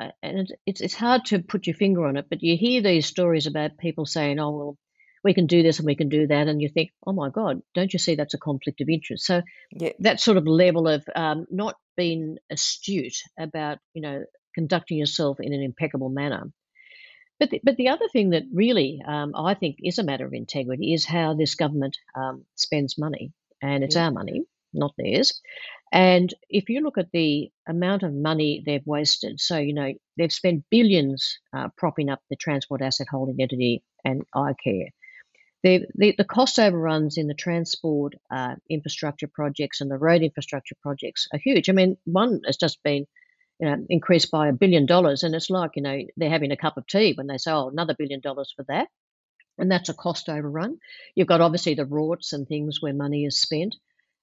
uh, 0.02 0.12
and 0.24 0.56
it's 0.66 0.80
it's 0.80 0.94
hard 0.94 1.26
to 1.26 1.40
put 1.40 1.68
your 1.68 1.76
finger 1.76 2.06
on 2.06 2.16
it, 2.16 2.28
but 2.30 2.42
you 2.42 2.56
hear 2.56 2.82
these 2.82 3.06
stories 3.06 3.46
about 3.46 3.78
people 3.78 4.06
saying 4.06 4.40
oh 4.40 4.52
well 4.52 4.78
we 5.22 5.34
can 5.34 5.48
do 5.48 5.64
this 5.64 5.80
and 5.80 5.86
we 5.86 5.96
can 5.98 6.08
do 6.08 6.26
that, 6.28 6.48
and 6.48 6.62
you 6.62 6.70
think 6.70 6.92
oh 7.06 7.12
my 7.12 7.30
god 7.30 7.62
don't 7.76 7.92
you 7.92 8.00
see 8.00 8.16
that's 8.16 8.36
a 8.36 8.40
conflict 8.40 8.80
of 8.80 8.88
interest? 8.88 9.26
So 9.26 9.42
yeah. 9.74 9.92
that 10.00 10.22
sort 10.22 10.38
of 10.38 10.48
level 10.48 10.88
of 10.88 11.04
um, 11.14 11.46
not 11.52 11.76
being 11.98 12.38
astute 12.50 13.18
about 13.38 13.80
you 13.94 14.02
know 14.02 14.24
conducting 14.56 14.98
yourself 14.98 15.40
in 15.42 15.52
an 15.52 15.62
impeccable 15.62 16.10
manner. 16.10 16.44
But 17.40 17.52
the, 17.52 17.62
but 17.64 17.78
the 17.78 17.90
other 17.90 18.08
thing 18.08 18.32
that 18.32 18.44
really 18.52 19.02
um, 19.08 19.34
I 19.36 19.54
think 19.54 19.78
is 19.84 20.00
a 20.00 20.04
matter 20.04 20.26
of 20.26 20.34
integrity 20.34 20.94
is 20.94 21.06
how 21.06 21.34
this 21.34 21.56
government 21.56 21.98
um, 22.16 22.46
spends 22.56 22.98
money, 22.98 23.32
and 23.62 23.84
it's 23.84 23.96
Yeah. 23.96 24.06
our 24.06 24.12
money, 24.12 24.46
not 24.74 24.94
theirs. 24.98 25.42
And 25.92 26.34
if 26.50 26.70
you 26.70 26.82
look 26.82 26.98
at 26.98 27.12
the 27.12 27.52
amount 27.68 28.04
of 28.04 28.14
money 28.14 28.64
they've 28.66 28.86
wasted, 28.86 29.40
so 29.40 29.58
you 29.58 29.74
know 29.74 29.94
they've 30.18 30.34
spent 30.34 30.66
billions 30.70 31.38
uh, 31.56 31.70
propping 31.78 32.10
up 32.10 32.22
the 32.30 32.36
transport 32.36 32.82
asset 32.82 33.08
holding 33.10 33.40
entity 33.40 33.84
and 34.04 34.24
iCare. 34.36 34.90
The, 35.64 35.86
the, 35.96 36.14
the 36.18 36.24
cost 36.24 36.60
overruns 36.60 37.18
in 37.18 37.28
the 37.28 37.34
transport 37.34 38.14
uh, 38.32 38.56
infrastructure 38.70 39.28
projects 39.28 39.82
and 39.82 39.90
the 39.90 39.98
road 39.98 40.22
infrastructure 40.22 40.76
projects 40.82 41.28
are 41.34 41.40
huge. 41.40 41.68
I 41.70 41.74
mean, 41.74 41.98
one 42.06 42.42
has 42.46 42.58
just 42.58 42.82
been 42.84 43.06
you 43.60 43.68
know, 43.68 43.86
increased 43.90 44.32
by 44.32 44.48
a 44.48 44.54
billion 44.54 44.86
dollars, 44.86 45.24
and 45.24 45.34
it's 45.36 45.50
like 45.50 45.72
you 45.76 45.82
know 45.82 46.00
they're 46.16 46.30
having 46.30 46.52
a 46.52 46.58
cup 46.58 46.78
of 46.78 46.88
tea 46.88 47.14
when 47.16 47.28
they 47.28 47.38
say, 47.38 47.52
"Oh, 47.52 47.70
another 47.70 47.96
billion 47.98 48.20
dollars 48.20 48.54
for 48.56 48.64
that," 48.68 48.88
and 49.58 49.72
that's 49.72 49.90
a 49.90 49.94
cost 49.94 50.30
overrun. 50.30 50.78
You've 51.16 51.28
got 51.28 51.42
obviously 51.42 51.74
the 51.74 51.86
rorts 51.86 52.34
and 52.34 52.48
things 52.48 52.82
where 52.82 52.94
money 52.94 53.26
is 53.26 53.42
spent, 53.42 53.76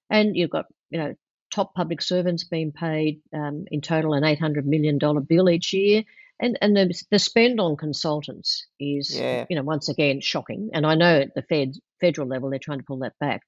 and 0.09 0.35
you've 0.35 0.49
got 0.51 0.65
you 0.89 0.99
know 0.99 1.15
top 1.53 1.73
public 1.75 2.01
servants 2.01 2.43
being 2.43 2.71
paid 2.71 3.21
um, 3.33 3.65
in 3.71 3.81
total 3.81 4.13
an 4.13 4.23
eight 4.23 4.39
hundred 4.39 4.65
million 4.65 4.97
dollar 4.97 5.21
bill 5.21 5.49
each 5.49 5.73
year, 5.73 6.03
and 6.39 6.57
and 6.61 6.75
the, 6.75 6.93
the 7.11 7.19
spend 7.19 7.59
on 7.59 7.75
consultants 7.77 8.65
is 8.79 9.15
Yeah. 9.17 9.45
you 9.49 9.55
know 9.55 9.63
once 9.63 9.89
again 9.89 10.21
shocking. 10.21 10.69
And 10.73 10.85
I 10.85 10.95
know 10.95 11.21
at 11.21 11.35
the 11.35 11.41
Fed 11.43 11.75
federal 11.99 12.27
level 12.27 12.49
they're 12.49 12.59
trying 12.59 12.79
to 12.79 12.85
pull 12.85 12.99
that 12.99 13.19
back. 13.19 13.41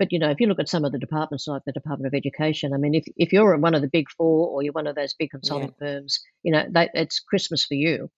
But 0.00 0.12
you 0.12 0.18
know, 0.18 0.30
if 0.30 0.40
you 0.40 0.46
look 0.46 0.58
at 0.58 0.68
some 0.70 0.86
of 0.86 0.92
the 0.92 0.98
departments 0.98 1.46
like 1.46 1.60
the 1.66 1.72
Department 1.72 2.06
of 2.06 2.16
Education, 2.16 2.72
I 2.72 2.78
mean, 2.78 2.94
if, 2.94 3.04
if 3.18 3.34
you're 3.34 3.54
one 3.58 3.74
of 3.74 3.82
the 3.82 3.90
big 3.92 4.06
four 4.16 4.48
or 4.48 4.62
you're 4.62 4.72
one 4.72 4.86
of 4.86 4.96
those 4.96 5.12
big 5.12 5.30
consulting 5.30 5.74
firms, 5.78 6.20
you 6.42 6.52
know, 6.52 6.64
that, 6.70 6.92
it's 6.94 7.20
Christmas 7.20 7.66
for 7.66 7.74
you. 7.74 8.10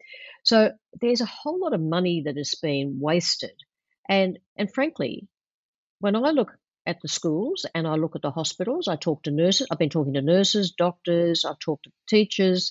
So 0.44 0.70
there's 1.00 1.20
a 1.20 1.26
whole 1.26 1.58
lot 1.58 1.74
of 1.74 1.80
money 1.80 2.22
that 2.26 2.38
is 2.38 2.54
being 2.62 3.00
wasted. 3.00 3.56
And 4.08 4.38
and 4.56 4.72
frankly, 4.72 5.26
when 5.98 6.14
I 6.14 6.30
look 6.30 6.52
at 6.86 6.98
the 7.02 7.08
schools 7.08 7.66
and 7.74 7.88
I 7.88 7.96
look 7.96 8.14
at 8.14 8.22
the 8.22 8.30
hospitals, 8.30 8.86
I 8.86 8.94
talk 8.94 9.24
to 9.24 9.32
nurses. 9.32 9.66
I've 9.68 9.78
been 9.78 9.90
talking 9.90 10.14
to 10.14 10.22
nurses, 10.22 10.70
doctors. 10.78 11.44
I've 11.44 11.58
talked 11.58 11.86
to 11.86 11.90
teachers. 12.08 12.70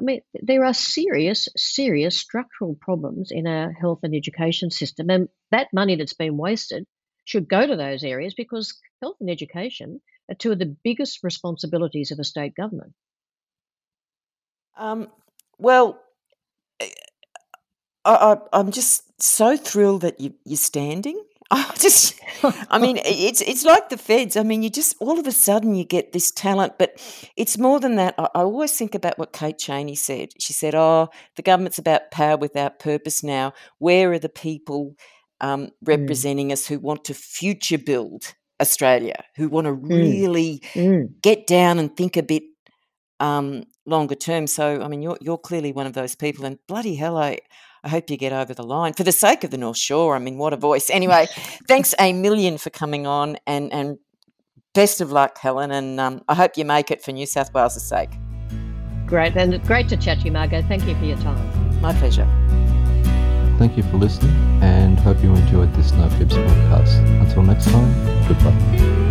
I 0.00 0.02
mean, 0.02 0.22
there 0.32 0.64
are 0.64 0.72
serious, 0.72 1.50
serious 1.58 2.16
structural 2.16 2.74
problems 2.80 3.32
in 3.32 3.46
our 3.46 3.70
health 3.72 4.00
and 4.02 4.14
education 4.14 4.70
system, 4.70 5.10
and 5.10 5.28
that 5.50 5.68
money 5.74 5.96
that's 5.96 6.14
been 6.14 6.38
wasted 6.38 6.86
should 7.26 7.48
go 7.48 7.66
to 7.66 7.76
those 7.76 8.02
areas 8.02 8.32
because 8.34 8.80
health 9.02 9.16
and 9.20 9.28
education 9.28 10.00
are 10.30 10.34
two 10.34 10.52
of 10.52 10.58
the 10.58 10.76
biggest 10.82 11.22
responsibilities 11.22 12.10
of 12.10 12.18
a 12.18 12.24
state 12.24 12.54
government. 12.54 12.94
Um, 14.78 15.08
well, 15.58 16.00
I, 18.04 18.38
I'm 18.52 18.70
just 18.70 19.20
so 19.20 19.56
thrilled 19.56 20.02
that 20.02 20.20
you, 20.20 20.34
you're 20.44 20.56
standing. 20.56 21.20
I 21.50 21.72
just, 21.78 22.20
I 22.70 22.78
mean, 22.78 22.98
it's 23.04 23.40
it's 23.40 23.64
like 23.64 23.88
the 23.88 23.96
feds. 23.96 24.36
I 24.36 24.42
mean, 24.42 24.64
you 24.64 24.70
just 24.70 24.96
all 24.98 25.18
of 25.20 25.28
a 25.28 25.32
sudden 25.32 25.76
you 25.76 25.84
get 25.84 26.12
this 26.12 26.32
talent, 26.32 26.74
but 26.76 27.00
it's 27.36 27.56
more 27.56 27.78
than 27.78 27.94
that. 27.96 28.16
I, 28.18 28.24
I 28.34 28.40
always 28.40 28.76
think 28.76 28.96
about 28.96 29.16
what 29.16 29.32
Kate 29.32 29.56
Chaney 29.56 29.94
said. 29.94 30.30
She 30.40 30.52
said, 30.52 30.74
"Oh, 30.74 31.08
the 31.36 31.42
government's 31.42 31.78
about 31.78 32.10
power 32.10 32.36
without 32.36 32.80
purpose 32.80 33.22
now. 33.22 33.52
Where 33.78 34.12
are 34.12 34.18
the 34.18 34.28
people 34.28 34.96
um, 35.40 35.66
Mm, 35.66 35.70
representing 35.82 36.52
us 36.52 36.66
who 36.66 36.78
want 36.78 37.04
to 37.04 37.14
future 37.14 37.78
build 37.78 38.34
Australia, 38.60 39.22
who 39.36 39.48
want 39.48 39.66
to 39.66 39.72
mm, 39.72 39.88
really 39.88 40.62
mm. 40.74 41.08
get 41.22 41.46
down 41.46 41.78
and 41.78 41.96
think 41.96 42.16
a 42.16 42.22
bit 42.22 42.42
um, 43.20 43.64
longer 43.84 44.14
term. 44.14 44.46
So, 44.46 44.82
I 44.82 44.88
mean, 44.88 45.02
you're 45.02 45.18
you're 45.20 45.38
clearly 45.38 45.72
one 45.72 45.86
of 45.86 45.92
those 45.92 46.14
people, 46.14 46.44
and 46.44 46.58
bloody 46.66 46.94
hell, 46.94 47.16
I 47.16 47.38
I 47.84 47.88
hope 47.88 48.10
you 48.10 48.16
get 48.16 48.32
over 48.32 48.54
the 48.54 48.64
line 48.64 48.94
for 48.94 49.04
the 49.04 49.12
sake 49.12 49.44
of 49.44 49.50
the 49.50 49.58
North 49.58 49.78
Shore. 49.78 50.16
I 50.16 50.18
mean, 50.18 50.38
what 50.38 50.52
a 50.52 50.56
voice. 50.56 50.90
Anyway, 50.90 51.28
thanks 51.68 51.94
a 52.00 52.12
million 52.12 52.58
for 52.58 52.70
coming 52.70 53.06
on, 53.06 53.36
and 53.46 53.72
and 53.72 53.98
best 54.74 55.00
of 55.00 55.12
luck, 55.12 55.38
Helen, 55.38 55.70
and 55.70 56.00
um, 56.00 56.22
I 56.28 56.34
hope 56.34 56.56
you 56.56 56.64
make 56.64 56.90
it 56.90 57.02
for 57.02 57.12
New 57.12 57.26
South 57.26 57.52
Wales' 57.54 57.82
sake. 57.82 58.10
Great, 59.06 59.36
and 59.36 59.62
great 59.66 59.88
to 59.88 59.96
chat 59.96 60.18
to 60.18 60.24
you, 60.24 60.32
Margo. 60.32 60.62
Thank 60.62 60.86
you 60.86 60.94
for 60.96 61.04
your 61.04 61.18
time. 61.18 61.80
My 61.80 61.94
pleasure. 61.94 62.26
Thank 63.58 63.76
you 63.76 63.82
for 63.84 63.96
listening 63.96 64.34
and 64.62 64.98
hope 65.00 65.22
you 65.22 65.34
enjoyed 65.34 65.72
this 65.74 65.92
No 65.92 66.08
Fibs 66.10 66.34
podcast. 66.34 66.98
Until 67.20 67.42
next 67.42 67.66
time, 67.66 68.28
goodbye. 68.28 69.05